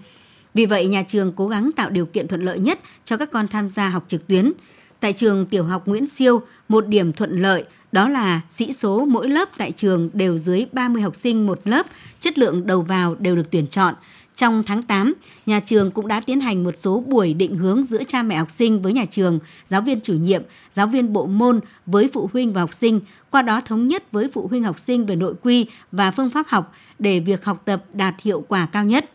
Vì 0.54 0.66
vậy, 0.66 0.88
nhà 0.88 1.02
trường 1.02 1.32
cố 1.32 1.48
gắng 1.48 1.70
tạo 1.76 1.90
điều 1.90 2.06
kiện 2.06 2.28
thuận 2.28 2.42
lợi 2.42 2.58
nhất 2.58 2.80
cho 3.04 3.16
các 3.16 3.30
con 3.30 3.48
tham 3.48 3.70
gia 3.70 3.88
học 3.88 4.04
trực 4.06 4.26
tuyến. 4.26 4.52
Tại 5.00 5.12
trường 5.12 5.46
tiểu 5.46 5.64
học 5.64 5.86
Nguyễn 5.86 6.06
Siêu, 6.08 6.42
một 6.68 6.86
điểm 6.86 7.12
thuận 7.12 7.42
lợi 7.42 7.64
đó 7.92 8.08
là 8.08 8.40
sĩ 8.50 8.72
số 8.72 9.04
mỗi 9.04 9.28
lớp 9.30 9.48
tại 9.56 9.72
trường 9.72 10.10
đều 10.12 10.38
dưới 10.38 10.66
30 10.72 11.02
học 11.02 11.14
sinh 11.16 11.46
một 11.46 11.60
lớp, 11.64 11.86
chất 12.20 12.38
lượng 12.38 12.66
đầu 12.66 12.82
vào 12.82 13.14
đều 13.14 13.36
được 13.36 13.50
tuyển 13.50 13.66
chọn. 13.66 13.94
Trong 14.36 14.62
tháng 14.62 14.82
8, 14.82 15.14
nhà 15.46 15.60
trường 15.60 15.90
cũng 15.90 16.08
đã 16.08 16.20
tiến 16.20 16.40
hành 16.40 16.64
một 16.64 16.74
số 16.78 17.04
buổi 17.06 17.34
định 17.34 17.56
hướng 17.56 17.84
giữa 17.84 18.04
cha 18.04 18.22
mẹ 18.22 18.36
học 18.36 18.50
sinh 18.50 18.82
với 18.82 18.92
nhà 18.92 19.04
trường, 19.10 19.38
giáo 19.68 19.80
viên 19.80 20.00
chủ 20.00 20.14
nhiệm, 20.14 20.42
giáo 20.72 20.86
viên 20.86 21.12
bộ 21.12 21.26
môn 21.26 21.60
với 21.86 22.08
phụ 22.12 22.30
huynh 22.32 22.52
và 22.52 22.60
học 22.60 22.74
sinh, 22.74 23.00
qua 23.30 23.42
đó 23.42 23.60
thống 23.60 23.88
nhất 23.88 24.12
với 24.12 24.28
phụ 24.32 24.46
huynh 24.46 24.62
học 24.62 24.78
sinh 24.78 25.06
về 25.06 25.16
nội 25.16 25.34
quy 25.42 25.66
và 25.92 26.10
phương 26.10 26.30
pháp 26.30 26.46
học 26.48 26.72
để 26.98 27.20
việc 27.20 27.44
học 27.44 27.62
tập 27.64 27.84
đạt 27.92 28.14
hiệu 28.22 28.44
quả 28.48 28.66
cao 28.72 28.84
nhất. 28.84 29.10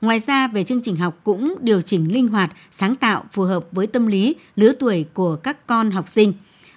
Ngoài 0.00 0.20
ra, 0.26 0.48
về 0.48 0.64
chương 0.64 0.80
trình 0.80 0.96
học 0.96 1.20
cũng 1.24 1.56
điều 1.60 1.82
chỉnh 1.82 2.12
linh 2.12 2.28
hoạt, 2.28 2.52
sáng 2.72 2.94
tạo, 2.94 3.24
phù 3.32 3.42
hợp 3.42 3.64
với 3.72 3.86
tâm 3.86 4.06
lý, 4.06 4.34
lứa 4.56 4.72
tuổi 4.72 5.04
của 5.14 5.36
các 5.36 5.66
con 5.66 5.90
học 5.90 6.08
sinh. 6.08 6.32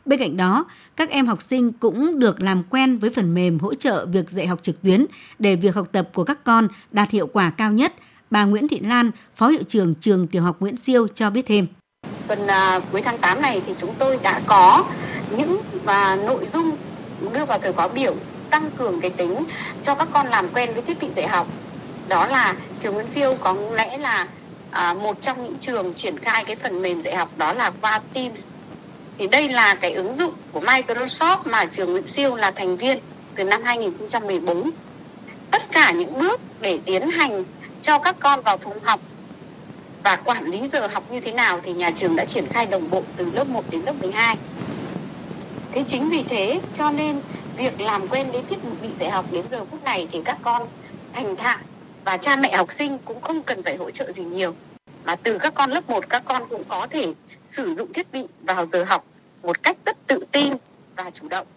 Bên 0.06 0.20
cạnh 0.20 0.38
đó, 0.38 0.66
các 0.96 1.10
em 1.10 1.28
học 1.28 1.42
sinh 1.42 1.72
cũng 1.72 2.20
được 2.20 2.42
làm 2.42 2.64
quen 2.64 2.98
với 2.98 3.10
phần 3.10 3.34
mềm 3.34 3.60
hỗ 3.60 3.74
trợ 3.74 4.06
việc 4.06 4.30
dạy 4.30 4.48
học 4.48 4.60
trực 4.62 4.82
tuyến 4.82 5.06
để 5.40 5.56
việc 5.56 5.76
học 5.76 5.88
tập 5.92 6.10
của 6.14 6.24
các 6.24 6.44
con 6.44 6.68
đạt 6.92 7.12
hiệu 7.12 7.28
quả 7.28 7.50
cao 7.50 7.72
nhất. 7.72 7.94
Bà 8.30 8.44
Nguyễn 8.44 8.68
Thị 8.68 8.80
Lan, 8.80 9.12
Phó 9.36 9.48
Hiệu 9.48 9.64
trưởng 9.68 9.96
trường 9.96 10.28
Tiểu 10.28 10.42
học 10.42 10.56
Nguyễn 10.60 10.78
Siêu 10.78 11.08
cho 11.08 11.30
biết 11.30 11.46
thêm. 11.46 11.68
Tuần 12.28 12.44
uh, 12.44 12.50
à, 12.50 12.80
cuối 12.92 13.02
tháng 13.02 13.18
8 13.18 13.42
này 13.42 13.62
thì 13.66 13.74
chúng 13.78 13.94
tôi 14.00 14.20
đã 14.24 14.42
có 14.46 14.86
những 15.38 15.62
và 15.84 16.16
nội 16.16 16.46
dung 16.46 16.72
đưa 17.34 17.46
vào 17.46 17.60
thời 17.60 17.74
khóa 17.74 17.88
biểu 17.88 18.16
tăng 18.50 18.72
cường 18.78 19.02
cái 19.02 19.12
tính 19.12 19.44
cho 19.84 19.96
các 19.96 20.08
con 20.14 20.28
làm 20.28 20.48
quen 20.54 20.74
với 20.74 20.82
thiết 20.82 21.02
bị 21.02 21.08
dạy 21.16 21.28
học 21.28 21.48
đó 22.08 22.28
là 22.28 22.56
trường 22.80 22.94
Nguyễn 22.94 23.08
Siêu 23.08 23.38
có 23.40 23.56
lẽ 23.72 23.98
là 23.98 24.28
à, 24.72 24.94
một 24.94 25.22
trong 25.22 25.44
những 25.44 25.56
trường 25.60 25.94
triển 25.94 26.20
khai 26.20 26.44
cái 26.44 26.56
phần 26.56 26.82
mềm 26.82 27.02
dạy 27.02 27.16
học 27.16 27.30
đó 27.38 27.54
là 27.54 27.72
qua 27.82 28.02
Teams 28.14 28.40
thì 29.18 29.28
đây 29.28 29.50
là 29.50 29.76
cái 29.76 29.94
ứng 29.94 30.16
dụng 30.16 30.34
của 30.52 30.60
Microsoft 30.60 31.38
mà 31.46 31.66
trường 31.66 31.92
Nguyễn 31.92 32.08
Siêu 32.08 32.36
là 32.36 32.52
thành 32.52 32.78
viên 32.78 33.00
từ 33.36 33.44
năm 33.44 33.64
2014 33.64 34.72
tất 35.52 35.62
cả 35.72 35.92
những 35.92 36.20
bước 36.20 36.42
để 36.62 36.80
tiến 36.86 37.10
hành 37.12 37.44
cho 37.82 38.00
các 38.00 38.16
con 38.20 38.42
vào 38.42 38.58
phòng 38.58 38.80
học 38.84 39.00
và 40.04 40.16
quản 40.16 40.46
lý 40.46 40.70
giờ 40.74 40.88
học 40.88 41.12
như 41.12 41.20
thế 41.20 41.32
nào 41.32 41.60
thì 41.64 41.74
nhà 41.74 41.92
trường 41.92 42.16
đã 42.16 42.26
triển 42.26 42.48
khai 42.48 42.66
đồng 42.66 42.90
bộ 42.90 43.04
từ 43.18 43.32
lớp 43.34 43.48
1 43.48 43.64
đến 43.72 43.82
lớp 43.86 43.94
12 44.02 44.38
thế 45.72 45.84
chính 45.88 46.10
vì 46.10 46.24
thế 46.30 46.60
cho 46.74 46.92
nên 46.92 47.22
việc 47.58 47.82
làm 47.82 48.08
quen 48.08 48.32
với 48.32 48.42
thiết 48.50 48.58
bị 48.82 48.90
dạy 49.00 49.10
học 49.10 49.26
đến 49.32 49.46
giờ 49.52 49.66
phút 49.72 49.84
này 49.84 50.08
thì 50.12 50.22
các 50.26 50.38
con 50.42 50.68
thành 51.14 51.36
thạo 51.36 51.58
và 52.06 52.18
cha 52.18 52.36
mẹ 52.36 52.56
học 52.56 52.72
sinh 52.72 52.98
cũng 53.06 53.22
không 53.22 53.44
cần 53.44 53.64
phải 53.64 53.76
hỗ 53.78 53.92
trợ 53.92 54.12
gì 54.12 54.24
nhiều. 54.24 54.56
Mà 55.04 55.16
từ 55.16 55.38
các 55.38 55.54
con 55.54 55.72
lớp 55.72 55.90
1 55.90 56.10
các 56.10 56.24
con 56.26 56.44
cũng 56.50 56.64
có 56.68 56.88
thể 56.90 57.14
sử 57.58 57.74
dụng 57.74 57.94
thiết 57.94 58.08
bị 58.12 58.24
vào 58.44 58.66
giờ 58.66 58.84
học 58.84 59.06
một 59.44 59.64
cách 59.64 59.78
rất 59.86 60.08
tự 60.08 60.20
tin 60.32 60.54
và 60.98 61.12
chủ 61.14 61.28
động. 61.28 61.48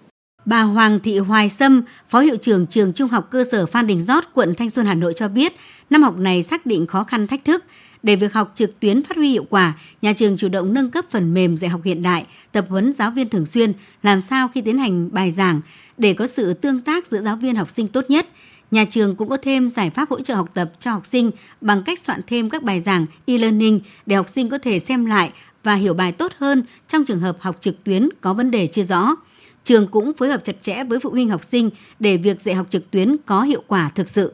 Bà 0.45 0.63
Hoàng 0.63 1.01
Thị 1.01 1.19
Hoài 1.19 1.49
Sâm, 1.49 1.83
Phó 2.09 2.21
Hiệu 2.21 2.37
trưởng 2.37 2.67
Trường 2.67 2.93
Trung 2.93 3.09
học 3.09 3.29
cơ 3.31 3.45
sở 3.45 3.67
Phan 3.67 3.87
Đình 3.87 4.03
Giót, 4.03 4.25
quận 4.35 4.55
Thanh 4.55 4.71
Xuân, 4.71 4.87
Hà 4.87 4.95
Nội 4.95 5.15
cho 5.15 5.29
biết, 5.29 5.53
năm 5.91 6.03
học 6.03 6.19
này 6.19 6.43
xác 6.43 6.67
định 6.67 6.87
khó 6.87 7.05
khăn 7.05 7.27
thách 7.27 7.45
thức. 7.45 7.65
Để 8.03 8.17
việc 8.17 8.33
học 8.33 8.53
trực 8.55 8.81
tuyến 8.81 9.03
phát 9.03 9.17
huy 9.17 9.31
hiệu 9.31 9.45
quả, 9.51 9.75
nhà 10.03 10.13
trường 10.13 10.37
chủ 10.37 10.49
động 10.49 10.75
nâng 10.75 10.91
cấp 10.91 11.05
phần 11.11 11.35
mềm 11.35 11.57
dạy 11.57 11.69
học 11.71 11.81
hiện 11.85 12.03
đại, 12.03 12.27
tập 12.53 12.67
huấn 12.69 12.93
giáo 12.93 13.11
viên 13.11 13.29
thường 13.29 13.47
xuyên, 13.47 13.73
làm 14.03 14.21
sao 14.21 14.49
khi 14.49 14.61
tiến 14.61 14.79
hành 14.79 15.09
bài 15.13 15.31
giảng 15.31 15.61
để 15.97 16.13
có 16.13 16.27
sự 16.27 16.55
tương 16.55 16.81
tác 16.81 17.07
giữa 17.07 17.21
giáo 17.21 17.37
viên 17.37 17.57
học 17.57 17.71
sinh 17.71 17.89
tốt 17.89 18.11
nhất– 18.11 18.29
Nhà 18.71 18.85
trường 18.85 19.17
cũng 19.17 19.29
có 19.29 19.37
thêm 19.37 19.71
giải 19.71 19.91
pháp 19.91 20.11
hỗ 20.11 20.21
trợ 20.21 20.35
học 20.35 20.49
tập 20.55 20.73
cho 20.79 20.93
học 20.93 21.07
sinh 21.07 21.31
bằng 21.61 21.83
cách 21.83 21.99
soạn 21.99 22.21
thêm 22.27 22.51
các 22.51 22.63
bài 22.63 22.81
giảng 22.81 23.07
e-learning 23.27 23.81
để 24.07 24.17
học 24.17 24.29
sinh 24.29 24.49
có 24.49 24.59
thể 24.59 24.79
xem 24.79 25.05
lại 25.05 25.33
và 25.65 25.75
hiểu 25.75 25.95
bài 25.95 26.13
tốt 26.13 26.33
hơn 26.39 26.63
trong 26.89 27.05
trường 27.05 27.21
hợp 27.21 27.37
học 27.41 27.57
trực 27.61 27.85
tuyến 27.85 28.09
có 28.21 28.35
vấn 28.35 28.51
đề 28.51 28.67
chưa 28.67 28.85
rõ. 28.85 29.17
Trường 29.65 29.87
cũng 29.87 30.15
phối 30.15 30.29
hợp 30.29 30.45
chặt 30.45 30.63
chẽ 30.63 30.85
với 30.85 31.01
phụ 31.01 31.11
huynh 31.11 31.29
học 31.29 31.45
sinh 31.45 31.71
để 32.01 32.17
việc 32.17 32.41
dạy 32.41 32.55
học 32.55 32.67
trực 32.71 32.91
tuyến 32.91 33.17
có 33.27 33.43
hiệu 33.43 33.63
quả 33.67 33.91
thực 33.95 34.09
sự. 34.09 34.33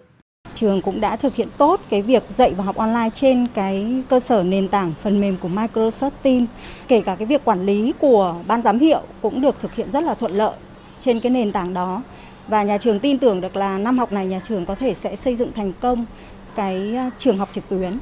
Trường 0.54 0.82
cũng 0.82 1.00
đã 1.00 1.16
thực 1.16 1.34
hiện 1.34 1.48
tốt 1.58 1.80
cái 1.90 2.02
việc 2.02 2.22
dạy 2.38 2.54
và 2.56 2.64
học 2.64 2.76
online 2.76 3.10
trên 3.14 3.46
cái 3.54 4.02
cơ 4.08 4.20
sở 4.20 4.42
nền 4.42 4.68
tảng 4.68 4.94
phần 5.02 5.20
mềm 5.20 5.36
của 5.36 5.48
Microsoft 5.48 6.10
Teams. 6.22 6.48
Kể 6.88 7.00
cả 7.00 7.14
cái 7.14 7.26
việc 7.26 7.44
quản 7.44 7.66
lý 7.66 7.92
của 7.98 8.42
ban 8.46 8.62
giám 8.62 8.78
hiệu 8.78 9.02
cũng 9.22 9.40
được 9.40 9.56
thực 9.60 9.74
hiện 9.74 9.90
rất 9.92 10.04
là 10.04 10.14
thuận 10.14 10.32
lợi 10.32 10.56
trên 11.00 11.20
cái 11.20 11.30
nền 11.30 11.52
tảng 11.52 11.74
đó 11.74 12.02
và 12.48 12.62
nhà 12.62 12.78
trường 12.78 13.00
tin 13.00 13.18
tưởng 13.18 13.40
được 13.40 13.56
là 13.56 13.78
năm 13.78 13.98
học 13.98 14.12
này 14.12 14.26
nhà 14.26 14.40
trường 14.40 14.66
có 14.66 14.74
thể 14.74 14.94
sẽ 14.94 15.16
xây 15.16 15.36
dựng 15.36 15.52
thành 15.52 15.72
công 15.80 16.06
cái 16.54 16.96
à, 16.96 17.10
trường 17.18 17.38
học 17.38 17.48
trực 17.52 17.68
tuyến. 17.68 17.98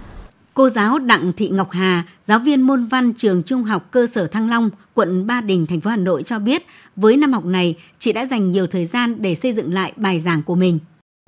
Cô 0.55 0.69
giáo 0.69 0.99
Đặng 0.99 1.33
Thị 1.37 1.49
Ngọc 1.49 1.69
Hà, 1.71 2.05
giáo 2.25 2.39
viên 2.39 2.63
môn 2.63 2.87
văn 2.91 3.13
trường 3.17 3.43
Trung 3.43 3.63
học 3.63 3.83
cơ 3.91 4.07
sở 4.07 4.27
Thăng 4.27 4.51
Long, 4.51 4.71
quận 4.95 5.27
Ba 5.27 5.41
Đình, 5.41 5.67
thành 5.67 5.81
phố 5.81 5.91
Hà 5.91 5.97
Nội 5.97 6.23
cho 6.23 6.39
biết, 6.39 6.63
với 6.97 7.17
năm 7.17 7.33
học 7.33 7.45
này, 7.45 7.75
chị 7.99 8.13
đã 8.13 8.27
dành 8.27 8.51
nhiều 8.51 8.67
thời 8.67 8.87
gian 8.87 9.17
để 9.19 9.35
xây 9.35 9.53
dựng 9.53 9.75
lại 9.75 9.93
bài 9.97 10.21
giảng 10.21 10.43
của 10.47 10.55
mình. 10.55 10.79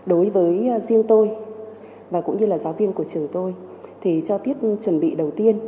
Đối 0.06 0.30
với 0.30 0.68
ờ, 0.68 0.80
riêng 0.80 1.02
tôi 1.08 1.30
và 2.10 2.20
cũng 2.20 2.36
như 2.36 2.46
là 2.46 2.58
giáo 2.58 2.72
viên 2.72 2.92
của 2.92 3.04
trường 3.04 3.28
tôi 3.32 3.54
thì 4.00 4.22
cho 4.26 4.38
tiết 4.38 4.56
chuẩn 4.84 5.00
bị 5.00 5.14
đầu 5.14 5.30
tiên 5.36 5.58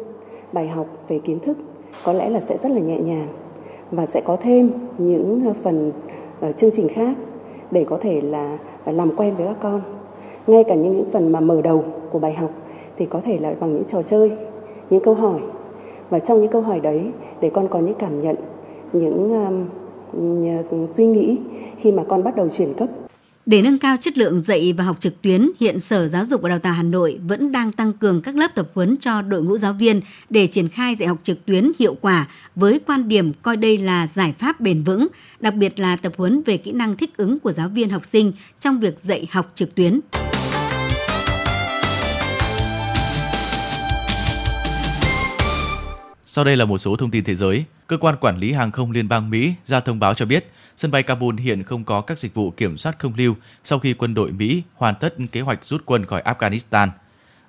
bài 0.52 0.68
học 0.68 0.86
về 1.08 1.18
kiến 1.18 1.38
thức 1.38 1.58
có 2.04 2.12
lẽ 2.12 2.28
là 2.28 2.40
sẽ 2.40 2.56
rất 2.62 2.68
là 2.68 2.80
nhẹ 2.80 3.00
nhàng 3.00 3.28
và 3.90 4.06
sẽ 4.06 4.20
có 4.24 4.36
thêm 4.42 4.70
những 4.98 5.42
ờ, 5.46 5.52
phần 5.62 5.92
ờ, 6.40 6.52
chương 6.52 6.70
trình 6.76 6.88
khác 6.88 7.16
để 7.70 7.84
có 7.84 7.98
thể 8.00 8.20
là 8.20 8.58
làm 8.84 9.16
quen 9.16 9.36
với 9.36 9.46
các 9.46 9.56
con 9.60 9.80
ngay 10.46 10.64
cả 10.68 10.74
những, 10.74 10.96
những 10.96 11.10
phần 11.12 11.32
mà 11.32 11.40
mở 11.40 11.62
đầu 11.62 11.84
của 12.10 12.18
bài 12.18 12.34
học 12.34 12.50
thì 12.98 13.06
có 13.06 13.20
thể 13.20 13.38
là 13.38 13.54
bằng 13.60 13.72
những 13.72 13.84
trò 13.84 14.02
chơi 14.02 14.32
những 14.90 15.02
câu 15.04 15.14
hỏi 15.14 15.40
và 16.10 16.18
trong 16.18 16.40
những 16.40 16.50
câu 16.50 16.62
hỏi 16.62 16.80
đấy 16.80 17.10
để 17.40 17.50
con 17.50 17.68
có 17.68 17.78
những 17.78 17.98
cảm 17.98 18.22
nhận 18.22 18.36
những 18.92 19.46
um, 20.70 20.86
suy 20.86 21.06
nghĩ 21.06 21.38
khi 21.78 21.92
mà 21.92 22.02
con 22.08 22.24
bắt 22.24 22.36
đầu 22.36 22.48
chuyển 22.48 22.74
cấp 22.74 22.88
để 23.46 23.62
nâng 23.62 23.78
cao 23.78 23.96
chất 23.96 24.18
lượng 24.18 24.42
dạy 24.42 24.72
và 24.72 24.84
học 24.84 24.96
trực 25.00 25.22
tuyến, 25.22 25.50
hiện 25.60 25.80
Sở 25.80 26.08
Giáo 26.08 26.24
dục 26.24 26.42
và 26.42 26.48
Đào 26.48 26.58
tạo 26.58 26.72
Hà 26.72 26.82
Nội 26.82 27.18
vẫn 27.28 27.52
đang 27.52 27.72
tăng 27.72 27.92
cường 27.92 28.20
các 28.20 28.36
lớp 28.36 28.54
tập 28.54 28.68
huấn 28.74 28.96
cho 28.96 29.22
đội 29.22 29.42
ngũ 29.42 29.58
giáo 29.58 29.72
viên 29.72 30.00
để 30.30 30.46
triển 30.46 30.68
khai 30.68 30.94
dạy 30.94 31.08
học 31.08 31.18
trực 31.22 31.46
tuyến 31.46 31.72
hiệu 31.78 31.96
quả 32.00 32.28
với 32.54 32.80
quan 32.86 33.08
điểm 33.08 33.32
coi 33.42 33.56
đây 33.56 33.78
là 33.78 34.06
giải 34.06 34.34
pháp 34.38 34.60
bền 34.60 34.82
vững, 34.82 35.06
đặc 35.40 35.54
biệt 35.54 35.80
là 35.80 35.96
tập 35.96 36.12
huấn 36.16 36.42
về 36.42 36.56
kỹ 36.56 36.72
năng 36.72 36.96
thích 36.96 37.16
ứng 37.16 37.38
của 37.38 37.52
giáo 37.52 37.68
viên 37.68 37.90
học 37.90 38.04
sinh 38.04 38.32
trong 38.60 38.80
việc 38.80 39.00
dạy 39.00 39.28
học 39.30 39.50
trực 39.54 39.74
tuyến. 39.74 40.00
Sau 46.36 46.44
đây 46.44 46.56
là 46.56 46.64
một 46.64 46.78
số 46.78 46.96
thông 46.96 47.10
tin 47.10 47.24
thế 47.24 47.34
giới. 47.34 47.64
Cơ 47.86 47.96
quan 47.96 48.16
quản 48.20 48.38
lý 48.38 48.52
hàng 48.52 48.70
không 48.70 48.90
liên 48.90 49.08
bang 49.08 49.30
Mỹ 49.30 49.54
ra 49.64 49.80
thông 49.80 49.98
báo 49.98 50.14
cho 50.14 50.26
biết 50.26 50.50
sân 50.76 50.90
bay 50.90 51.02
Kabul 51.02 51.40
hiện 51.40 51.62
không 51.62 51.84
có 51.84 52.00
các 52.00 52.18
dịch 52.18 52.34
vụ 52.34 52.50
kiểm 52.50 52.78
soát 52.78 52.98
không 52.98 53.12
lưu 53.16 53.34
sau 53.64 53.78
khi 53.78 53.94
quân 53.94 54.14
đội 54.14 54.32
Mỹ 54.32 54.62
hoàn 54.74 54.94
tất 54.94 55.14
kế 55.32 55.40
hoạch 55.40 55.64
rút 55.64 55.82
quân 55.86 56.06
khỏi 56.06 56.22
Afghanistan. 56.24 56.88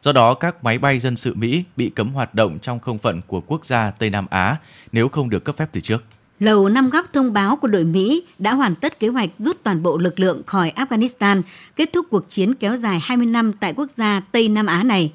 Do 0.01 0.11
đó, 0.11 0.33
các 0.33 0.63
máy 0.63 0.77
bay 0.77 0.99
dân 0.99 1.15
sự 1.15 1.33
Mỹ 1.35 1.63
bị 1.77 1.89
cấm 1.89 2.09
hoạt 2.09 2.35
động 2.35 2.59
trong 2.61 2.79
không 2.79 2.97
phận 2.97 3.21
của 3.27 3.41
quốc 3.41 3.65
gia 3.65 3.91
Tây 3.91 4.09
Nam 4.09 4.25
Á 4.29 4.55
nếu 4.91 5.09
không 5.09 5.29
được 5.29 5.43
cấp 5.43 5.57
phép 5.57 5.69
từ 5.71 5.81
trước. 5.81 6.03
Lầu 6.39 6.69
Năm 6.69 6.89
Góc 6.89 7.05
thông 7.13 7.33
báo 7.33 7.55
của 7.55 7.67
đội 7.67 7.83
Mỹ 7.83 8.23
đã 8.39 8.53
hoàn 8.53 8.75
tất 8.75 8.99
kế 8.99 9.07
hoạch 9.07 9.29
rút 9.37 9.57
toàn 9.63 9.83
bộ 9.83 9.97
lực 9.97 10.19
lượng 10.19 10.41
khỏi 10.45 10.71
Afghanistan, 10.75 11.41
kết 11.75 11.89
thúc 11.93 12.05
cuộc 12.09 12.29
chiến 12.29 12.53
kéo 12.53 12.75
dài 12.75 12.99
20 13.03 13.27
năm 13.27 13.53
tại 13.53 13.73
quốc 13.73 13.89
gia 13.97 14.21
Tây 14.31 14.49
Nam 14.49 14.65
Á 14.65 14.83
này. 14.83 15.11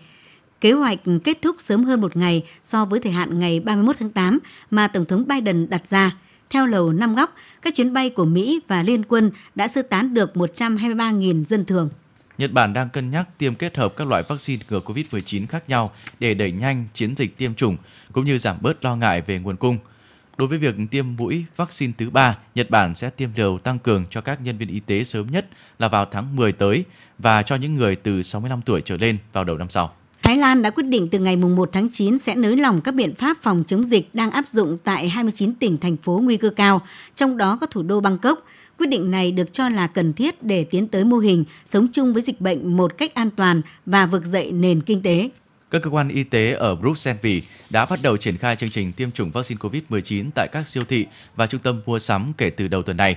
Kế 0.62 0.72
hoạch 0.72 0.98
kết 1.24 1.38
thúc 1.42 1.56
sớm 1.58 1.84
hơn 1.84 2.00
một 2.00 2.16
ngày 2.16 2.42
so 2.62 2.84
với 2.84 3.00
thời 3.00 3.12
hạn 3.12 3.38
ngày 3.38 3.60
31 3.60 3.96
tháng 3.98 4.08
8 4.08 4.38
mà 4.70 4.88
Tổng 4.88 5.04
thống 5.04 5.24
Biden 5.28 5.70
đặt 5.70 5.88
ra. 5.88 6.16
Theo 6.50 6.66
Lầu 6.66 6.92
Năm 6.92 7.14
Góc, 7.14 7.34
các 7.62 7.74
chuyến 7.74 7.92
bay 7.92 8.10
của 8.10 8.24
Mỹ 8.24 8.60
và 8.68 8.82
Liên 8.82 9.02
quân 9.04 9.30
đã 9.54 9.68
sơ 9.68 9.82
tán 9.82 10.14
được 10.14 10.30
123.000 10.34 11.44
dân 11.44 11.64
thường. 11.64 11.90
Nhật 12.38 12.52
Bản 12.52 12.72
đang 12.72 12.88
cân 12.90 13.10
nhắc 13.10 13.38
tiêm 13.38 13.54
kết 13.54 13.76
hợp 13.76 13.94
các 13.96 14.08
loại 14.08 14.22
vaccine 14.28 14.62
ngừa 14.70 14.80
COVID-19 14.80 15.46
khác 15.46 15.68
nhau 15.68 15.92
để 16.20 16.34
đẩy 16.34 16.52
nhanh 16.52 16.86
chiến 16.94 17.16
dịch 17.16 17.36
tiêm 17.36 17.54
chủng 17.54 17.76
cũng 18.12 18.24
như 18.24 18.38
giảm 18.38 18.56
bớt 18.60 18.84
lo 18.84 18.96
ngại 18.96 19.22
về 19.26 19.38
nguồn 19.38 19.56
cung. 19.56 19.78
Đối 20.36 20.48
với 20.48 20.58
việc 20.58 20.74
tiêm 20.90 21.16
mũi 21.16 21.44
vaccine 21.56 21.92
thứ 21.98 22.10
ba, 22.10 22.38
Nhật 22.54 22.70
Bản 22.70 22.94
sẽ 22.94 23.10
tiêm 23.10 23.30
liều 23.36 23.58
tăng 23.58 23.78
cường 23.78 24.04
cho 24.10 24.20
các 24.20 24.40
nhân 24.42 24.58
viên 24.58 24.68
y 24.68 24.80
tế 24.80 25.04
sớm 25.04 25.26
nhất 25.30 25.46
là 25.78 25.88
vào 25.88 26.06
tháng 26.10 26.36
10 26.36 26.52
tới 26.52 26.84
và 27.18 27.42
cho 27.42 27.56
những 27.56 27.74
người 27.74 27.96
từ 27.96 28.22
65 28.22 28.62
tuổi 28.62 28.80
trở 28.80 28.96
lên 28.96 29.18
vào 29.32 29.44
đầu 29.44 29.58
năm 29.58 29.70
sau. 29.70 29.94
Thái 30.22 30.36
Lan 30.36 30.62
đã 30.62 30.70
quyết 30.70 30.86
định 30.86 31.06
từ 31.06 31.18
ngày 31.18 31.36
1 31.36 31.70
tháng 31.72 31.88
9 31.92 32.18
sẽ 32.18 32.34
nới 32.34 32.56
lỏng 32.56 32.80
các 32.80 32.94
biện 32.94 33.14
pháp 33.14 33.36
phòng 33.42 33.64
chống 33.66 33.84
dịch 33.84 34.08
đang 34.14 34.30
áp 34.30 34.48
dụng 34.48 34.78
tại 34.84 35.08
29 35.08 35.54
tỉnh 35.54 35.78
thành 35.78 35.96
phố 35.96 36.20
nguy 36.24 36.36
cơ 36.36 36.50
cao, 36.50 36.80
trong 37.14 37.36
đó 37.36 37.58
có 37.60 37.66
thủ 37.66 37.82
đô 37.82 38.00
Bangkok. 38.00 38.46
Quyết 38.78 38.86
định 38.86 39.10
này 39.10 39.32
được 39.32 39.52
cho 39.52 39.68
là 39.68 39.86
cần 39.86 40.12
thiết 40.12 40.42
để 40.42 40.64
tiến 40.64 40.88
tới 40.88 41.04
mô 41.04 41.18
hình 41.18 41.44
sống 41.66 41.88
chung 41.92 42.12
với 42.12 42.22
dịch 42.22 42.40
bệnh 42.40 42.76
một 42.76 42.98
cách 42.98 43.14
an 43.14 43.30
toàn 43.30 43.62
và 43.86 44.06
vực 44.06 44.24
dậy 44.24 44.52
nền 44.52 44.80
kinh 44.80 45.02
tế. 45.02 45.28
Các 45.70 45.82
cơ 45.82 45.90
quan 45.90 46.08
y 46.08 46.24
tế 46.24 46.52
ở 46.52 46.74
Bruxelles 46.74 47.22
Bỉ 47.22 47.42
đã 47.70 47.86
bắt 47.86 47.98
đầu 48.02 48.16
triển 48.16 48.36
khai 48.36 48.56
chương 48.56 48.70
trình 48.70 48.92
tiêm 48.92 49.10
chủng 49.10 49.30
vaccine 49.30 49.58
COVID-19 49.58 50.30
tại 50.34 50.48
các 50.52 50.68
siêu 50.68 50.84
thị 50.88 51.06
và 51.36 51.46
trung 51.46 51.60
tâm 51.60 51.80
mua 51.86 51.98
sắm 51.98 52.32
kể 52.38 52.50
từ 52.50 52.68
đầu 52.68 52.82
tuần 52.82 52.96
này. 52.96 53.16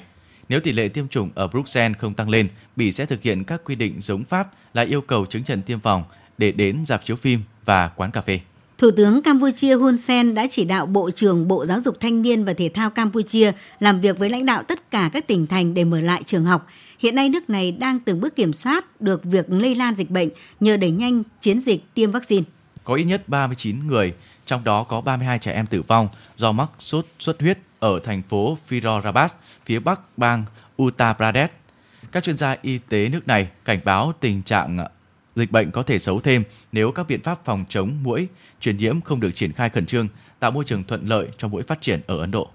Nếu 0.49 0.59
tỷ 0.59 0.71
lệ 0.71 0.87
tiêm 0.87 1.07
chủng 1.07 1.29
ở 1.35 1.47
Bruxelles 1.47 1.97
không 1.97 2.13
tăng 2.13 2.29
lên, 2.29 2.47
Bỉ 2.75 2.91
sẽ 2.91 3.05
thực 3.05 3.21
hiện 3.21 3.43
các 3.43 3.61
quy 3.65 3.75
định 3.75 4.01
giống 4.01 4.23
Pháp 4.23 4.47
là 4.73 4.81
yêu 4.81 5.01
cầu 5.01 5.25
chứng 5.25 5.43
nhận 5.47 5.61
tiêm 5.61 5.79
phòng 5.79 6.03
để 6.38 6.52
đến 6.52 6.86
dạp 6.86 7.06
chiếu 7.06 7.15
phim 7.15 7.39
và 7.65 7.88
quán 7.88 8.12
cà 8.12 8.21
phê. 8.21 8.39
Thủ 8.78 8.91
tướng 8.98 9.21
Campuchia 9.21 9.76
Hun 9.76 9.98
Sen 9.98 10.34
đã 10.34 10.48
chỉ 10.52 10.65
đạo 10.65 10.86
Bộ 10.86 11.12
trưởng 11.12 11.48
Bộ 11.48 11.65
Giáo 11.65 11.80
dục 11.80 12.00
Thanh 12.00 12.21
niên 12.21 12.45
và 12.45 12.54
Thể 12.54 12.69
thao 12.69 12.89
Campuchia 12.89 13.52
làm 13.80 14.02
việc 14.02 14.17
với 14.17 14.30
lãnh 14.30 14.45
đạo 14.45 14.63
tất 14.63 14.91
cả 14.91 15.10
các 15.13 15.28
tỉnh 15.28 15.48
thành 15.48 15.74
để 15.74 15.84
mở 15.84 16.00
lại 16.00 16.24
trường 16.26 16.45
học. 16.45 16.67
Hiện 17.00 17.15
nay 17.15 17.30
nước 17.30 17.50
này 17.50 17.71
đang 17.71 18.00
từng 18.00 18.21
bước 18.21 18.36
kiểm 18.36 18.54
soát 18.54 19.02
được 19.02 19.24
việc 19.24 19.45
lây 19.50 19.76
lan 19.76 19.95
dịch 19.95 20.10
bệnh 20.10 20.30
nhờ 20.60 20.78
đẩy 20.78 20.91
nhanh 20.91 21.24
chiến 21.41 21.60
dịch 21.60 21.84
tiêm 21.93 22.12
vaccine. 22.12 22.43
Có 22.84 22.93
ít 22.93 23.04
nhất 23.04 23.30
39 23.30 23.88
người, 23.88 24.13
trong 24.45 24.63
đó 24.63 24.84
có 24.84 25.02
32 25.02 25.39
trẻ 25.39 25.52
em 25.52 25.65
tử 25.65 25.82
vong 25.82 26.08
do 26.36 26.52
mắc 26.52 26.69
sốt 26.80 27.06
xuất 27.19 27.41
huyết 27.41 27.60
ở 27.80 28.00
thành 28.04 28.21
phố 28.30 28.58
Firozabad, 28.69 29.28
phía 29.65 29.80
bắc 29.80 30.00
bang 30.17 30.43
Uttar 30.82 31.15
Pradesh. 31.17 31.54
Các 32.12 32.24
chuyên 32.24 32.38
gia 32.38 32.58
y 32.62 32.78
tế 32.78 33.10
nước 33.10 33.28
này 33.28 33.48
cảnh 33.65 33.80
báo 33.86 34.13
tình 34.19 34.41
trạng 34.43 34.78
dịch 35.36 35.52
bệnh 35.52 35.71
có 35.71 35.84
thể 35.84 36.00
xấu 36.00 36.19
thêm 36.19 36.43
nếu 36.71 36.91
các 36.91 37.08
biện 37.08 37.21
pháp 37.21 37.45
phòng 37.45 37.65
chống 37.69 38.04
mũi 38.04 38.28
truyền 38.60 38.78
nhiễm 38.78 39.02
không 39.02 39.19
được 39.19 39.32
triển 39.36 39.54
khai 39.54 39.69
khẩn 39.69 39.86
trương, 39.86 40.08
tạo 40.39 40.52
môi 40.52 40.63
trường 40.63 40.84
thuận 40.84 41.08
lợi 41.08 41.28
cho 41.38 41.48
mũi 41.48 41.63
phát 41.63 41.82
triển 41.82 42.02
ở 42.08 42.19
Ấn 42.19 42.32
Độ. 42.32 42.50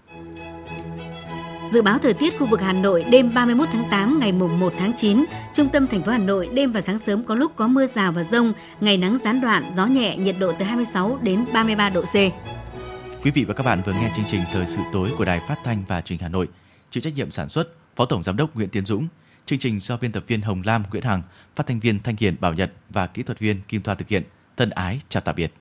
Dự 1.71 1.83
báo 1.83 1.99
thời 1.99 2.15
tiết 2.15 2.39
khu 2.39 2.47
vực 2.47 2.61
Hà 2.61 2.73
Nội 2.73 3.05
đêm 3.11 3.35
31 3.35 3.69
tháng 3.73 3.85
8 3.91 4.19
ngày 4.21 4.33
mùng 4.33 4.61
1 4.61 4.73
tháng 4.79 4.93
9, 4.97 5.25
trung 5.55 5.69
tâm 5.69 5.87
thành 5.87 6.03
phố 6.03 6.13
Hà 6.13 6.19
Nội 6.19 6.49
đêm 6.55 6.73
và 6.73 6.81
sáng 6.81 6.99
sớm 6.99 7.25
có 7.25 7.35
lúc 7.35 7.53
có 7.57 7.69
mưa 7.69 7.87
rào 7.87 8.13
và 8.13 8.23
rông, 8.23 8.53
ngày 8.81 8.97
nắng 8.97 9.19
gián 9.25 9.41
đoạn, 9.41 9.71
gió 9.75 9.87
nhẹ, 9.87 10.17
nhiệt 10.17 10.37
độ 10.41 10.53
từ 10.59 10.65
26 10.65 11.19
đến 11.23 11.45
33 11.53 11.91
độ 11.91 12.03
C. 12.03 12.15
Quý 13.25 13.31
vị 13.31 13.45
và 13.45 13.55
các 13.55 13.63
bạn 13.63 13.83
vừa 13.87 13.93
nghe 13.93 14.13
chương 14.17 14.25
trình 14.29 14.41
Thời 14.53 14.67
sự 14.67 14.81
tối 14.93 15.11
của 15.19 15.25
Đài 15.25 15.41
Phát 15.49 15.59
thanh 15.65 15.85
và 15.89 16.01
Truyền 16.01 16.19
hình 16.19 16.23
Hà 16.23 16.29
Nội. 16.29 16.49
Chịu 16.91 17.01
trách 17.01 17.15
nhiệm 17.17 17.31
sản 17.31 17.49
xuất 17.49 17.69
Phó 17.97 18.05
Tổng 18.05 18.23
giám 18.23 18.37
đốc 18.37 18.57
Nguyễn 18.57 18.69
Tiến 18.69 18.87
Dũng. 18.87 19.09
Chương 19.47 19.59
trình 19.59 19.81
do 19.81 19.97
biên 19.97 20.13
tập 20.13 20.25
viên 20.27 20.43
Hồng 20.43 20.63
Lam 20.65 20.83
Nguyễn 20.91 21.03
Hằng, 21.03 21.23
phát 21.61 21.67
thanh 21.67 21.81
viên 21.81 22.03
Thanh 22.03 22.17
Hiền, 22.19 22.37
Bảo 22.41 22.55
Nhật 22.55 22.73
và 22.91 23.07
kỹ 23.07 23.23
thuật 23.23 23.39
viên 23.39 23.61
Kim 23.69 23.83
Thoa 23.83 23.95
thực 23.95 24.09
hiện. 24.09 24.23
Thân 24.57 24.71
ái, 24.71 25.01
chào 25.09 25.21
tạm 25.21 25.35
biệt. 25.35 25.53